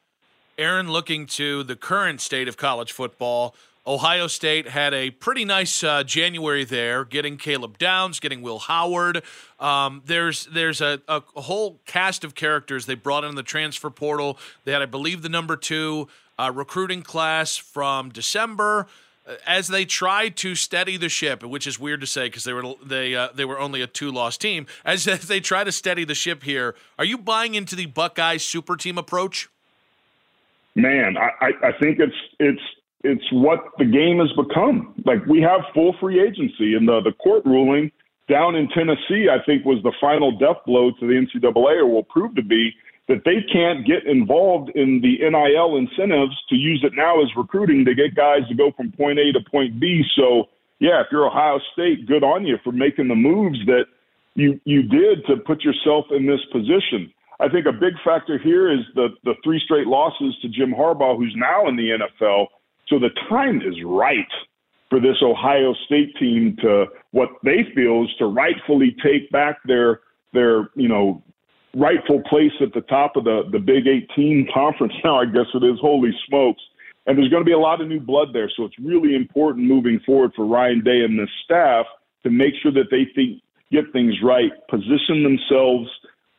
Aaron, 0.59 0.91
looking 0.91 1.27
to 1.27 1.63
the 1.63 1.77
current 1.77 2.21
state 2.21 2.49
of 2.49 2.57
college 2.57 2.91
football, 2.91 3.55
Ohio 3.87 4.27
State 4.27 4.69
had 4.69 4.93
a 4.93 5.11
pretty 5.11 5.45
nice 5.45 5.85
uh, 5.85 6.03
January 6.03 6.65
there, 6.65 7.05
getting 7.05 7.37
Caleb 7.37 7.79
Downs, 7.79 8.19
getting 8.19 8.43
Will 8.43 8.59
Howard. 8.59 9.23
Um, 9.61 10.03
there's 10.05 10.47
there's 10.47 10.81
a, 10.81 11.01
a, 11.07 11.21
whole 11.43 11.81
cast 11.87 12.25
of 12.25 12.35
characters 12.35 12.87
they 12.87 12.97
brought 12.97 13.23
in 13.23 13.37
the 13.37 13.45
transfer 13.45 13.91
portal. 13.91 14.39
They 14.65 14.73
had, 14.73 14.83
I 14.83 14.87
believe, 14.87 15.23
the 15.23 15.29
number 15.29 15.57
two 15.57 16.09
uh, 16.39 16.51
recruiting 16.53 17.03
class 17.03 17.57
from 17.57 18.11
December. 18.11 18.89
Uh, 19.27 19.35
as 19.47 19.69
they 19.69 19.85
tried 19.85 20.37
to 20.37 20.55
steady 20.55 20.97
the 20.97 21.09
ship, 21.09 21.45
which 21.45 21.67
is 21.67 21.79
weird 21.79 22.01
to 22.01 22.07
say 22.07 22.27
because 22.27 22.45
they 22.45 22.53
were 22.53 22.75
they 22.85 23.15
uh, 23.15 23.29
they 23.35 23.45
were 23.45 23.59
only 23.59 23.83
a 23.83 23.87
two 23.87 24.11
loss 24.11 24.37
team. 24.37 24.67
As, 24.85 25.07
as 25.07 25.29
they 25.29 25.39
try 25.39 25.63
to 25.63 25.73
steady 25.73 26.05
the 26.05 26.15
ship 26.15 26.43
here, 26.43 26.75
are 26.99 27.05
you 27.05 27.19
buying 27.19 27.55
into 27.55 27.77
the 27.77 27.87
Buckeye 27.87 28.37
super 28.37 28.77
team 28.77 28.99
approach? 28.99 29.49
Man, 30.75 31.17
I, 31.17 31.53
I 31.63 31.73
think 31.73 31.99
it's 32.01 32.17
it's 32.39 32.61
it's 33.05 33.25
what 33.33 33.61
the 33.79 33.85
game 33.85 34.19
has 34.19 34.33
become. 34.33 34.95
Like 35.05 35.25
we 35.27 35.41
have 35.43 35.61
full 35.75 35.95
free 36.01 36.21
agency, 36.21 36.75
and 36.75 36.89
the 36.89 37.01
the 37.03 37.13
court 37.13 37.45
ruling 37.45 37.91
down 38.29 38.57
in 38.57 38.69
Tennessee, 38.69 39.29
I 39.31 39.43
think 39.45 39.65
was 39.65 39.83
the 39.83 39.93
final 40.01 40.37
death 40.37 40.57
blow 40.67 40.91
to 40.91 41.07
the 41.07 41.15
NCAA, 41.15 41.79
or 41.79 41.87
will 41.87 42.05
prove 42.05 42.35
to 42.35 42.43
be 42.43 42.73
that 43.09 43.23
they 43.25 43.39
can't 43.53 43.87
get 43.87 44.05
involved 44.05 44.71
in 44.75 45.01
the 45.01 45.19
NIL 45.19 45.77
incentives 45.77 46.37
to 46.49 46.57
use 46.57 46.83
it 46.83 46.93
now 46.97 47.23
as 47.23 47.29
recruiting 47.37 47.85
to 47.85 47.95
get 47.95 48.17
guys 48.17 48.41
to 48.49 48.55
go 48.55 48.73
from 48.77 48.91
point 48.93 49.19
A 49.19 49.33
to 49.33 49.41
point 49.49 49.79
B. 49.79 50.03
So, 50.17 50.49
yeah, 50.81 51.01
if 51.01 51.07
you're 51.13 51.27
Ohio 51.27 51.61
State, 51.73 52.07
good 52.07 52.25
on 52.25 52.45
you 52.45 52.59
for 52.65 52.73
making 52.73 53.09
the 53.09 53.15
moves 53.15 53.59
that 53.67 53.85
you 54.35 54.61
you 54.65 54.83
did 54.83 55.25
to 55.27 55.37
put 55.37 55.63
yourself 55.63 56.07
in 56.11 56.27
this 56.27 56.41
position. 56.53 57.13
I 57.39 57.49
think 57.49 57.67
a 57.67 57.73
big 57.73 57.95
factor 58.05 58.39
here 58.39 58.73
is 58.73 58.81
the 58.95 59.09
the 59.25 59.35
three 59.45 59.61
straight 59.65 59.87
losses 59.87 60.37
to 60.43 60.49
Jim 60.49 60.75
Harbaugh, 60.75 61.17
who's 61.17 61.35
now 61.37 61.69
in 61.69 61.77
the 61.77 61.91
NFL. 61.91 62.47
So 62.89 62.99
the 62.99 63.11
time 63.29 63.57
is 63.59 63.75
right 63.85 64.29
for 64.89 65.01
this 65.01 65.17
Ohio 65.23 65.75
State 65.87 66.15
team 66.19 66.57
to 66.63 66.87
what 67.11 67.31
they 67.43 67.65
feel 67.75 68.05
is 68.05 68.11
to 68.19 68.27
rightfully 68.27 68.97
take 69.03 69.31
back 69.31 69.59
their 69.65 70.01
their 70.33 70.71
you 70.75 70.89
know 70.89 71.23
rightful 71.75 72.23
place 72.29 72.53
at 72.61 72.73
the 72.73 72.83
top 72.83 73.17
of 73.17 73.25
the 73.25 73.43
the 73.51 73.59
Big 73.59 73.87
18 73.87 74.49
conference 74.53 74.95
now. 75.05 75.21
I 75.21 75.27
guess 75.27 75.47
it 75.55 75.65
is. 75.65 75.79
Holy 75.81 76.13
smokes! 76.29 76.63
And 77.07 77.19
there's 77.19 77.29
going 77.29 77.43
to 77.43 77.49
be 77.49 77.53
a 77.53 77.59
lot 77.59 77.81
of 77.81 77.89
new 77.89 78.01
blood 78.01 78.29
there, 78.33 78.51
so 78.57 78.65
it's 78.65 78.79
really 78.79 79.15
important 79.15 79.67
moving 79.67 80.01
forward 80.07 80.33
for 80.35 80.47
Ryan 80.47 80.83
Day 80.83 81.03
and 81.03 81.19
the 81.19 81.29
staff 81.45 81.87
to 82.23 82.31
make 82.31 82.55
sure 82.63 82.73
that 82.73 82.91
they 82.91 83.07
think 83.15 83.43
get 83.73 83.93
things 83.93 84.15
right, 84.23 84.53
position 84.69 85.23
themselves 85.23 85.89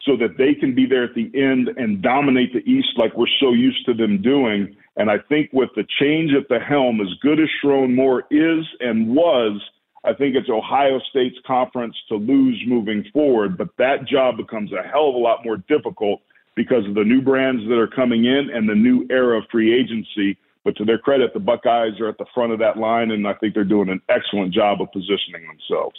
so 0.03 0.15
that 0.17 0.37
they 0.37 0.53
can 0.53 0.73
be 0.73 0.85
there 0.85 1.03
at 1.03 1.15
the 1.15 1.29
end 1.33 1.69
and 1.77 2.01
dominate 2.01 2.53
the 2.53 2.69
East 2.69 2.89
like 2.97 3.15
we're 3.17 3.25
so 3.39 3.53
used 3.53 3.85
to 3.85 3.93
them 3.93 4.21
doing. 4.21 4.75
And 4.95 5.11
I 5.11 5.17
think 5.29 5.49
with 5.51 5.69
the 5.75 5.85
change 5.99 6.31
at 6.33 6.47
the 6.49 6.59
helm, 6.59 7.01
as 7.01 7.13
good 7.21 7.39
as 7.39 7.49
Sherrone 7.61 7.93
Moore 7.93 8.23
is 8.31 8.65
and 8.79 9.15
was, 9.15 9.61
I 10.03 10.13
think 10.13 10.35
it's 10.35 10.49
Ohio 10.49 10.99
State's 11.09 11.37
conference 11.45 11.95
to 12.09 12.15
lose 12.15 12.61
moving 12.67 13.03
forward. 13.11 13.57
But 13.57 13.69
that 13.77 14.07
job 14.07 14.37
becomes 14.37 14.71
a 14.71 14.87
hell 14.87 15.09
of 15.09 15.15
a 15.15 15.19
lot 15.19 15.43
more 15.43 15.57
difficult 15.57 16.21
because 16.55 16.85
of 16.87 16.95
the 16.95 17.03
new 17.03 17.21
brands 17.21 17.63
that 17.67 17.77
are 17.77 17.87
coming 17.87 18.25
in 18.25 18.49
and 18.53 18.67
the 18.67 18.75
new 18.75 19.05
era 19.09 19.37
of 19.37 19.43
free 19.51 19.77
agency. 19.77 20.37
But 20.63 20.75
to 20.77 20.85
their 20.85 20.97
credit, 20.97 21.33
the 21.33 21.39
Buckeyes 21.39 21.99
are 21.99 22.09
at 22.09 22.17
the 22.17 22.25
front 22.33 22.51
of 22.51 22.59
that 22.59 22.77
line, 22.77 23.11
and 23.11 23.27
I 23.27 23.33
think 23.33 23.53
they're 23.53 23.63
doing 23.63 23.89
an 23.89 24.01
excellent 24.09 24.53
job 24.53 24.81
of 24.81 24.91
positioning 24.91 25.47
themselves. 25.47 25.95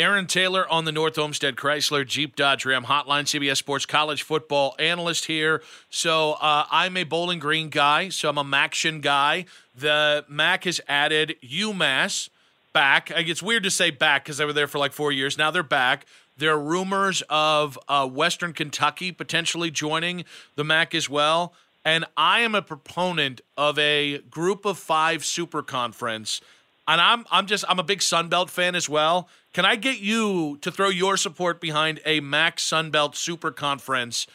Aaron 0.00 0.26
Taylor 0.26 0.66
on 0.70 0.86
the 0.86 0.92
North 0.92 1.18
Olmsted 1.18 1.56
Chrysler 1.56 2.06
Jeep 2.06 2.34
Dodge 2.34 2.64
Ram 2.64 2.84
Hotline, 2.84 3.24
CBS 3.24 3.58
Sports 3.58 3.84
college 3.84 4.22
football 4.22 4.74
analyst 4.78 5.26
here. 5.26 5.60
So 5.90 6.38
uh, 6.40 6.64
I'm 6.70 6.96
a 6.96 7.04
Bowling 7.04 7.38
Green 7.38 7.68
guy, 7.68 8.08
so 8.08 8.30
I'm 8.30 8.38
a 8.38 8.42
MACtion 8.44 9.02
guy. 9.02 9.44
The 9.76 10.24
MAC 10.26 10.64
has 10.64 10.80
added 10.88 11.36
UMass 11.44 12.30
back. 12.72 13.10
It's 13.10 13.42
weird 13.42 13.62
to 13.64 13.70
say 13.70 13.90
back 13.90 14.24
because 14.24 14.38
they 14.38 14.46
were 14.46 14.54
there 14.54 14.66
for 14.66 14.78
like 14.78 14.94
four 14.94 15.12
years. 15.12 15.36
Now 15.36 15.50
they're 15.50 15.62
back. 15.62 16.06
There 16.38 16.52
are 16.52 16.58
rumors 16.58 17.22
of 17.28 17.78
uh, 17.86 18.08
Western 18.08 18.54
Kentucky 18.54 19.12
potentially 19.12 19.70
joining 19.70 20.24
the 20.56 20.64
MAC 20.64 20.94
as 20.94 21.10
well. 21.10 21.52
And 21.84 22.06
I 22.16 22.40
am 22.40 22.54
a 22.54 22.62
proponent 22.62 23.42
of 23.58 23.78
a 23.78 24.18
group 24.30 24.64
of 24.64 24.78
five 24.78 25.26
super 25.26 25.62
conference. 25.62 26.40
And 26.90 27.00
I'm 27.00 27.24
I'm 27.30 27.46
just 27.46 27.64
I'm 27.68 27.78
a 27.78 27.84
big 27.84 28.00
Sunbelt 28.00 28.50
fan 28.50 28.74
as 28.74 28.88
well. 28.88 29.28
Can 29.52 29.64
I 29.64 29.76
get 29.76 30.00
you 30.00 30.58
to 30.60 30.72
throw 30.72 30.88
your 30.88 31.16
support 31.16 31.60
behind 31.60 32.00
a 32.04 32.18
MAC 32.18 32.56
Sunbelt 32.56 33.14
Super 33.14 33.52
Conference 33.52 34.26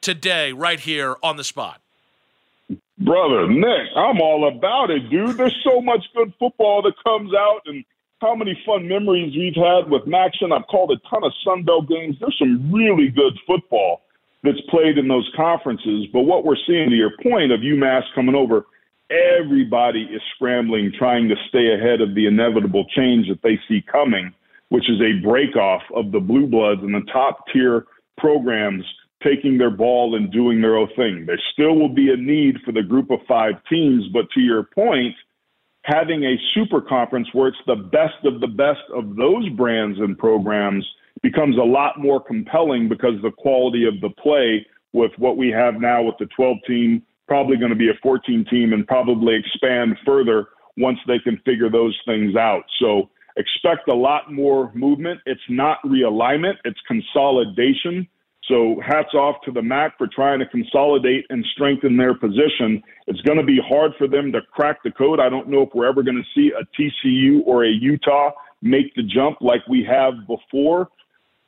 today, 0.00 0.52
right 0.52 0.78
here 0.78 1.16
on 1.24 1.36
the 1.36 1.42
spot? 1.42 1.80
Brother 2.98 3.48
Nick, 3.48 3.88
I'm 3.96 4.20
all 4.20 4.46
about 4.46 4.90
it, 4.90 5.10
dude. 5.10 5.36
There's 5.36 5.60
so 5.64 5.80
much 5.80 6.04
good 6.14 6.32
football 6.38 6.82
that 6.82 6.92
comes 7.02 7.34
out, 7.34 7.62
and 7.66 7.84
how 8.20 8.36
many 8.36 8.56
fun 8.64 8.86
memories 8.86 9.34
we've 9.36 9.56
had 9.56 9.90
with 9.90 10.06
Max. 10.06 10.36
And 10.40 10.54
I've 10.54 10.68
called 10.68 10.92
a 10.92 11.08
ton 11.10 11.24
of 11.24 11.32
Sunbelt 11.44 11.88
games. 11.88 12.16
There's 12.20 12.38
some 12.38 12.72
really 12.72 13.08
good 13.08 13.36
football 13.44 14.02
that's 14.44 14.60
played 14.70 14.98
in 14.98 15.08
those 15.08 15.28
conferences. 15.34 16.06
But 16.12 16.22
what 16.22 16.44
we're 16.44 16.62
seeing, 16.64 16.90
to 16.90 16.96
your 16.96 17.10
point 17.24 17.50
of 17.50 17.58
UMass 17.58 18.04
coming 18.14 18.36
over, 18.36 18.66
everybody 19.10 20.02
is 20.02 20.20
scrambling, 20.34 20.92
trying 20.98 21.28
to 21.28 21.36
stay 21.48 21.74
ahead 21.74 22.00
of 22.00 22.14
the 22.14 22.26
inevitable 22.26 22.84
change 22.96 23.28
that 23.28 23.42
they 23.42 23.58
see 23.68 23.82
coming, 23.90 24.32
which 24.68 24.88
is 24.90 25.00
a 25.00 25.24
breakoff 25.24 25.82
of 25.94 26.12
the 26.12 26.20
blue 26.20 26.46
bloods 26.46 26.82
and 26.82 26.94
the 26.94 27.12
top 27.12 27.44
tier 27.52 27.86
programs 28.18 28.84
taking 29.22 29.58
their 29.58 29.70
ball 29.70 30.14
and 30.16 30.32
doing 30.32 30.60
their 30.60 30.76
own 30.76 30.88
thing. 30.96 31.24
There 31.26 31.40
still 31.52 31.76
will 31.76 31.94
be 31.94 32.12
a 32.12 32.16
need 32.16 32.56
for 32.64 32.72
the 32.72 32.82
group 32.82 33.10
of 33.10 33.20
five 33.26 33.54
teams, 33.68 34.04
but 34.12 34.30
to 34.34 34.40
your 34.40 34.64
point, 34.64 35.14
having 35.82 36.24
a 36.24 36.36
super 36.54 36.80
conference 36.80 37.28
where 37.32 37.48
it's 37.48 37.56
the 37.66 37.76
best 37.76 38.24
of 38.24 38.40
the 38.40 38.48
best 38.48 38.82
of 38.94 39.16
those 39.16 39.48
brands 39.50 39.98
and 39.98 40.18
programs 40.18 40.84
becomes 41.22 41.56
a 41.56 41.62
lot 41.62 41.98
more 41.98 42.22
compelling 42.22 42.88
because 42.88 43.14
the 43.22 43.30
quality 43.30 43.86
of 43.86 44.00
the 44.00 44.10
play 44.20 44.66
with 44.92 45.12
what 45.18 45.36
we 45.36 45.48
have 45.48 45.80
now 45.80 46.02
with 46.02 46.16
the 46.18 46.26
12 46.36 46.56
team 46.66 47.02
probably 47.26 47.56
going 47.56 47.70
to 47.70 47.76
be 47.76 47.88
a 47.88 47.98
14 48.02 48.46
team 48.50 48.72
and 48.72 48.86
probably 48.86 49.34
expand 49.36 49.96
further 50.04 50.48
once 50.76 50.98
they 51.06 51.18
can 51.18 51.40
figure 51.44 51.70
those 51.70 51.98
things 52.06 52.36
out. 52.36 52.64
So 52.80 53.10
expect 53.36 53.88
a 53.88 53.94
lot 53.94 54.32
more 54.32 54.72
movement. 54.74 55.20
It's 55.26 55.40
not 55.48 55.78
realignment, 55.84 56.54
it's 56.64 56.80
consolidation. 56.86 58.08
So 58.48 58.80
hats 58.86 59.12
off 59.14 59.36
to 59.44 59.50
the 59.50 59.62
MAC 59.62 59.98
for 59.98 60.06
trying 60.06 60.38
to 60.38 60.46
consolidate 60.46 61.26
and 61.30 61.44
strengthen 61.52 61.96
their 61.96 62.14
position. 62.14 62.80
It's 63.08 63.20
going 63.22 63.38
to 63.38 63.44
be 63.44 63.58
hard 63.68 63.92
for 63.98 64.06
them 64.06 64.30
to 64.32 64.40
crack 64.52 64.84
the 64.84 64.92
code. 64.92 65.18
I 65.18 65.28
don't 65.28 65.48
know 65.48 65.62
if 65.62 65.70
we're 65.74 65.88
ever 65.88 66.04
going 66.04 66.22
to 66.22 66.40
see 66.40 66.52
a 66.52 66.64
TCU 66.80 67.40
or 67.44 67.64
a 67.64 67.68
Utah 67.68 68.30
make 68.62 68.94
the 68.94 69.02
jump 69.02 69.38
like 69.40 69.66
we 69.68 69.84
have 69.90 70.14
before. 70.28 70.88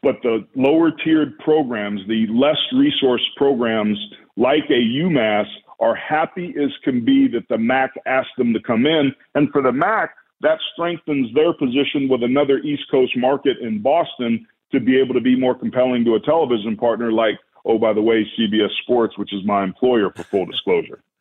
But 0.03 0.17
the 0.23 0.47
lower 0.55 0.91
tiered 1.05 1.39
programs, 1.39 2.01
the 2.09 2.27
less 2.31 2.59
resource 2.73 3.23
programs 3.37 3.99
like 4.37 4.65
a 4.71 5.03
UMass 5.03 5.47
are 5.81 5.95
happy 5.95 6.55
as 6.63 6.71
can 6.83 7.05
be 7.05 7.29
that 7.29 7.49
the 7.49 7.59
MAC 7.59 7.91
asked 8.07 8.37
them 8.37 8.53
to 8.53 8.61
come 8.61 8.87
in. 8.87 9.15
And 9.35 9.51
for 9.51 9.63
the 9.63 9.73
MAC, 9.73 10.11
that 10.41 10.59
strengthens 10.73 11.33
their 11.35 11.53
position 11.53 12.09
with 12.09 12.23
another 12.23 12.59
East 12.59 12.85
Coast 12.91 13.17
market 13.17 13.59
in 13.61 13.83
Boston 13.83 14.47
to 14.73 14.81
be 14.81 14.99
able 14.99 15.15
to 15.15 15.21
be 15.21 15.39
more 15.39 15.55
compelling 15.55 16.05
to 16.05 16.15
a 16.15 16.21
television 16.21 16.77
partner 16.77 17.13
like, 17.13 17.39
oh, 17.65 17.79
by 17.79 17.93
the 17.93 18.03
way, 18.03 18.27
CBS 18.39 18.71
Sports, 18.83 19.17
which 19.19 19.33
is 19.33 19.45
my 19.45 19.65
employer 19.65 20.11
for 20.15 20.25
full 20.25 20.47
disclosure. 20.47 21.03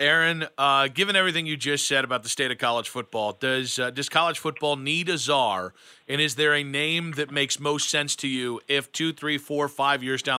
Aaron, 0.00 0.46
uh, 0.58 0.88
given 0.88 1.14
everything 1.14 1.46
you 1.46 1.56
just 1.56 1.86
said 1.86 2.04
about 2.04 2.22
the 2.22 2.28
state 2.28 2.50
of 2.50 2.58
college 2.58 2.88
football, 2.88 3.34
does 3.34 3.78
uh, 3.78 3.90
does 3.90 4.08
college 4.08 4.38
football 4.38 4.74
need 4.74 5.08
a 5.08 5.16
czar? 5.16 5.74
And 6.08 6.20
is 6.20 6.34
there 6.34 6.54
a 6.54 6.64
name 6.64 7.12
that 7.12 7.30
makes 7.30 7.60
most 7.60 7.88
sense 7.88 8.16
to 8.16 8.28
you 8.28 8.60
if 8.66 8.90
two, 8.90 9.12
three, 9.12 9.38
four, 9.38 9.68
five 9.68 10.02
years 10.02 10.22
down? 10.22 10.38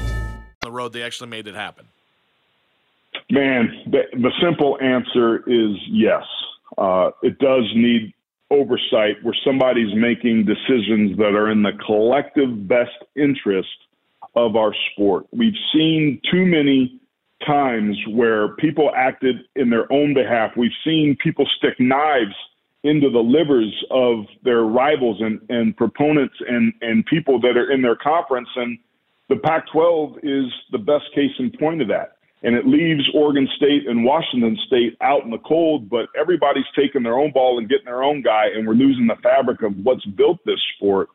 The 0.71 0.77
road 0.77 0.93
they 0.93 1.03
actually 1.03 1.29
made 1.29 1.47
it 1.47 1.55
happen? 1.55 1.85
Man, 3.29 3.83
the, 3.87 4.03
the 4.13 4.31
simple 4.41 4.77
answer 4.81 5.37
is 5.49 5.77
yes. 5.89 6.23
Uh, 6.77 7.11
it 7.21 7.37
does 7.39 7.69
need 7.75 8.13
oversight 8.49 9.21
where 9.23 9.35
somebody's 9.45 9.93
making 9.95 10.45
decisions 10.45 11.17
that 11.17 11.33
are 11.35 11.49
in 11.49 11.63
the 11.63 11.71
collective 11.85 12.67
best 12.67 12.97
interest 13.15 13.69
of 14.35 14.55
our 14.55 14.73
sport. 14.91 15.25
We've 15.31 15.57
seen 15.73 16.21
too 16.31 16.45
many 16.45 16.99
times 17.45 17.97
where 18.09 18.49
people 18.55 18.91
acted 18.95 19.35
in 19.55 19.69
their 19.69 19.91
own 19.91 20.13
behalf. 20.13 20.51
We've 20.55 20.71
seen 20.83 21.17
people 21.21 21.47
stick 21.57 21.79
knives 21.79 22.35
into 22.83 23.09
the 23.09 23.19
livers 23.19 23.73
of 23.91 24.25
their 24.43 24.61
rivals 24.63 25.21
and, 25.21 25.39
and 25.49 25.75
proponents 25.75 26.35
and, 26.47 26.73
and 26.81 27.05
people 27.05 27.39
that 27.41 27.57
are 27.57 27.71
in 27.71 27.81
their 27.81 27.95
conference. 27.95 28.49
And 28.55 28.77
the 29.31 29.37
Pac 29.37 29.65
12 29.71 30.17
is 30.23 30.51
the 30.73 30.77
best 30.77 31.05
case 31.15 31.31
in 31.39 31.51
point 31.57 31.81
of 31.81 31.87
that. 31.87 32.17
And 32.43 32.53
it 32.53 32.67
leaves 32.67 33.07
Oregon 33.15 33.47
State 33.55 33.87
and 33.87 34.03
Washington 34.03 34.57
State 34.67 34.97
out 34.99 35.23
in 35.23 35.31
the 35.31 35.37
cold, 35.37 35.89
but 35.89 36.07
everybody's 36.19 36.65
taking 36.75 37.03
their 37.03 37.17
own 37.17 37.31
ball 37.31 37.57
and 37.57 37.69
getting 37.69 37.85
their 37.85 38.03
own 38.03 38.21
guy, 38.21 38.47
and 38.53 38.67
we're 38.67 38.73
losing 38.73 39.07
the 39.07 39.15
fabric 39.23 39.61
of 39.61 39.73
what's 39.83 40.03
built 40.05 40.39
this 40.45 40.59
sport. 40.75 41.07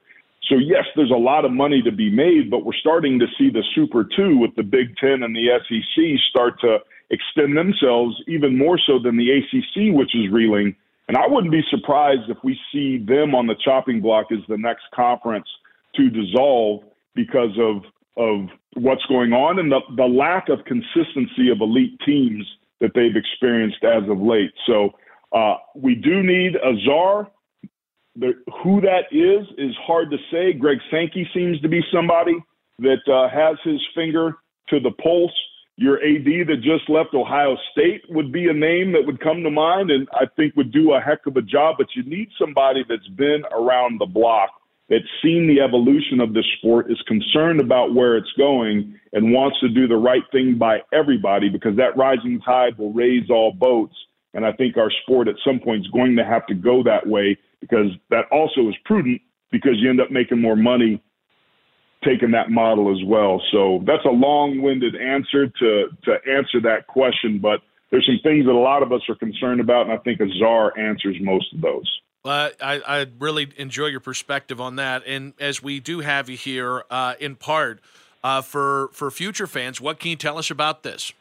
So, 0.48 0.55
yes, 0.55 0.85
there's 0.94 1.11
a 1.11 1.18
lot 1.18 1.44
of 1.44 1.50
money 1.50 1.83
to 1.83 1.92
be 1.92 2.09
made, 2.09 2.50
but 2.50 2.64
we're 2.64 2.81
starting 2.81 3.18
to 3.18 3.26
see 3.37 3.50
the 3.50 3.64
Super 3.74 4.09
Two 4.16 4.38
with 4.38 4.55
the 4.57 4.62
Big 4.62 4.96
Ten 4.96 5.22
and 5.22 5.37
the 5.37 5.59
SEC 5.68 6.05
start 6.31 6.59
to 6.61 6.79
extend 7.11 7.55
themselves 7.55 8.16
even 8.29 8.57
more 8.57 8.79
so 8.79 8.98
than 8.98 9.18
the 9.18 9.29
ACC, 9.31 9.94
which 9.94 10.14
is 10.14 10.33
reeling. 10.33 10.74
And 11.09 11.18
I 11.18 11.26
wouldn't 11.26 11.52
be 11.52 11.62
surprised 11.68 12.31
if 12.31 12.38
we 12.42 12.59
see 12.72 12.96
them 12.98 13.35
on 13.35 13.46
the 13.46 13.57
chopping 13.62 14.00
block 14.00 14.26
as 14.33 14.38
the 14.48 14.57
next 14.57 14.85
conference 14.94 15.46
to 15.96 16.09
dissolve 16.09 16.85
because 17.14 17.59
of 17.59 17.83
of 18.16 18.48
what's 18.74 19.05
going 19.07 19.33
on 19.33 19.59
and 19.59 19.70
the, 19.70 19.81
the 19.96 20.05
lack 20.05 20.48
of 20.48 20.64
consistency 20.64 21.50
of 21.50 21.61
elite 21.61 21.98
teams 22.05 22.46
that 22.81 22.92
they've 22.94 23.16
experienced 23.16 23.83
as 23.85 24.09
of 24.09 24.20
late. 24.20 24.52
So 24.66 24.90
uh, 25.33 25.57
we 25.74 25.94
do 25.94 26.22
need 26.22 26.57
a 26.57 26.72
czar. 26.85 27.31
The, 28.18 28.33
who 28.62 28.81
that 28.81 29.12
is 29.12 29.46
is 29.59 29.74
hard 29.87 30.11
to 30.11 30.16
say. 30.31 30.52
Greg 30.55 30.79
Sankey 30.90 31.29
seems 31.35 31.61
to 31.61 31.68
be 31.68 31.81
somebody 31.92 32.37
that 32.79 33.05
uh, 33.07 33.29
has 33.29 33.57
his 33.64 33.81
finger 33.94 34.37
to 34.68 34.81
the 34.81 34.90
pulse. 35.02 35.33
Your 35.79 35.96
AD 35.98 36.48
that 36.48 36.62
just 36.62 36.88
left 36.88 37.12
Ohio 37.12 37.57
State 37.72 38.02
would 38.09 38.33
be 38.33 38.48
a 38.48 38.52
name 38.55 38.92
that 38.92 39.05
would 39.05 39.20
come 39.20 39.42
to 39.42 39.50
mind, 39.50 39.90
and 39.90 40.09
I 40.12 40.24
think 40.35 40.57
would 40.57 40.72
do 40.72 40.94
a 40.94 41.00
heck 41.00 41.26
of 41.26 41.37
a 41.37 41.42
job. 41.42 41.76
But 41.76 41.88
you 41.94 42.02
need 42.05 42.31
somebody 42.38 42.83
that's 42.88 43.09
been 43.09 43.42
around 43.52 44.00
the 44.00 44.07
block 44.07 44.50
that's 44.88 45.05
seen 45.22 45.46
the 45.49 45.61
evolution 45.61 46.20
of 46.20 46.33
this 46.33 46.44
sport, 46.59 46.90
is 46.90 47.01
concerned 47.07 47.61
about 47.61 47.94
where 47.94 48.16
it's 48.16 48.33
going, 48.38 48.94
and 49.12 49.33
wants 49.33 49.59
to 49.61 49.68
do 49.68 49.88
the 49.88 49.96
right 49.96 50.22
thing 50.33 50.57
by 50.59 50.79
everybody 50.92 51.49
because 51.49 51.77
that 51.77 51.96
rising 51.96 52.40
tide 52.44 52.79
will 52.79 52.92
raise 52.92 53.29
all 53.31 53.53
boats. 53.53 53.94
And 54.35 54.44
I 54.44 54.53
think 54.53 54.77
our 54.77 54.90
sport 55.03 55.29
at 55.29 55.37
some 55.44 55.59
point 55.59 55.81
is 55.81 55.90
going 55.92 56.14
to 56.16 56.25
have 56.25 56.46
to 56.46 56.55
go 56.55 56.83
that 56.83 57.07
way 57.07 57.37
because 57.61 57.90
that 58.11 58.27
also 58.31 58.68
is 58.68 58.75
prudent 58.85 59.20
because 59.51 59.75
you 59.77 59.88
end 59.88 60.01
up 60.01 60.11
making 60.11 60.40
more 60.40 60.57
money 60.57 61.03
taking 62.05 62.31
that 62.33 62.51
model 62.51 62.92
as 62.92 63.03
well. 63.07 63.42
So 63.53 63.83
that's 63.87 64.05
a 64.05 64.11
long-winded 64.11 64.94
answer 64.94 65.49
to 65.49 65.88
to 66.05 66.12
answer 66.31 66.61
that 66.62 66.87
question, 66.87 67.38
but 67.38 67.61
there's 67.90 68.07
some 68.07 68.20
things 68.22 68.46
that 68.46 68.53
a 68.53 68.59
lot 68.59 68.83
of 68.83 68.92
us 68.92 69.01
are 69.09 69.14
concerned 69.14 69.61
about, 69.61 69.88
and 69.88 69.92
I 69.92 69.99
think 69.99 70.20
a 70.20 70.29
czar 70.38 70.77
answers 70.79 71.16
most 71.20 71.53
of 71.55 71.61
those. 71.61 72.01
Uh, 72.26 72.50
I, 72.60 72.80
I 72.86 73.06
really 73.18 73.48
enjoy 73.56 73.86
your 73.86 74.00
perspective 74.00 74.60
on 74.60 74.76
that. 74.76 75.02
And 75.06 75.34
as 75.38 75.62
we 75.62 75.80
do 75.80 76.00
have 76.00 76.28
you 76.28 76.36
here 76.36 76.84
uh, 76.90 77.14
in 77.20 77.36
part 77.36 77.80
uh, 78.24 78.42
for 78.42 78.88
for 78.92 79.10
future 79.10 79.46
fans, 79.46 79.80
what 79.80 79.98
can 80.00 80.10
you 80.10 80.16
tell 80.16 80.38
us 80.38 80.50
about 80.50 80.82
this? 80.82 81.12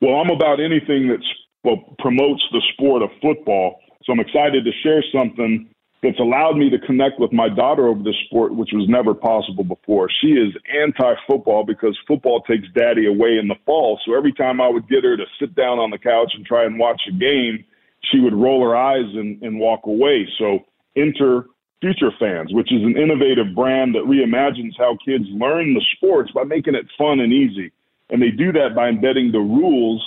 Well, 0.00 0.16
I'm 0.16 0.30
about 0.30 0.60
anything 0.60 1.08
that's 1.08 1.28
well 1.62 1.94
promotes 1.98 2.42
the 2.52 2.62
sport 2.72 3.02
of 3.02 3.10
football. 3.20 3.80
So 4.04 4.12
I'm 4.12 4.20
excited 4.20 4.64
to 4.64 4.72
share 4.82 5.04
something 5.14 5.68
that's 6.02 6.18
allowed 6.18 6.56
me 6.56 6.68
to 6.68 6.78
connect 6.80 7.20
with 7.20 7.32
my 7.32 7.48
daughter 7.48 7.86
over 7.86 8.02
this 8.02 8.16
sport, 8.26 8.52
which 8.52 8.70
was 8.72 8.88
never 8.88 9.14
possible 9.14 9.62
before. 9.62 10.10
She 10.20 10.32
is 10.32 10.52
anti-football 10.76 11.64
because 11.64 11.96
football 12.08 12.42
takes 12.42 12.66
daddy 12.74 13.06
away 13.06 13.38
in 13.38 13.46
the 13.46 13.54
fall. 13.64 14.00
So 14.04 14.16
every 14.16 14.32
time 14.32 14.60
I 14.60 14.68
would 14.68 14.88
get 14.88 15.04
her 15.04 15.16
to 15.16 15.24
sit 15.38 15.54
down 15.54 15.78
on 15.78 15.90
the 15.90 15.98
couch 15.98 16.32
and 16.34 16.44
try 16.44 16.64
and 16.64 16.76
watch 16.76 17.00
a 17.08 17.12
game 17.12 17.64
she 18.10 18.20
would 18.20 18.34
roll 18.34 18.62
her 18.62 18.76
eyes 18.76 19.06
and, 19.14 19.42
and 19.42 19.58
walk 19.58 19.86
away. 19.86 20.28
So 20.38 20.60
enter 20.96 21.46
Future 21.80 22.12
Fans, 22.18 22.52
which 22.52 22.72
is 22.72 22.82
an 22.82 22.96
innovative 22.96 23.54
brand 23.54 23.94
that 23.94 24.04
reimagines 24.04 24.76
how 24.78 24.96
kids 25.04 25.24
learn 25.30 25.74
the 25.74 25.84
sports 25.96 26.30
by 26.32 26.44
making 26.44 26.74
it 26.74 26.86
fun 26.96 27.20
and 27.20 27.32
easy. 27.32 27.72
And 28.10 28.22
they 28.22 28.30
do 28.30 28.52
that 28.52 28.74
by 28.74 28.88
embedding 28.88 29.32
the 29.32 29.40
rules 29.40 30.02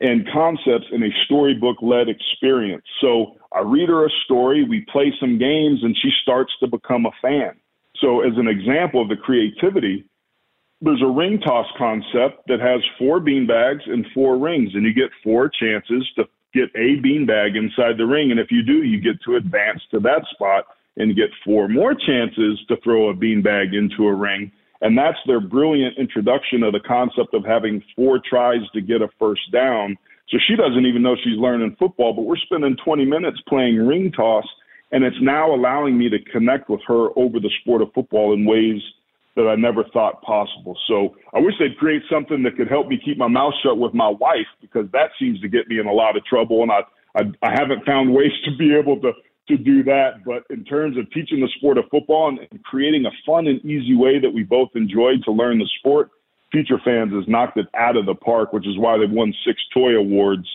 and 0.00 0.26
concepts 0.32 0.86
in 0.92 1.02
a 1.02 1.10
storybook 1.26 1.76
led 1.82 2.08
experience. 2.08 2.84
So 3.00 3.36
I 3.52 3.60
read 3.60 3.88
her 3.88 4.06
a 4.06 4.10
story, 4.24 4.64
we 4.64 4.86
play 4.90 5.12
some 5.20 5.38
games, 5.38 5.80
and 5.82 5.96
she 6.00 6.10
starts 6.22 6.52
to 6.60 6.66
become 6.66 7.06
a 7.06 7.12
fan. 7.20 7.52
So, 8.00 8.20
as 8.20 8.32
an 8.36 8.48
example 8.48 9.02
of 9.02 9.08
the 9.08 9.16
creativity, 9.16 10.06
there's 10.80 11.02
a 11.02 11.06
ring 11.06 11.38
toss 11.40 11.66
concept 11.76 12.46
that 12.46 12.60
has 12.60 12.80
four 12.98 13.20
bean 13.20 13.46
bags 13.46 13.82
and 13.86 14.06
four 14.14 14.38
rings, 14.38 14.70
and 14.74 14.84
you 14.84 14.94
get 14.94 15.10
four 15.22 15.50
chances 15.50 16.08
to 16.16 16.24
get 16.54 16.70
a 16.74 17.00
beanbag 17.00 17.56
inside 17.56 17.98
the 17.98 18.06
ring. 18.06 18.30
And 18.30 18.40
if 18.40 18.50
you 18.50 18.62
do, 18.62 18.82
you 18.82 19.00
get 19.00 19.20
to 19.24 19.36
advance 19.36 19.80
to 19.90 20.00
that 20.00 20.22
spot 20.32 20.64
and 20.96 21.16
get 21.16 21.30
four 21.44 21.68
more 21.68 21.94
chances 21.94 22.58
to 22.68 22.76
throw 22.82 23.08
a 23.08 23.14
beanbag 23.14 23.74
into 23.74 24.06
a 24.06 24.14
ring. 24.14 24.50
And 24.80 24.96
that's 24.96 25.18
their 25.26 25.40
brilliant 25.40 25.98
introduction 25.98 26.62
of 26.62 26.72
the 26.72 26.80
concept 26.80 27.34
of 27.34 27.44
having 27.44 27.82
four 27.94 28.18
tries 28.18 28.62
to 28.72 28.80
get 28.80 29.02
a 29.02 29.08
first 29.18 29.52
down. 29.52 29.96
So 30.30 30.38
she 30.46 30.56
doesn't 30.56 30.86
even 30.86 31.02
know 31.02 31.16
she's 31.16 31.38
learning 31.38 31.76
football, 31.78 32.14
but 32.14 32.22
we're 32.22 32.36
spending 32.36 32.76
20 32.84 33.04
minutes 33.04 33.38
playing 33.48 33.76
ring 33.86 34.10
toss. 34.12 34.46
And 34.92 35.04
it's 35.04 35.20
now 35.20 35.54
allowing 35.54 35.98
me 35.98 36.08
to 36.08 36.18
connect 36.32 36.68
with 36.68 36.80
her 36.86 37.08
over 37.16 37.38
the 37.38 37.50
sport 37.60 37.82
of 37.82 37.92
football 37.94 38.32
in 38.32 38.44
ways 38.44 38.80
that 39.36 39.46
I 39.46 39.54
never 39.54 39.84
thought 39.92 40.22
possible. 40.22 40.76
So 40.88 41.16
I 41.32 41.38
wish 41.38 41.54
they'd 41.58 41.76
create 41.78 42.02
something 42.10 42.42
that 42.42 42.56
could 42.56 42.68
help 42.68 42.88
me 42.88 43.00
keep 43.02 43.16
my 43.16 43.28
mouth 43.28 43.54
shut 43.62 43.78
with 43.78 43.94
my 43.94 44.08
wife 44.08 44.48
because 44.60 44.86
that 44.92 45.10
seems 45.18 45.40
to 45.40 45.48
get 45.48 45.68
me 45.68 45.78
in 45.78 45.86
a 45.86 45.92
lot 45.92 46.16
of 46.16 46.24
trouble, 46.24 46.62
and 46.62 46.72
I 46.72 46.80
I, 47.16 47.22
I 47.42 47.50
haven't 47.52 47.84
found 47.84 48.12
ways 48.14 48.32
to 48.44 48.56
be 48.56 48.74
able 48.74 49.00
to 49.00 49.12
to 49.48 49.56
do 49.56 49.82
that. 49.84 50.24
But 50.24 50.44
in 50.50 50.64
terms 50.64 50.96
of 50.96 51.10
teaching 51.12 51.40
the 51.40 51.48
sport 51.56 51.78
of 51.78 51.84
football 51.90 52.28
and, 52.28 52.40
and 52.50 52.62
creating 52.64 53.06
a 53.06 53.10
fun 53.26 53.46
and 53.46 53.64
easy 53.64 53.96
way 53.96 54.18
that 54.20 54.30
we 54.30 54.42
both 54.42 54.70
enjoyed 54.74 55.22
to 55.24 55.32
learn 55.32 55.58
the 55.58 55.68
sport, 55.78 56.10
Future 56.52 56.80
Fans 56.84 57.12
has 57.12 57.24
knocked 57.28 57.56
it 57.56 57.66
out 57.76 57.96
of 57.96 58.06
the 58.06 58.14
park, 58.14 58.52
which 58.52 58.66
is 58.66 58.78
why 58.78 58.98
they've 58.98 59.10
won 59.10 59.32
six 59.46 59.60
toy 59.72 59.96
awards 59.96 60.46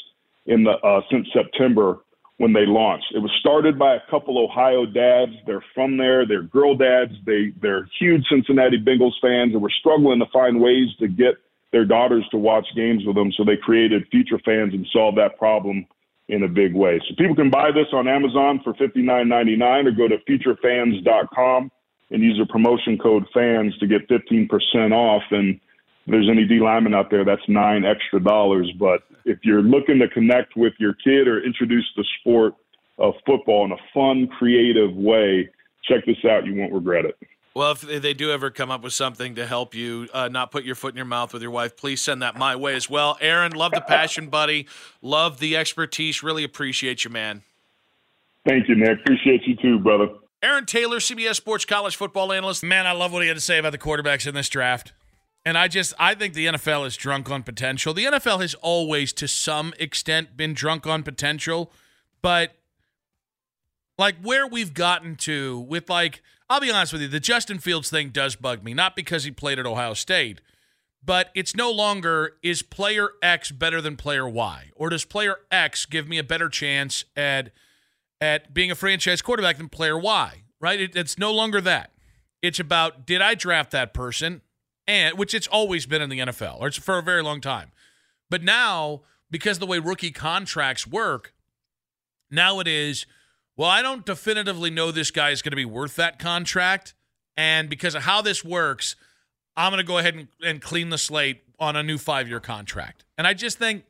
in 0.45 0.63
the 0.63 0.71
uh, 0.71 1.01
since 1.11 1.27
September 1.33 1.99
when 2.37 2.51
they 2.51 2.65
launched. 2.65 3.13
It 3.15 3.19
was 3.19 3.31
started 3.39 3.79
by 3.79 3.95
a 3.95 4.01
couple 4.09 4.37
Ohio 4.37 4.85
dads. 4.85 5.31
They're 5.45 5.63
from 5.73 5.97
there. 5.97 6.25
They're 6.25 6.43
girl 6.43 6.75
dads. 6.75 7.13
They 7.25 7.53
they're 7.61 7.87
huge 7.99 8.25
Cincinnati 8.29 8.77
Bengals 8.77 9.13
fans 9.21 9.53
and 9.53 9.61
were 9.61 9.71
struggling 9.79 10.19
to 10.19 10.25
find 10.33 10.59
ways 10.59 10.89
to 10.99 11.07
get 11.07 11.35
their 11.71 11.85
daughters 11.85 12.25
to 12.31 12.37
watch 12.37 12.67
games 12.75 13.03
with 13.05 13.15
them. 13.15 13.31
So 13.37 13.43
they 13.43 13.57
created 13.57 14.07
Future 14.11 14.39
Fans 14.43 14.73
and 14.73 14.85
solved 14.91 15.17
that 15.17 15.37
problem 15.37 15.85
in 16.27 16.43
a 16.43 16.47
big 16.47 16.73
way. 16.73 16.99
So 17.07 17.15
people 17.15 17.35
can 17.35 17.49
buy 17.49 17.71
this 17.71 17.87
on 17.93 18.07
Amazon 18.07 18.59
for 18.63 18.73
fifty 18.73 19.01
nine 19.01 19.29
ninety 19.29 19.55
nine 19.55 19.87
or 19.87 19.91
go 19.91 20.07
to 20.07 20.17
futurefans.com 20.29 21.71
and 22.11 22.21
use 22.21 22.37
the 22.37 22.45
promotion 22.45 22.97
code 22.97 23.25
fans 23.33 23.77
to 23.77 23.87
get 23.87 24.07
fifteen 24.09 24.47
percent 24.47 24.93
off 24.93 25.23
and 25.31 25.59
there's 26.07 26.29
any 26.29 26.45
D 26.45 26.59
lineman 26.59 26.93
out 26.93 27.09
there, 27.09 27.25
that's 27.25 27.41
nine 27.47 27.85
extra 27.85 28.19
dollars. 28.19 28.71
But 28.79 29.03
if 29.25 29.39
you're 29.43 29.61
looking 29.61 29.99
to 29.99 30.07
connect 30.07 30.55
with 30.55 30.73
your 30.79 30.93
kid 30.93 31.27
or 31.27 31.43
introduce 31.43 31.85
the 31.95 32.05
sport 32.19 32.53
of 32.97 33.13
football 33.25 33.65
in 33.65 33.71
a 33.71 33.77
fun, 33.93 34.27
creative 34.27 34.95
way, 34.95 35.49
check 35.83 36.05
this 36.05 36.17
out. 36.29 36.45
You 36.45 36.55
won't 36.55 36.73
regret 36.73 37.05
it. 37.05 37.17
Well, 37.55 37.71
if 37.71 37.81
they 37.81 38.13
do 38.13 38.31
ever 38.31 38.51
come 38.51 38.69
up 38.69 38.83
with 38.83 38.91
something 38.91 39.35
to 39.35 39.47
help 39.47 39.73
you 39.73 40.09
uh, 40.13 40.27
not 40.27 40.51
put 40.51 40.65
your 40.65 40.75
foot 40.75 40.93
in 40.93 40.97
your 40.97 41.05
mouth 41.05 41.31
with 41.31 41.41
your 41.41 41.51
wife, 41.51 41.77
please 41.77 42.01
send 42.01 42.21
that 42.21 42.37
my 42.37 42.53
way 42.55 42.75
as 42.75 42.89
well. 42.89 43.17
Aaron, 43.21 43.53
love 43.53 43.71
the 43.71 43.79
passion, 43.81 44.27
buddy. 44.27 44.67
Love 45.01 45.39
the 45.39 45.55
expertise. 45.55 46.21
Really 46.21 46.43
appreciate 46.43 47.05
you, 47.05 47.09
man. 47.09 47.43
Thank 48.45 48.67
you, 48.67 48.75
Nick. 48.75 48.99
Appreciate 48.99 49.47
you 49.47 49.55
too, 49.55 49.79
brother. 49.79 50.09
Aaron 50.43 50.65
Taylor, 50.65 50.97
CBS 50.97 51.35
Sports 51.35 51.63
College 51.63 51.95
football 51.95 52.33
analyst. 52.33 52.61
Man, 52.61 52.85
I 52.85 52.91
love 52.91 53.13
what 53.13 53.21
he 53.21 53.29
had 53.29 53.37
to 53.37 53.41
say 53.41 53.57
about 53.57 53.71
the 53.71 53.77
quarterbacks 53.77 54.27
in 54.27 54.35
this 54.35 54.49
draft. 54.49 54.91
And 55.45 55.57
I 55.57 55.67
just 55.67 55.93
I 55.99 56.15
think 56.15 56.33
the 56.33 56.47
NFL 56.47 56.87
is 56.87 56.97
drunk 56.97 57.29
on 57.29 57.43
potential. 57.43 57.93
The 57.93 58.05
NFL 58.05 58.41
has 58.41 58.55
always 58.55 59.13
to 59.13 59.27
some 59.27 59.73
extent 59.79 60.35
been 60.35 60.53
drunk 60.53 60.87
on 60.87 61.03
potential, 61.03 61.71
but 62.21 62.55
like 63.97 64.15
where 64.21 64.47
we've 64.47 64.73
gotten 64.73 65.15
to 65.17 65.59
with 65.59 65.89
like 65.89 66.21
I'll 66.49 66.59
be 66.59 66.71
honest 66.71 66.93
with 66.93 67.01
you, 67.01 67.07
the 67.07 67.19
Justin 67.19 67.59
Fields 67.59 67.89
thing 67.89 68.09
does 68.09 68.35
bug 68.35 68.63
me, 68.63 68.73
not 68.73 68.95
because 68.95 69.23
he 69.23 69.31
played 69.31 69.57
at 69.57 69.65
Ohio 69.65 69.93
State, 69.93 70.41
but 71.03 71.29
it's 71.35 71.55
no 71.55 71.71
longer 71.71 72.37
is 72.43 72.61
player 72.61 73.11
X 73.21 73.51
better 73.51 73.81
than 73.81 73.95
player 73.95 74.27
Y 74.27 74.71
or 74.75 74.89
does 74.89 75.05
player 75.05 75.37
X 75.51 75.85
give 75.85 76.07
me 76.07 76.17
a 76.17 76.23
better 76.23 76.49
chance 76.49 77.05
at 77.15 77.51
at 78.19 78.53
being 78.53 78.71
a 78.71 78.75
franchise 78.75 79.21
quarterback 79.21 79.57
than 79.57 79.69
player 79.69 79.97
Y, 79.97 80.43
right? 80.59 80.79
It, 80.79 80.95
it's 80.95 81.19
no 81.19 81.31
longer 81.31 81.61
that. 81.61 81.91
It's 82.41 82.59
about 82.59 83.05
did 83.05 83.21
I 83.21 83.35
draft 83.35 83.71
that 83.71 83.93
person? 83.93 84.41
And 84.87 85.17
which 85.17 85.33
it's 85.33 85.47
always 85.47 85.85
been 85.85 86.01
in 86.01 86.09
the 86.09 86.19
NFL, 86.19 86.59
or 86.59 86.67
it's 86.67 86.77
for 86.77 86.97
a 86.97 87.03
very 87.03 87.23
long 87.23 87.41
time. 87.41 87.71
But 88.29 88.43
now, 88.43 89.01
because 89.31 89.59
the 89.59 89.65
way 89.65 89.79
rookie 89.79 90.11
contracts 90.11 90.85
work, 90.85 91.33
now 92.29 92.59
it 92.59 92.67
is, 92.67 93.05
well, 93.57 93.69
I 93.69 93.81
don't 93.81 94.05
definitively 94.05 94.69
know 94.69 94.91
this 94.91 95.11
guy 95.11 95.31
is 95.31 95.41
going 95.41 95.51
to 95.51 95.55
be 95.55 95.65
worth 95.65 95.95
that 95.95 96.19
contract. 96.19 96.93
And 97.37 97.69
because 97.69 97.95
of 97.95 98.03
how 98.03 98.21
this 98.21 98.43
works, 98.43 98.95
I'm 99.57 99.71
going 99.71 99.83
to 99.83 99.87
go 99.87 99.97
ahead 99.97 100.15
and, 100.15 100.27
and 100.43 100.61
clean 100.61 100.89
the 100.89 100.97
slate 100.97 101.43
on 101.59 101.75
a 101.75 101.83
new 101.83 101.97
five 101.97 102.27
year 102.27 102.39
contract. 102.39 103.05
And 103.17 103.25
I 103.25 103.33
just 103.33 103.57
think, 103.57 103.85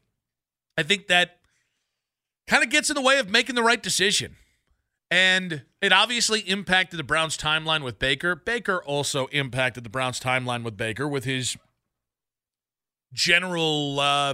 I 0.78 0.84
think 0.84 1.08
that 1.08 1.40
kind 2.48 2.64
of 2.64 2.70
gets 2.70 2.90
in 2.90 2.96
the 2.96 3.02
way 3.02 3.18
of 3.20 3.30
making 3.30 3.56
the 3.56 3.64
right 3.64 3.82
decision. 3.82 4.36
And 5.16 5.62
it 5.82 5.94
obviously 5.94 6.42
impacted 6.42 7.00
the 7.00 7.04
Browns' 7.04 7.38
timeline 7.38 7.86
with 7.86 8.00
Baker. 8.00 8.36
Baker 8.36 8.84
also 8.84 9.28
impacted 9.28 9.86
the 9.86 9.90
Browns' 9.90 10.20
timeline 10.20 10.62
with 10.62 10.76
Baker 10.76 11.08
with 11.08 11.24
his 11.24 11.56
general 13.14 13.98
uh, 14.02 14.34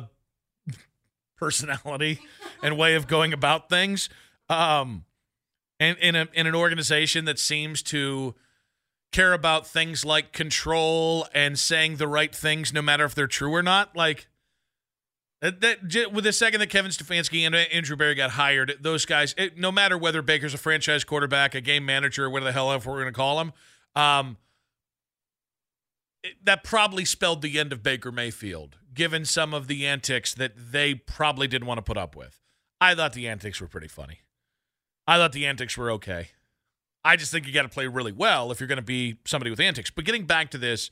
personality 1.37 2.19
and 2.63 2.79
way 2.79 2.95
of 2.95 3.05
going 3.05 3.31
about 3.31 3.69
things. 3.69 4.09
Um, 4.49 5.05
and 5.79 5.99
in, 5.99 6.15
a, 6.15 6.27
in 6.33 6.47
an 6.47 6.55
organization 6.55 7.25
that 7.25 7.37
seems 7.37 7.83
to 7.83 8.33
care 9.11 9.33
about 9.33 9.67
things 9.67 10.03
like 10.03 10.33
control 10.33 11.27
and 11.31 11.59
saying 11.59 11.97
the 11.97 12.07
right 12.07 12.33
things, 12.33 12.73
no 12.73 12.81
matter 12.81 13.05
if 13.05 13.13
they're 13.13 13.27
true 13.27 13.53
or 13.53 13.61
not. 13.61 13.95
Like, 13.95 14.29
that, 15.41 16.11
with 16.13 16.23
the 16.23 16.33
second 16.33 16.59
that 16.59 16.69
Kevin 16.69 16.91
Stefanski 16.91 17.41
and 17.41 17.55
Andrew 17.55 17.95
Berry 17.95 18.13
got 18.13 18.31
hired, 18.31 18.75
those 18.79 19.05
guys, 19.05 19.33
it, 19.37 19.57
no 19.57 19.71
matter 19.71 19.97
whether 19.97 20.21
Baker's 20.21 20.53
a 20.53 20.57
franchise 20.57 21.03
quarterback, 21.03 21.55
a 21.55 21.61
game 21.61 21.85
manager, 21.85 22.29
whatever 22.29 22.49
the 22.49 22.53
hell 22.53 22.71
ever 22.71 22.91
we're 22.91 23.01
going 23.01 23.11
to 23.11 23.17
call 23.17 23.41
him, 23.41 23.53
um, 23.95 24.37
it, 26.23 26.33
that 26.43 26.63
probably 26.63 27.05
spelled 27.05 27.41
the 27.41 27.59
end 27.59 27.73
of 27.73 27.81
Baker 27.81 28.11
Mayfield, 28.11 28.77
given 28.93 29.25
some 29.25 29.53
of 29.53 29.67
the 29.67 29.87
antics 29.87 30.35
that 30.35 30.53
they 30.55 30.93
probably 30.93 31.47
didn't 31.47 31.67
want 31.67 31.79
to 31.79 31.83
put 31.83 31.97
up 31.97 32.15
with. 32.15 32.39
I 32.79 32.93
thought 32.93 33.13
the 33.13 33.27
antics 33.27 33.59
were 33.59 33.67
pretty 33.67 33.87
funny. 33.87 34.19
I 35.07 35.17
thought 35.17 35.31
the 35.31 35.47
antics 35.47 35.75
were 35.75 35.89
okay. 35.91 36.29
I 37.03 37.15
just 37.15 37.31
think 37.31 37.47
you 37.47 37.53
got 37.53 37.63
to 37.63 37.69
play 37.69 37.87
really 37.87 38.11
well 38.11 38.51
if 38.51 38.59
you're 38.59 38.67
going 38.67 38.77
to 38.77 38.83
be 38.83 39.17
somebody 39.25 39.49
with 39.49 39.59
antics. 39.59 39.89
But 39.89 40.05
getting 40.05 40.25
back 40.25 40.51
to 40.51 40.59
this, 40.59 40.91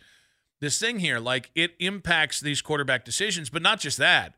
this 0.59 0.79
thing 0.79 0.99
here, 0.99 1.19
like 1.19 1.51
it 1.53 1.75
impacts 1.79 2.39
these 2.39 2.61
quarterback 2.61 3.05
decisions, 3.05 3.51
but 3.51 3.61
not 3.61 3.79
just 3.79 3.99
that. 3.99 4.33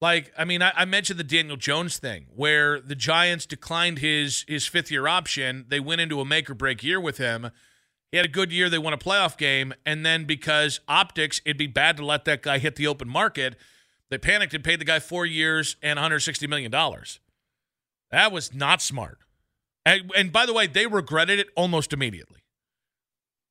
Like, 0.00 0.32
I 0.38 0.44
mean, 0.44 0.62
I, 0.62 0.72
I, 0.76 0.84
mentioned 0.84 1.18
the 1.18 1.24
Daniel 1.24 1.56
Jones 1.56 1.98
thing 1.98 2.26
where 2.34 2.80
the 2.80 2.94
Giants 2.94 3.46
declined 3.46 3.98
his 3.98 4.44
his 4.46 4.66
fifth 4.66 4.92
year 4.92 5.08
option. 5.08 5.66
They 5.68 5.80
went 5.80 6.00
into 6.00 6.20
a 6.20 6.24
make 6.24 6.48
or 6.48 6.54
break 6.54 6.84
year 6.84 7.00
with 7.00 7.18
him. 7.18 7.50
He 8.12 8.16
had 8.16 8.24
a 8.24 8.30
good 8.30 8.52
year. 8.52 8.70
They 8.70 8.78
won 8.78 8.92
a 8.92 8.98
playoff 8.98 9.36
game. 9.36 9.74
And 9.84 10.06
then 10.06 10.24
because 10.24 10.80
optics, 10.86 11.40
it'd 11.44 11.58
be 11.58 11.66
bad 11.66 11.96
to 11.96 12.04
let 12.04 12.24
that 12.26 12.42
guy 12.42 12.58
hit 12.58 12.76
the 12.76 12.86
open 12.86 13.08
market, 13.08 13.56
they 14.08 14.18
panicked 14.18 14.54
and 14.54 14.62
paid 14.62 14.80
the 14.80 14.84
guy 14.84 15.00
four 15.00 15.26
years 15.26 15.76
and 15.82 15.98
$160 15.98 16.48
million. 16.48 16.70
That 16.70 18.32
was 18.32 18.54
not 18.54 18.80
smart. 18.80 19.18
And, 19.84 20.10
and 20.16 20.32
by 20.32 20.46
the 20.46 20.54
way, 20.54 20.66
they 20.66 20.86
regretted 20.86 21.38
it 21.38 21.48
almost 21.54 21.92
immediately. 21.92 22.40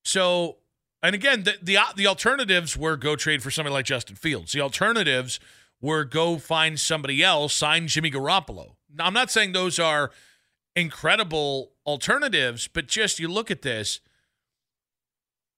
So, 0.04 0.58
and 1.04 1.14
again, 1.14 1.44
the, 1.44 1.58
the, 1.62 1.78
the 1.96 2.08
alternatives 2.08 2.76
were 2.76 2.96
go 2.96 3.16
trade 3.16 3.44
for 3.44 3.52
somebody 3.52 3.74
like 3.74 3.86
Justin 3.86 4.16
Fields. 4.16 4.54
The 4.54 4.62
alternatives– 4.62 5.42
were 5.82 6.04
go 6.04 6.38
find 6.38 6.80
somebody 6.80 7.24
else, 7.24 7.54
sign 7.54 7.88
Jimmy 7.88 8.12
Garoppolo. 8.12 8.76
Now, 8.94 9.06
I'm 9.06 9.14
not 9.14 9.32
saying 9.32 9.52
those 9.52 9.80
are 9.80 10.12
incredible 10.76 11.72
alternatives, 11.86 12.68
but 12.68 12.88
just 12.88 13.20
you 13.20 13.28
look 13.28 13.52
at 13.52 13.62
this. 13.62 14.00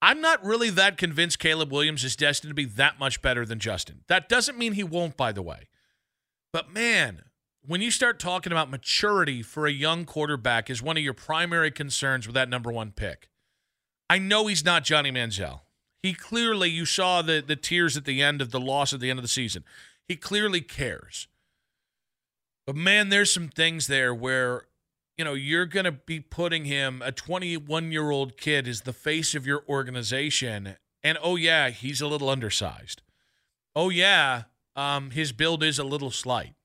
I'm 0.02 0.22
not 0.22 0.44
really 0.44 0.70
that 0.70 0.98
convinced 0.98 1.40
Caleb 1.40 1.72
Williams 1.72 2.04
is 2.04 2.16
destined 2.16 2.52
to 2.52 2.56
be 2.56 2.66
that 2.66 3.00
much 3.00 3.22
better 3.22 3.46
than 3.46 3.60
Justin. 3.60 4.02
That 4.08 4.30
doesn't 4.30 4.58
mean 4.58 4.74
he 4.74 4.84
won't, 4.84 5.18
by 5.18 5.34
the 5.34 5.42
way. 5.42 5.68
But 6.54 6.72
man, 6.72 7.24
when 7.66 7.82
you 7.82 7.92
start 7.92 8.18
talking 8.18 8.52
about 8.52 8.70
maturity 8.70 9.42
for 9.42 9.68
a 9.68 9.72
young 9.72 10.06
quarterback 10.06 10.70
is 10.70 10.82
one 10.82 10.98
of 10.98 11.04
your 11.04 11.14
primary 11.14 11.70
concerns 11.70 12.26
with 12.26 12.34
that 12.36 12.50
number 12.50 12.72
one 12.72 12.92
pick. 12.92 13.30
I 14.10 14.18
know 14.18 14.48
he's 14.48 14.66
not 14.66 14.84
Johnny 14.84 15.12
Manziel. 15.12 15.62
He 16.02 16.14
clearly, 16.14 16.70
you 16.70 16.86
saw 16.86 17.22
the 17.22 17.44
the 17.46 17.58
tears 17.58 17.98
at 17.98 18.06
the 18.06 18.22
end 18.22 18.42
of 18.42 18.52
the 18.52 18.60
loss 18.60 18.94
at 18.94 19.02
the 19.02 19.10
end 19.10 19.20
of 19.20 19.24
the 19.24 19.30
season. 19.30 19.66
He 20.10 20.18
clearly 20.18 20.60
cares. 20.60 21.28
But 22.68 22.76
man, 22.76 23.08
there's 23.08 23.34
some 23.34 23.48
things 23.48 23.88
there 23.88 24.14
where, 24.14 24.64
you 25.18 25.24
know, 25.24 25.36
you're 25.36 25.66
going 25.66 25.86
to 25.86 25.94
be 25.94 26.20
putting 26.20 26.66
him, 26.66 27.02
a 27.06 27.14
21 27.14 27.92
year 27.92 28.12
old 28.12 28.36
kid, 28.36 28.68
is 28.68 28.82
the 28.82 28.92
face 28.92 29.34
of 29.34 29.48
your 29.48 29.64
organization. 29.70 30.76
And 31.02 31.18
oh, 31.24 31.38
yeah, 31.38 31.70
he's 31.70 32.02
a 32.02 32.08
little 32.08 32.30
undersized. 32.30 33.02
Oh, 33.76 33.90
yeah, 33.90 34.44
um, 34.76 35.12
his 35.12 35.32
build 35.32 35.64
is 35.64 35.80
a 35.80 35.84
little 35.86 36.12
slight. 36.12 36.56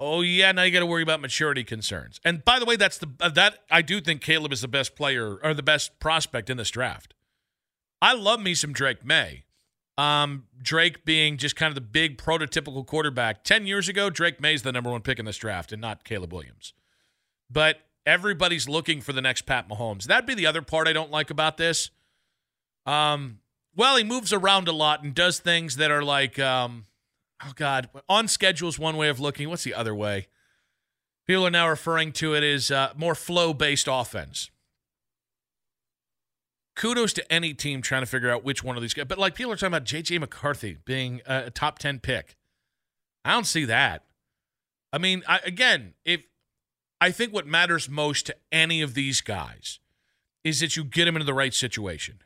Oh 0.00 0.22
yeah, 0.22 0.50
now 0.52 0.64
you 0.64 0.72
got 0.72 0.80
to 0.80 0.86
worry 0.86 1.02
about 1.02 1.20
maturity 1.20 1.62
concerns. 1.62 2.20
And 2.24 2.44
by 2.44 2.58
the 2.58 2.64
way, 2.64 2.76
that's 2.76 2.98
the 2.98 3.08
uh, 3.20 3.28
that 3.30 3.60
I 3.70 3.80
do 3.80 4.00
think 4.00 4.22
Caleb 4.22 4.52
is 4.52 4.60
the 4.60 4.68
best 4.68 4.96
player 4.96 5.36
or 5.36 5.54
the 5.54 5.62
best 5.62 5.98
prospect 6.00 6.50
in 6.50 6.56
this 6.56 6.70
draft. 6.70 7.14
I 8.02 8.12
love 8.12 8.40
me 8.40 8.54
some 8.54 8.72
Drake 8.72 9.04
Maye. 9.04 9.44
Um, 9.96 10.44
Drake 10.60 11.04
being 11.04 11.36
just 11.36 11.54
kind 11.54 11.70
of 11.70 11.74
the 11.76 11.80
big 11.80 12.18
prototypical 12.18 12.84
quarterback. 12.84 13.44
10 13.44 13.66
years 13.66 13.88
ago, 13.88 14.10
Drake 14.10 14.40
Maye's 14.40 14.62
the 14.62 14.72
number 14.72 14.90
one 14.90 15.02
pick 15.02 15.18
in 15.18 15.24
this 15.24 15.36
draft 15.36 15.72
and 15.72 15.80
not 15.80 16.04
Caleb 16.04 16.32
Williams. 16.32 16.72
But 17.50 17.78
everybody's 18.04 18.68
looking 18.68 19.00
for 19.00 19.12
the 19.12 19.22
next 19.22 19.42
Pat 19.42 19.68
Mahomes. 19.68 20.04
That'd 20.04 20.26
be 20.26 20.34
the 20.34 20.46
other 20.46 20.62
part 20.62 20.88
I 20.88 20.92
don't 20.92 21.10
like 21.10 21.30
about 21.30 21.56
this. 21.56 21.90
Um, 22.86 23.38
well, 23.76 23.96
he 23.96 24.04
moves 24.04 24.32
around 24.32 24.68
a 24.68 24.72
lot 24.72 25.02
and 25.02 25.14
does 25.14 25.38
things 25.38 25.76
that 25.76 25.90
are 25.90 26.02
like, 26.02 26.38
um, 26.38 26.86
oh 27.44 27.52
God, 27.54 27.88
on 28.08 28.28
schedule 28.28 28.68
is 28.68 28.78
one 28.78 28.96
way 28.96 29.08
of 29.08 29.20
looking. 29.20 29.48
What's 29.48 29.64
the 29.64 29.74
other 29.74 29.94
way? 29.94 30.28
People 31.26 31.46
are 31.46 31.50
now 31.50 31.68
referring 31.68 32.12
to 32.12 32.34
it 32.34 32.42
as 32.42 32.70
uh, 32.70 32.92
more 32.96 33.14
flow 33.14 33.54
based 33.54 33.88
offense 33.90 34.50
kudos 36.74 37.12
to 37.14 37.32
any 37.32 37.54
team 37.54 37.82
trying 37.82 38.02
to 38.02 38.06
figure 38.06 38.30
out 38.30 38.44
which 38.44 38.64
one 38.64 38.76
of 38.76 38.82
these 38.82 38.94
guys. 38.94 39.06
But 39.06 39.18
like 39.18 39.34
people 39.34 39.52
are 39.52 39.56
talking 39.56 39.68
about 39.68 39.84
JJ 39.84 40.20
McCarthy 40.20 40.78
being 40.84 41.20
a, 41.26 41.50
top 41.50 41.78
10 41.78 42.00
pick. 42.00 42.36
I 43.24 43.32
don't 43.32 43.46
see 43.46 43.64
that. 43.64 44.04
I 44.92 44.98
mean, 44.98 45.22
I, 45.26 45.40
again, 45.44 45.94
if 46.04 46.24
I 47.00 47.10
think 47.10 47.32
what 47.32 47.46
matters 47.46 47.88
most 47.88 48.26
to 48.26 48.36
any 48.52 48.80
of 48.80 48.94
these 48.94 49.20
guys 49.20 49.78
is 50.42 50.60
that 50.60 50.76
you 50.76 50.84
get 50.84 51.06
them 51.06 51.16
into 51.16 51.26
the 51.26 51.34
right 51.34 51.54
situation. 51.54 52.20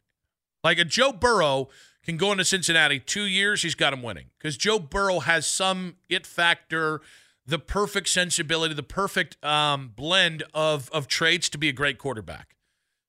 Like 0.65 0.79
a 0.79 0.85
Joe 0.85 1.13
Burrow 1.13 1.69
can 2.05 2.17
go 2.17 2.33
into 2.33 2.45
Cincinnati 2.45 2.99
two 2.99 3.23
years, 3.23 3.63
he's 3.63 3.75
got 3.75 3.93
him 3.93 4.03
winning 4.03 4.27
because 4.39 4.57
Joe 4.57 4.79
Burrow 4.79 5.21
has 5.21 5.47
some 5.47 5.97
it 6.09 6.27
factor, 6.27 7.01
the 7.47 7.59
perfect 7.59 8.09
sensibility, 8.09 8.75
the 8.75 8.83
perfect 8.83 9.43
um, 9.45 9.93
blend 9.95 10.43
of 10.53 10.91
of 10.91 11.07
traits 11.07 11.49
to 11.51 11.59
be 11.59 11.69
a 11.69 11.73
great 11.73 11.99
quarterback. 11.99 12.57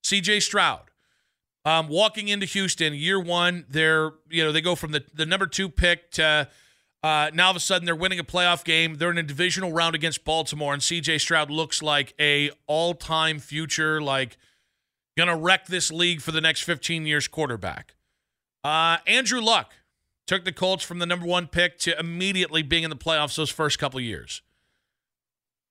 C.J. 0.04 0.40
Stroud, 0.42 0.92
um, 1.70 1.88
walking 1.88 2.30
into 2.30 2.48
Houston, 2.48 2.96
year 2.96 3.20
one, 3.20 3.66
they're 3.70 4.14
you 4.28 4.44
know 4.44 4.52
they 4.52 4.62
go 4.62 4.74
from 4.74 4.92
the 4.92 5.04
the 5.14 5.26
number 5.26 5.46
two 5.46 5.70
pick 5.70 6.10
to 6.12 6.48
uh, 7.04 7.30
now 7.32 7.46
all 7.46 7.52
of 7.52 7.56
a 7.56 7.60
sudden 7.60 7.86
they're 7.86 7.96
winning 7.96 8.18
a 8.18 8.24
playoff 8.24 8.64
game. 8.64 8.96
They're 8.96 9.12
in 9.12 9.20
a 9.20 9.24
divisional 9.24 9.72
round 9.72 9.94
against 9.94 10.26
Baltimore, 10.26 10.74
and 10.74 10.82
C.J. 10.82 11.20
Stroud 11.20 11.52
looks 11.52 11.84
like 11.84 12.16
a 12.20 12.50
all 12.66 12.96
time 12.96 13.38
future 13.38 14.02
like 14.02 14.38
gonna 15.16 15.38
wreck 15.38 15.68
this 15.68 15.92
league 15.92 16.22
for 16.22 16.32
the 16.32 16.42
next 16.42 16.64
15 16.64 17.06
years 17.06 17.28
quarterback. 17.28 17.94
Uh, 18.64 18.98
Andrew 19.06 19.40
Luck 19.40 19.74
took 20.26 20.46
the 20.46 20.52
Colts 20.52 20.84
from 20.84 20.98
the 20.98 21.06
number 21.06 21.28
one 21.28 21.46
pick 21.46 21.78
to 21.80 21.98
immediately 22.00 22.64
being 22.64 22.84
in 22.84 22.90
the 22.90 22.96
playoffs 22.96 23.36
those 23.36 23.52
first 23.52 23.78
couple 23.78 24.00
years. 24.00 24.42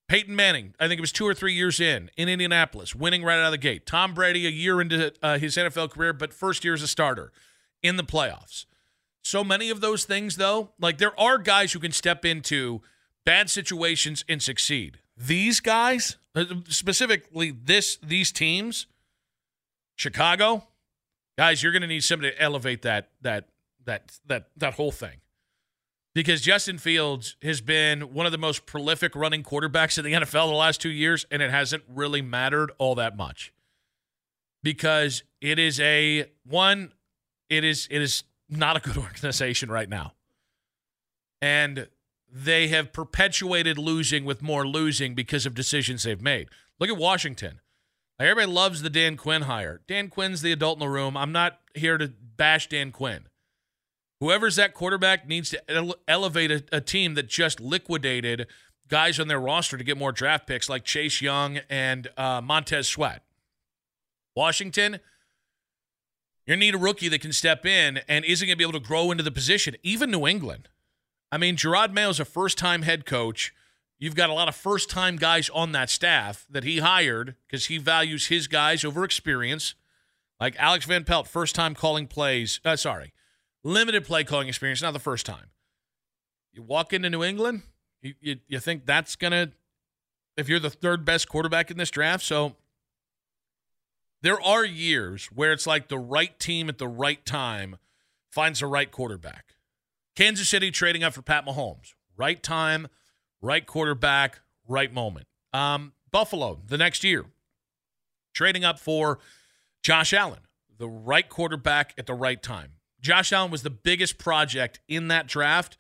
Peyton 0.09 0.35
Manning, 0.35 0.75
I 0.81 0.89
think 0.89 0.99
it 0.99 1.03
was 1.03 1.13
two 1.13 1.27
or 1.27 1.35
three 1.35 1.53
years 1.53 1.81
in, 1.81 2.11
in 2.17 2.31
Indianapolis, 2.31 2.95
winning 2.95 3.23
right 3.23 3.39
out 3.39 3.47
of 3.47 3.53
the 3.53 3.59
gate. 3.59 3.85
Tom 3.85 4.15
Brady, 4.15 4.47
a 4.47 4.51
year 4.51 4.81
into 4.81 5.13
uh, 5.23 5.39
his 5.39 5.57
NFL 5.57 5.91
career, 5.91 6.15
but 6.15 6.33
first 6.33 6.65
year 6.65 6.73
as 6.73 6.83
a 6.83 6.89
starter 6.89 7.31
in 7.83 7.97
the 7.97 8.03
playoffs. 8.03 8.65
So 9.23 9.45
many 9.45 9.69
of 9.69 9.83
those 9.83 10.07
things, 10.07 10.37
though, 10.37 10.71
like 10.81 10.97
there 10.97 11.19
are 11.21 11.37
guys 11.37 11.73
who 11.73 11.79
can 11.79 11.93
step 11.93 12.25
into 12.25 12.81
bad 13.27 13.51
situations 13.51 14.25
and 14.27 14.43
succeed. 14.43 15.01
These 15.15 15.61
guys, 15.61 16.17
uh, 16.35 16.47
specifically 16.69 17.51
this 17.51 17.99
these 18.03 18.33
teams, 18.33 18.87
Chicago, 19.97 20.69
guys, 21.37 21.63
you're 21.63 21.73
going 21.73 21.83
to 21.83 21.89
need 21.89 22.05
somebody 22.05 22.33
to 22.33 22.41
elevate 22.41 22.81
that 22.83 23.11
that 23.21 23.49
that 23.85 24.19
that 24.27 24.49
that 24.57 24.75
whole 24.75 24.93
thing 24.93 25.19
because 26.19 26.41
Justin 26.41 26.79
Fields 26.79 27.37
has 27.43 27.61
been 27.61 28.13
one 28.13 28.27
of 28.27 28.33
the 28.33 28.39
most 28.39 28.67
prolific 28.67 29.15
running 29.15 29.45
quarterbacks 29.45 29.99
in 29.99 30.05
the 30.05 30.15
NFL 30.15 30.49
the 30.49 30.57
last 30.57 30.81
two 30.81 30.89
years, 30.89 31.25
and 31.31 31.41
it 31.41 31.49
hasn't 31.53 31.85
really 31.89 32.23
mattered 32.23 32.73
all 32.79 32.97
that 32.97 33.17
much 33.17 33.53
because 34.61 35.23
it 35.41 35.61
is 35.61 35.79
a 35.79 36.29
one, 36.45 36.93
it 37.49 37.63
is 37.63 37.87
it 37.89 38.03
is 38.03 38.25
not 38.49 38.77
a 38.77 38.81
good 38.81 38.97
organization 39.05 39.71
right 39.71 39.89
now, 39.89 40.15
and 41.41 41.87
they 42.29 42.67
have 42.67 42.93
perpetuated 42.93 43.79
losing 43.79 44.25
with 44.25 44.43
more 44.43 44.67
losing 44.67 45.15
because 45.15 45.47
of 45.47 45.55
decisions 45.55 46.03
they've 46.03 46.21
made. 46.21 46.49
Look 46.81 46.91
at 46.91 46.97
Washington. 46.97 47.61
Like, 48.19 48.29
everybody 48.29 48.53
loves 48.53 48.83
the 48.83 48.91
Dan 48.91 49.17
Quinn 49.17 49.43
hire. 49.43 49.83
Dan 49.87 50.09
Quinn's 50.09 50.43
the 50.43 50.51
adult 50.51 50.79
in 50.79 50.81
the 50.81 50.89
room. 50.89 51.17
I'm 51.17 51.31
not 51.31 51.61
here 51.77 51.97
to 51.97 52.09
bash 52.09 52.69
Dan 52.69 52.91
Quinn. 52.91 53.29
Whoever's 54.21 54.57
that 54.57 54.75
quarterback 54.75 55.29
needs 55.29 55.51
to 55.51 55.71
ele- 55.71 55.97
elevate 56.09 56.51
a, 56.51 56.65
a 56.73 56.81
team 56.81 57.15
that 57.15 57.29
just 57.29 57.61
liquidated 57.61 58.47
guys 58.89 59.21
on 59.21 59.29
their 59.29 59.41
roster 59.41 59.77
to 59.77 59.85
get 59.85 59.97
more 59.97 60.13
draft 60.13 60.47
picks 60.47 60.69
like 60.69 60.85
Chase 60.85 61.21
Young 61.21 61.61
and 61.69 62.09
uh, 62.17 62.41
Montez 62.41 62.89
Sweat. 62.89 63.23
Washington, 64.35 65.01
you 66.47 66.57
need 66.57 66.75
a 66.75 66.79
rookie 66.79 67.09
that 67.09 67.21
can 67.21 67.33
step 67.33 67.67
in 67.67 68.01
and 68.09 68.25
isn't 68.25 68.47
going 68.47 68.55
to 68.55 68.59
be 68.59 68.65
able 68.65 68.81
to 68.81 68.87
grow 68.87 69.11
into 69.11 69.23
the 69.23 69.31
position. 69.31 69.77
Even 69.83 70.11
New 70.11 70.27
England. 70.27 70.69
I 71.31 71.39
mean, 71.39 71.57
Jerod 71.57 71.93
Mayo's 71.93 72.19
a 72.19 72.25
first 72.25 72.57
time 72.57 72.83
head 72.83 73.05
coach. 73.05 73.53
You've 73.99 74.15
got 74.15 74.31
a 74.31 74.33
lot 74.33 74.49
of 74.49 74.55
first 74.55 74.89
time 74.89 75.17
guys 75.17 75.51
on 75.51 75.73
that 75.73 75.91
staff 75.91 76.47
that 76.49 76.65
he 76.65 76.79
hired 76.79 77.35
because 77.47 77.67
he 77.67 77.79
values 77.79 78.29
his 78.29 78.47
guys 78.47 78.85
over 78.85 79.05
experience. 79.05 79.75
Like 80.41 80.55
Alex 80.59 80.87
Van 80.87 81.05
Pelt, 81.05 81.27
first 81.27 81.55
time 81.55 81.75
calling 81.75 82.07
plays. 82.07 82.61
Uh, 82.65 82.77
sorry, 82.77 83.13
limited 83.65 84.05
play 84.05 84.25
calling 84.25 84.49
experience, 84.49 84.83
not 84.83 84.93
the 84.93 84.99
first 84.99 85.27
time. 85.27 85.47
You 86.53 86.63
walk 86.63 86.93
into 86.93 87.11
New 87.11 87.23
England, 87.23 87.63
you, 88.03 88.15
you, 88.21 88.37
you 88.47 88.59
think 88.59 88.87
that's 88.87 89.17
going 89.17 89.33
to, 89.33 89.53
if 90.37 90.49
you're 90.49 90.61
the 90.61 90.71
third 90.71 91.05
best 91.05 91.29
quarterback 91.29 91.71
in 91.71 91.77
this 91.77 91.91
draft. 91.91 92.25
So 92.25 92.57
there 94.23 94.41
are 94.41 94.65
years 94.65 95.27
where 95.27 95.53
it's 95.53 95.67
like 95.67 95.89
the 95.89 95.99
right 95.99 96.39
team 96.39 96.69
at 96.69 96.79
the 96.79 96.89
right 96.89 97.25
time 97.25 97.77
finds 98.31 98.61
the 98.61 98.67
right 98.67 98.91
quarterback. 98.91 99.55
Kansas 100.17 100.49
City 100.49 100.71
trading 100.71 101.05
up 101.05 101.13
for 101.13 101.23
Pat 101.23 101.47
Mahomes. 101.47 101.95
Right 102.17 102.43
time, 102.43 102.89
right 103.41 103.65
quarterback, 103.65 104.41
right 104.67 104.93
moment. 104.93 105.27
Um, 105.53 105.93
Buffalo 106.11 106.61
the 106.67 106.77
next 106.77 107.05
year, 107.05 107.27
trading 108.35 108.65
up 108.65 108.81
for 108.81 109.21
Josh 109.83 110.13
Allen, 110.13 110.41
the 110.77 110.89
right 110.89 111.29
quarterback 111.29 111.95
at 111.97 112.07
the 112.07 112.15
right 112.15 112.43
time. 112.43 112.73
Josh 113.01 113.33
Allen 113.33 113.51
was 113.51 113.63
the 113.63 113.71
biggest 113.71 114.19
project 114.19 114.81
in 114.89 115.09
that 115.09 115.27
draft. 115.27 115.77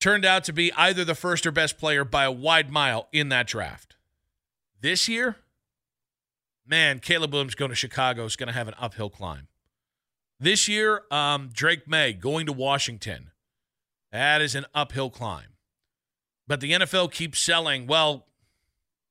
Turned 0.00 0.24
out 0.24 0.44
to 0.44 0.52
be 0.52 0.72
either 0.74 1.04
the 1.04 1.14
first 1.14 1.46
or 1.46 1.50
best 1.50 1.78
player 1.78 2.04
by 2.04 2.24
a 2.24 2.32
wide 2.32 2.70
mile 2.70 3.08
in 3.12 3.30
that 3.30 3.46
draft. 3.46 3.96
This 4.80 5.08
year, 5.08 5.36
man, 6.66 7.00
Caleb 7.00 7.32
Williams 7.32 7.56
going 7.56 7.70
to 7.70 7.74
Chicago 7.74 8.24
is 8.24 8.36
going 8.36 8.46
to 8.46 8.52
have 8.52 8.68
an 8.68 8.74
uphill 8.78 9.10
climb. 9.10 9.48
This 10.38 10.68
year, 10.68 11.02
um, 11.10 11.50
Drake 11.52 11.88
Maye 11.88 12.12
going 12.12 12.46
to 12.46 12.52
Washington. 12.52 13.32
That 14.12 14.40
is 14.40 14.54
an 14.54 14.66
uphill 14.72 15.10
climb. 15.10 15.56
But 16.46 16.60
the 16.60 16.72
NFL 16.72 17.12
keeps 17.12 17.40
selling, 17.40 17.86
well, 17.88 18.26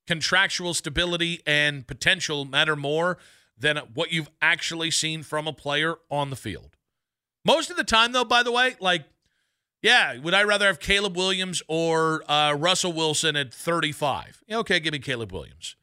contractual 0.08 0.74
stability 0.74 1.42
and 1.46 1.86
potential 1.86 2.46
matter 2.46 2.78
more 2.78 3.18
than 3.58 3.78
what 3.94 4.12
you've 4.12 4.30
actually 4.42 4.90
seen 4.90 5.22
from 5.22 5.48
a 5.48 5.54
player 5.54 5.96
on 6.10 6.30
the 6.30 6.36
field. 6.36 6.77
Most 7.48 7.72
of 7.72 7.78
the 7.78 7.86
time, 7.86 8.12
though, 8.12 8.26
by 8.26 8.44
the 8.44 8.52
way, 8.52 8.76
like, 8.82 9.06
yeah, 9.82 10.18
would 10.18 10.34
I 10.34 10.44
rather 10.44 10.68
have 10.68 10.80
Caleb 10.80 11.16
Williams 11.16 11.64
or 11.70 12.30
uh, 12.30 12.54
Russell 12.54 12.92
Wilson 12.92 13.38
at 13.38 13.54
35? 13.54 14.44
Okay, 14.52 14.82
give 14.82 14.92
me 14.92 15.00
Caleb 15.00 15.32
Williams. 15.32 15.78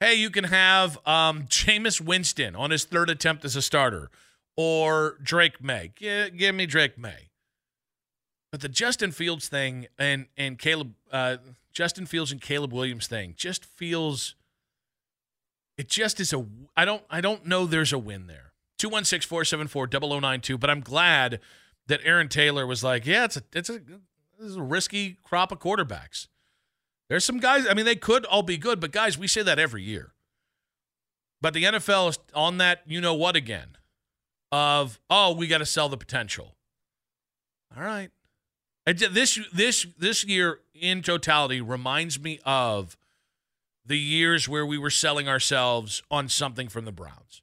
Hey, 0.00 0.14
you 0.14 0.28
can 0.28 0.44
have 0.44 0.98
um, 1.06 1.44
Jameis 1.44 2.00
Winston 2.00 2.56
on 2.56 2.72
his 2.72 2.84
third 2.84 3.10
attempt 3.10 3.44
as 3.44 3.54
a 3.54 3.62
starter 3.62 4.10
or 4.56 5.18
Drake 5.22 5.62
Maye. 5.62 5.92
G- 5.94 6.30
give 6.30 6.54
me 6.56 6.66
Drake 6.66 6.98
Maye. 6.98 7.30
But 8.50 8.60
the 8.60 8.68
Justin 8.68 9.12
Fields 9.12 9.48
thing 9.48 9.86
and 9.98 10.26
and 10.36 10.58
Caleb 10.58 10.94
uh, 11.12 11.36
Justin 11.72 12.06
Fields 12.06 12.32
and 12.32 12.40
Caleb 12.40 12.72
Williams 12.72 13.06
thing 13.06 13.34
just 13.36 13.64
feels 13.64 14.34
it 15.76 15.88
just 15.88 16.18
is 16.18 16.32
a 16.32 16.46
I 16.76 16.84
don't 16.84 17.02
I 17.10 17.20
don't 17.20 17.44
know 17.44 17.66
there's 17.66 17.92
a 17.92 17.98
win 17.98 18.26
there. 18.26 18.47
216-474-0092, 18.78 20.58
but 20.58 20.70
I'm 20.70 20.80
glad 20.80 21.40
that 21.86 22.00
Aaron 22.04 22.28
Taylor 22.28 22.66
was 22.66 22.84
like, 22.84 23.06
yeah, 23.06 23.24
it's 23.24 23.36
a 23.36 23.42
it's 23.52 23.70
a 23.70 23.78
this 24.38 24.50
is 24.50 24.56
a 24.56 24.62
risky 24.62 25.18
crop 25.22 25.52
of 25.52 25.58
quarterbacks. 25.58 26.28
There's 27.08 27.24
some 27.24 27.38
guys, 27.38 27.66
I 27.68 27.74
mean 27.74 27.84
they 27.84 27.96
could 27.96 28.24
all 28.26 28.42
be 28.42 28.56
good, 28.56 28.80
but 28.80 28.92
guys, 28.92 29.18
we 29.18 29.26
say 29.26 29.42
that 29.42 29.58
every 29.58 29.82
year. 29.82 30.12
But 31.40 31.54
the 31.54 31.64
NFL 31.64 32.10
is 32.10 32.18
on 32.34 32.58
that 32.58 32.82
you 32.86 33.00
know 33.00 33.14
what 33.14 33.36
again 33.36 33.76
of 34.50 34.98
oh, 35.10 35.34
we 35.34 35.46
got 35.46 35.58
to 35.58 35.66
sell 35.66 35.88
the 35.88 35.96
potential. 35.96 36.54
All 37.76 37.82
right. 37.82 38.10
This 38.86 39.38
this 39.52 39.86
this 39.98 40.24
year 40.24 40.60
in 40.74 41.02
totality 41.02 41.60
reminds 41.60 42.18
me 42.18 42.40
of 42.44 42.96
the 43.84 43.98
years 43.98 44.48
where 44.48 44.64
we 44.64 44.78
were 44.78 44.90
selling 44.90 45.28
ourselves 45.28 46.02
on 46.10 46.28
something 46.28 46.68
from 46.68 46.84
the 46.84 46.92
Browns. 46.92 47.42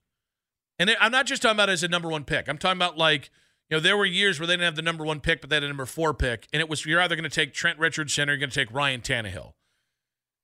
And 0.78 0.96
I'm 1.00 1.12
not 1.12 1.26
just 1.26 1.42
talking 1.42 1.56
about 1.56 1.70
as 1.70 1.84
a 1.84 1.88
number 1.88 2.10
one 2.10 2.26
pick. 2.26 2.48
I'm 2.48 2.58
talking 2.58 2.78
about 2.78 2.98
like, 2.98 3.30
you 3.70 3.78
know, 3.78 3.82
there 3.82 3.98
were 3.98 4.06
years 4.06 4.40
where 4.40 4.48
they 4.48 4.54
didn't 4.54 4.66
have 4.66 4.76
the 4.76 4.82
number 4.82 5.06
one 5.06 5.20
pick, 5.20 5.42
but 5.42 5.50
they 5.50 5.56
had 5.56 5.64
a 5.64 5.68
number 5.68 5.86
four 5.86 6.14
pick. 6.14 6.48
And 6.52 6.60
it 6.60 6.70
was 6.70 6.86
you're 6.86 7.02
either 7.02 7.16
going 7.16 7.24
to 7.24 7.30
take 7.30 7.54
Trent 7.54 7.80
Richardson 7.80 8.30
or 8.30 8.34
you're 8.34 8.40
going 8.40 8.50
to 8.50 8.66
take 8.66 8.74
Ryan 8.74 9.02
Tannehill. 9.02 9.54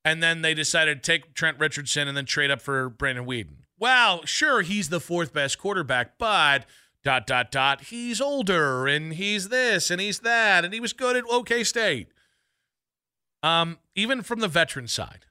And 0.04 0.24
then 0.24 0.42
they 0.42 0.54
decided 0.54 1.04
to 1.04 1.12
take 1.12 1.34
Trent 1.36 1.60
Richardson 1.60 2.08
and 2.08 2.18
then 2.18 2.26
trade 2.26 2.50
up 2.50 2.62
for 2.62 2.90
Brandon 2.90 3.26
Weeden. 3.26 3.58
Well, 3.78 4.26
sure, 4.26 4.62
he's 4.62 4.90
the 4.90 5.00
fourth 5.00 5.34
best 5.34 5.60
quarterback, 5.60 6.18
but 6.18 6.66
dot 7.04 7.26
dot 7.26 7.52
dot 7.52 7.82
he's 7.86 8.22
older 8.22 8.86
and 8.88 9.16
he's 9.16 9.50
this 9.50 9.90
and 9.90 10.00
he's 10.00 10.20
that 10.20 10.64
and 10.64 10.72
he 10.72 10.80
was 10.80 10.94
good 10.94 11.16
at 11.16 11.24
OK 11.30 11.64
State. 11.64 12.10
Um, 13.44 13.80
even 13.96 14.22
from 14.22 14.40
the 14.40 14.48
veteran 14.48 14.88
side, 14.88 15.26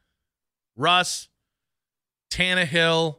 Russ, 0.77 1.29
Tannehill, 2.31 3.19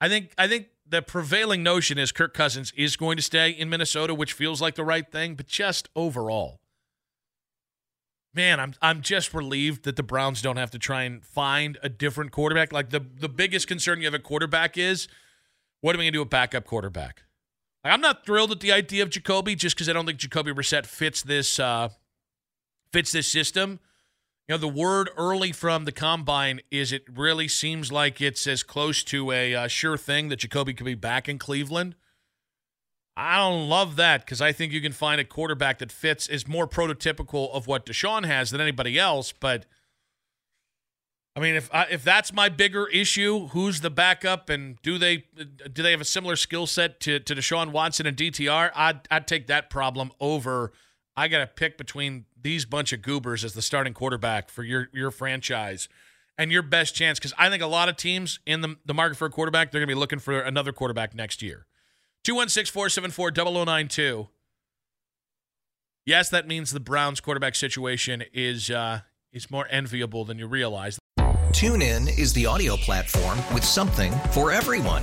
I 0.00 0.08
think 0.08 0.32
I 0.36 0.48
think 0.48 0.66
the 0.90 1.02
prevailing 1.02 1.62
notion 1.62 1.98
is 1.98 2.12
Kirk 2.12 2.34
Cousins 2.34 2.72
is 2.76 2.96
going 2.96 3.16
to 3.16 3.22
stay 3.22 3.50
in 3.50 3.70
Minnesota, 3.70 4.14
which 4.14 4.32
feels 4.32 4.60
like 4.60 4.74
the 4.74 4.84
right 4.84 5.10
thing, 5.10 5.34
but 5.34 5.46
just 5.46 5.88
overall. 5.94 6.60
Man, 8.34 8.60
I'm 8.60 8.74
I'm 8.80 9.00
just 9.00 9.34
relieved 9.34 9.84
that 9.84 9.96
the 9.96 10.02
Browns 10.02 10.40
don't 10.40 10.56
have 10.56 10.70
to 10.72 10.78
try 10.78 11.02
and 11.02 11.24
find 11.24 11.78
a 11.82 11.88
different 11.88 12.30
quarterback. 12.30 12.72
Like 12.72 12.90
the 12.90 13.00
the 13.00 13.28
biggest 13.28 13.66
concern 13.66 13.98
you 13.98 14.04
have 14.04 14.14
a 14.14 14.20
quarterback 14.20 14.78
is 14.78 15.08
what 15.80 15.96
are 15.96 15.98
we 15.98 16.04
gonna 16.04 16.12
do 16.12 16.20
with 16.20 16.30
backup 16.30 16.64
quarterback? 16.64 17.24
Like, 17.82 17.92
I'm 17.92 18.00
not 18.00 18.24
thrilled 18.24 18.52
at 18.52 18.60
the 18.60 18.70
idea 18.70 19.02
of 19.02 19.10
Jacoby 19.10 19.56
just 19.56 19.74
because 19.74 19.88
I 19.88 19.92
don't 19.92 20.06
think 20.06 20.18
Jacoby 20.18 20.52
Brissett 20.52 20.86
fits 20.86 21.22
this 21.22 21.58
uh, 21.58 21.88
fits 22.92 23.10
this 23.10 23.26
system. 23.26 23.80
You 24.50 24.54
know, 24.54 24.62
the 24.62 24.66
word 24.66 25.10
early 25.16 25.52
from 25.52 25.84
the 25.84 25.92
combine 25.92 26.60
is 26.72 26.90
it 26.90 27.04
really 27.08 27.46
seems 27.46 27.92
like 27.92 28.20
it's 28.20 28.48
as 28.48 28.64
close 28.64 29.04
to 29.04 29.30
a 29.30 29.54
uh, 29.54 29.68
sure 29.68 29.96
thing 29.96 30.28
that 30.28 30.40
Jacoby 30.40 30.74
could 30.74 30.86
be 30.86 30.96
back 30.96 31.28
in 31.28 31.38
Cleveland. 31.38 31.94
I 33.16 33.36
don't 33.36 33.68
love 33.68 33.94
that 33.94 34.24
because 34.24 34.42
I 34.42 34.50
think 34.50 34.72
you 34.72 34.80
can 34.80 34.90
find 34.90 35.20
a 35.20 35.24
quarterback 35.24 35.78
that 35.78 35.92
fits 35.92 36.26
is 36.26 36.48
more 36.48 36.66
prototypical 36.66 37.48
of 37.52 37.68
what 37.68 37.86
Deshaun 37.86 38.26
has 38.26 38.50
than 38.50 38.60
anybody 38.60 38.98
else, 38.98 39.30
but– 39.30 39.66
I 41.36 41.40
mean, 41.40 41.54
if 41.54 41.70
if 41.72 42.02
that's 42.02 42.32
my 42.32 42.48
bigger 42.48 42.88
issue, 42.88 43.46
who's 43.48 43.82
the 43.82 43.90
backup, 43.90 44.50
and 44.50 44.82
do 44.82 44.98
they 44.98 45.26
do 45.72 45.80
they 45.82 45.92
have 45.92 46.00
a 46.00 46.04
similar 46.04 46.34
skill 46.34 46.66
set 46.66 46.98
to 47.00 47.20
to 47.20 47.36
Deshaun 47.36 47.70
Watson 47.70 48.04
and 48.06 48.16
DTR? 48.16 48.72
I'd 48.74 49.00
I'd 49.12 49.28
take 49.28 49.46
that 49.46 49.70
problem 49.70 50.10
over. 50.18 50.72
I 51.20 51.28
got 51.28 51.40
to 51.40 51.46
pick 51.46 51.76
between 51.76 52.24
these 52.40 52.64
bunch 52.64 52.94
of 52.94 53.02
goobers 53.02 53.44
as 53.44 53.52
the 53.52 53.60
starting 53.60 53.92
quarterback 53.92 54.48
for 54.48 54.62
your 54.62 54.88
your 54.94 55.10
franchise, 55.10 55.86
and 56.38 56.50
your 56.50 56.62
best 56.62 56.94
chance 56.94 57.18
because 57.18 57.34
I 57.36 57.50
think 57.50 57.62
a 57.62 57.66
lot 57.66 57.90
of 57.90 57.96
teams 57.96 58.40
in 58.46 58.62
the 58.62 58.76
the 58.86 58.94
market 58.94 59.18
for 59.18 59.26
a 59.26 59.30
quarterback 59.30 59.70
they're 59.70 59.80
going 59.80 59.88
to 59.88 59.94
be 59.94 60.00
looking 60.00 60.18
for 60.18 60.40
another 60.40 60.72
quarterback 60.72 61.14
next 61.14 61.42
year. 61.42 61.66
216-474-0092. 62.26 64.28
Yes, 66.06 66.30
that 66.30 66.48
means 66.48 66.70
the 66.70 66.80
Browns 66.80 67.20
quarterback 67.20 67.54
situation 67.54 68.24
is 68.32 68.70
uh, 68.70 69.00
is 69.30 69.50
more 69.50 69.68
enviable 69.70 70.24
than 70.24 70.38
you 70.38 70.46
realize. 70.46 70.98
TuneIn 71.18 72.18
is 72.18 72.32
the 72.32 72.46
audio 72.46 72.78
platform 72.78 73.38
with 73.52 73.64
something 73.64 74.12
for 74.32 74.52
everyone. 74.52 75.02